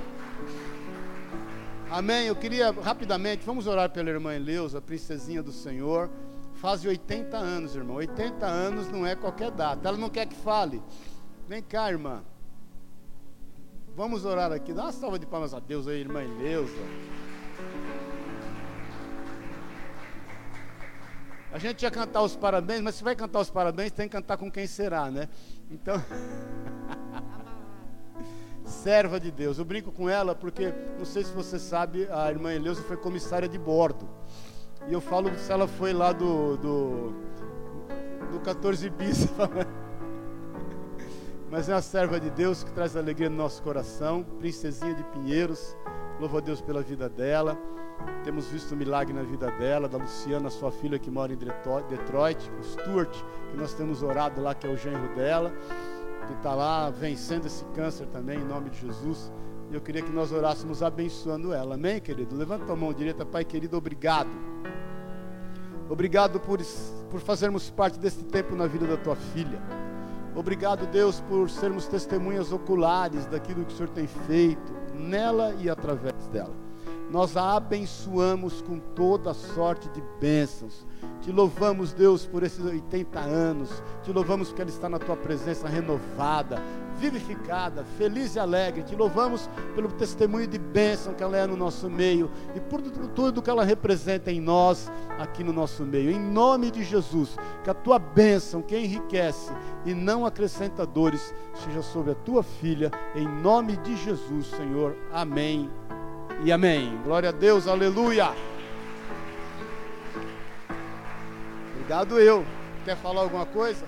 Amém. 1.94 2.26
Eu 2.26 2.36
queria 2.36 2.72
rapidamente, 2.72 3.45
vamos 3.45 3.68
orar 3.68 3.88
pela 3.88 4.10
irmã 4.10 4.34
Eleusa, 4.34 4.82
princesinha 4.82 5.44
do 5.44 5.52
Senhor. 5.52 6.10
Faz 6.56 6.84
80 6.84 7.38
anos, 7.38 7.76
irmão. 7.76 7.98
80 7.98 8.48
anos 8.48 8.90
não 8.90 9.06
é 9.06 9.15
qualquer 9.15 9.52
data. 9.52 9.88
Ela 9.88 9.95
não 9.95 10.10
quer 10.10 10.26
que 10.26 10.34
fale. 10.34 10.82
Vem 11.48 11.61
cá, 11.61 11.91
irmã. 11.91 12.24
Vamos 13.95 14.26
orar 14.26 14.52
aqui. 14.52 14.74
Dá 14.74 14.86
uma 14.86 14.91
salva 14.91 15.20
de 15.20 15.28
palmas 15.28 15.53
a 15.53 15.60
Deus 15.60 15.88
aí, 15.88 15.99
irmã 15.99 16.24
Eleusa. 16.24 16.74
A 21.52 21.60
gente 21.60 21.84
ia 21.84 21.91
cantar 21.91 22.24
os 22.24 22.36
parabéns, 22.36 22.82
mas 22.82 22.95
se 22.95 23.03
vai 23.03 23.15
cantar 23.15 23.40
os 23.40 23.52
parabéns, 23.52 23.91
tem 23.91 24.07
que 24.07 24.14
cantar 24.14 24.38
com 24.38 24.52
quem 24.52 24.65
será, 24.65 25.11
né? 25.11 25.30
Então. 25.70 26.03
serva 28.84 29.18
de 29.18 29.31
Deus. 29.31 29.57
Eu 29.57 29.64
brinco 29.64 29.93
com 29.93 30.10
ela 30.10 30.35
porque, 30.35 30.73
não 30.97 31.05
sei 31.05 31.23
se 31.23 31.31
você 31.31 31.57
sabe, 31.57 32.05
a 32.11 32.30
irmã 32.30 32.53
Eleusa 32.53 32.84
foi 32.84 32.97
comissária 32.97 33.47
de 33.47 33.57
bordo. 33.57 34.10
E 34.89 34.93
eu 34.93 34.99
falo 34.99 35.34
se 35.38 35.49
ela 35.49 35.68
foi 35.68 35.93
lá 35.93 36.11
do, 36.11 36.57
do, 36.57 37.14
do 38.34 38.39
14 38.41 38.89
bis. 38.89 39.30
Mas 41.49 41.69
é 41.69 41.73
uma 41.73 41.81
serva 41.81 42.19
de 42.19 42.30
Deus 42.30 42.64
que 42.64 42.72
traz 42.73 42.97
alegria 42.97 43.30
no 43.30 43.38
nosso 43.38 43.64
coração, 43.64 44.26
princesinha 44.39 44.93
de 44.93 45.03
Pinheiros. 45.05 45.77
Louvo 46.19 46.39
a 46.39 46.41
Deus 46.41 46.60
pela 46.60 46.81
vida 46.81 47.07
dela. 47.07 47.57
Temos 48.26 48.47
visto 48.47 48.73
um 48.73 48.77
milagre 48.77 49.14
na 49.14 49.23
vida 49.23 49.49
dela, 49.51 49.88
da 49.88 49.97
Luciana, 49.97 50.49
sua 50.49 50.72
filha 50.72 50.99
que 50.99 51.10
mora 51.10 51.31
em 51.31 51.38
Detroit, 51.38 52.51
o 52.60 52.64
Stuart, 52.64 53.15
que 53.49 53.55
nós 53.55 53.73
temos 53.73 54.03
orado 54.03 54.41
lá, 54.41 54.53
que 54.53 54.68
é 54.68 54.69
o 54.69 54.76
genro 54.76 55.15
dela 55.15 55.53
que 56.26 56.34
está 56.34 56.54
lá 56.54 56.90
vencendo 56.90 57.45
esse 57.45 57.64
câncer 57.76 58.08
também, 58.08 58.40
em 58.40 58.45
nome 58.45 58.70
de 58.70 58.82
Jesus. 58.82 59.32
E 59.70 59.76
eu 59.76 59.82
queria 59.82 60.02
que 60.02 60.12
nós 60.12 60.32
orássemos 60.32 60.84
abençoando 60.84 61.54
ela. 61.54 61.76
Amém, 61.76 62.00
querido? 62.00 62.36
Levanta 62.36 62.72
a 62.72 62.76
mão 62.76 62.94
direita, 62.94 63.26
Pai 63.26 63.44
querido, 63.44 63.78
obrigado. 63.78 64.30
Obrigado 65.90 66.40
por, 66.40 66.60
por 67.10 67.20
fazermos 67.20 67.70
parte 67.70 68.00
desse 68.00 68.24
tempo 68.24 68.56
na 68.56 68.68
vida 68.68 68.88
da 68.88 68.98
tua 68.98 69.16
filha. 69.16 69.62
Obrigado, 70.36 70.88
Deus, 70.88 71.20
por 71.22 71.50
sermos 71.50 71.88
testemunhas 71.88 72.52
oculares 72.52 73.26
daquilo 73.28 73.64
que 73.66 73.74
o 73.74 73.76
Senhor 73.76 73.90
tem 73.90 74.08
feito 74.08 74.74
nela 74.95 75.54
e 75.60 75.70
através 75.70 76.28
dela. 76.28 76.54
Nós 77.11 77.38
a 77.38 77.55
abençoamos 77.55 78.61
com 78.61 78.80
toda 78.80 79.34
sorte 79.34 79.89
de 79.89 80.01
bênçãos 80.19 80.85
te 81.23 81.31
louvamos, 81.31 81.93
Deus, 81.93 82.25
por 82.25 82.43
esses 82.43 82.63
80 82.63 83.17
anos. 83.17 83.81
Te 84.03 84.11
louvamos 84.11 84.49
porque 84.49 84.61
ela 84.61 84.69
está 84.69 84.89
na 84.89 84.99
tua 84.99 85.15
presença 85.15 85.69
renovada, 85.69 86.61
vivificada, 86.97 87.85
feliz 87.97 88.35
e 88.35 88.39
alegre. 88.39 88.84
Te 88.84 88.93
louvamos 88.93 89.49
pelo 89.73 89.89
testemunho 89.89 90.45
de 90.47 90.59
bênção 90.59 91.13
que 91.13 91.23
ela 91.23 91.38
é 91.38 91.47
no 91.47 91.55
nosso 91.55 91.89
meio 91.89 92.30
e 92.53 92.59
por 92.59 92.81
tudo 92.81 93.41
que 93.41 93.49
ela 93.49 93.63
representa 93.63 94.30
em 94.34 94.41
nós, 94.41 94.91
aqui 95.17 95.45
no 95.45 95.53
nosso 95.53 95.85
meio. 95.85 96.11
Em 96.11 96.19
nome 96.19 96.69
de 96.69 96.84
Jesus, 96.84 97.38
que 97.63 97.69
a 97.69 97.73
tua 97.73 97.97
bênção, 97.97 98.61
que 98.61 98.77
enriquece 98.77 99.49
e 99.85 99.93
não 99.93 100.25
acrescenta 100.25 100.85
dores, 100.85 101.34
seja 101.53 101.81
sobre 101.81 102.11
a 102.11 102.15
tua 102.15 102.43
filha. 102.43 102.91
Em 103.15 103.25
nome 103.25 103.77
de 103.77 103.95
Jesus, 103.95 104.47
Senhor. 104.47 104.93
Amém 105.09 105.69
e 106.44 106.52
amém. 106.52 107.02
Glória 107.03 107.30
a 107.30 107.32
Deus, 107.32 107.68
aleluia. 107.68 108.34
Obrigado 111.74 112.20
eu. 112.20 112.45
Quer 112.84 112.98
falar 112.98 113.22
alguma 113.22 113.45
coisa? 113.45 113.86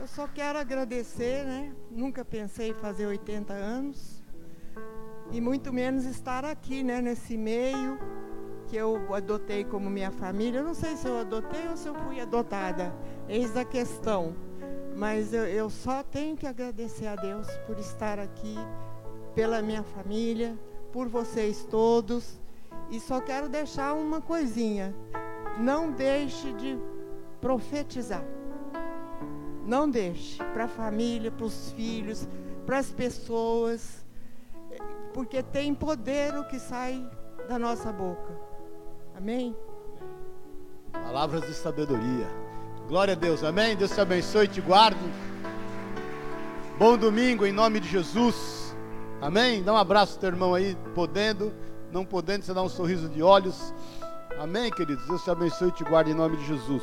Eu 0.00 0.06
só 0.06 0.26
quero 0.26 0.58
agradecer, 0.58 1.44
né? 1.44 1.72
Nunca 1.90 2.24
pensei 2.24 2.70
em 2.70 2.74
fazer 2.74 3.06
80 3.06 3.52
anos. 3.52 4.22
E 5.30 5.40
muito 5.40 5.70
menos 5.70 6.06
estar 6.06 6.46
aqui, 6.46 6.82
né? 6.82 7.02
Nesse 7.02 7.36
meio 7.36 7.98
que 8.66 8.76
eu 8.76 9.14
adotei 9.14 9.64
como 9.64 9.90
minha 9.90 10.10
família. 10.10 10.60
Eu 10.60 10.64
não 10.64 10.74
sei 10.74 10.96
se 10.96 11.06
eu 11.06 11.18
adotei 11.18 11.68
ou 11.68 11.76
se 11.76 11.88
eu 11.88 11.94
fui 11.94 12.20
adotada. 12.20 12.94
Eis 13.28 13.54
a 13.54 13.64
questão. 13.64 14.34
Mas 14.96 15.34
eu, 15.34 15.44
eu 15.44 15.68
só 15.68 16.02
tenho 16.02 16.36
que 16.36 16.46
agradecer 16.46 17.06
a 17.06 17.16
Deus 17.16 17.46
por 17.66 17.78
estar 17.78 18.18
aqui, 18.18 18.56
pela 19.34 19.62
minha 19.62 19.82
família, 19.82 20.58
por 20.98 21.06
vocês 21.06 21.64
todos. 21.70 22.40
E 22.90 22.98
só 22.98 23.20
quero 23.20 23.48
deixar 23.48 23.94
uma 23.94 24.20
coisinha. 24.20 24.92
Não 25.56 25.92
deixe 25.92 26.52
de 26.54 26.76
profetizar. 27.40 28.24
Não 29.64 29.88
deixe 29.88 30.42
para 30.42 30.64
a 30.64 30.68
família, 30.68 31.30
para 31.30 31.46
os 31.46 31.70
filhos, 31.70 32.26
para 32.66 32.78
as 32.78 32.90
pessoas, 32.90 34.04
porque 35.14 35.40
tem 35.40 35.72
poder 35.72 36.36
o 36.36 36.42
que 36.48 36.58
sai 36.58 37.08
da 37.48 37.60
nossa 37.60 37.92
boca. 37.92 38.36
Amém? 39.16 39.56
Palavras 40.90 41.46
de 41.46 41.54
sabedoria. 41.54 42.26
Glória 42.88 43.12
a 43.14 43.16
Deus, 43.16 43.44
amém? 43.44 43.76
Deus 43.76 43.92
te 43.92 44.00
abençoe 44.00 44.46
e 44.46 44.48
te 44.48 44.60
guarde. 44.60 44.98
Bom 46.76 46.96
domingo 46.96 47.46
em 47.46 47.52
nome 47.52 47.78
de 47.78 47.88
Jesus. 47.88 48.67
Amém? 49.20 49.62
Dá 49.62 49.72
um 49.72 49.76
abraço 49.76 50.14
ao 50.14 50.20
teu 50.20 50.28
irmão 50.30 50.54
aí, 50.54 50.76
podendo, 50.94 51.52
não 51.90 52.04
podendo, 52.04 52.44
você 52.44 52.54
dá 52.54 52.62
um 52.62 52.68
sorriso 52.68 53.08
de 53.08 53.22
olhos. 53.22 53.74
Amém, 54.38 54.70
queridos? 54.70 55.04
Deus 55.06 55.24
te 55.24 55.30
abençoe 55.30 55.68
e 55.68 55.72
te 55.72 55.84
guarde 55.84 56.12
em 56.12 56.14
nome 56.14 56.36
de 56.36 56.46
Jesus. 56.46 56.82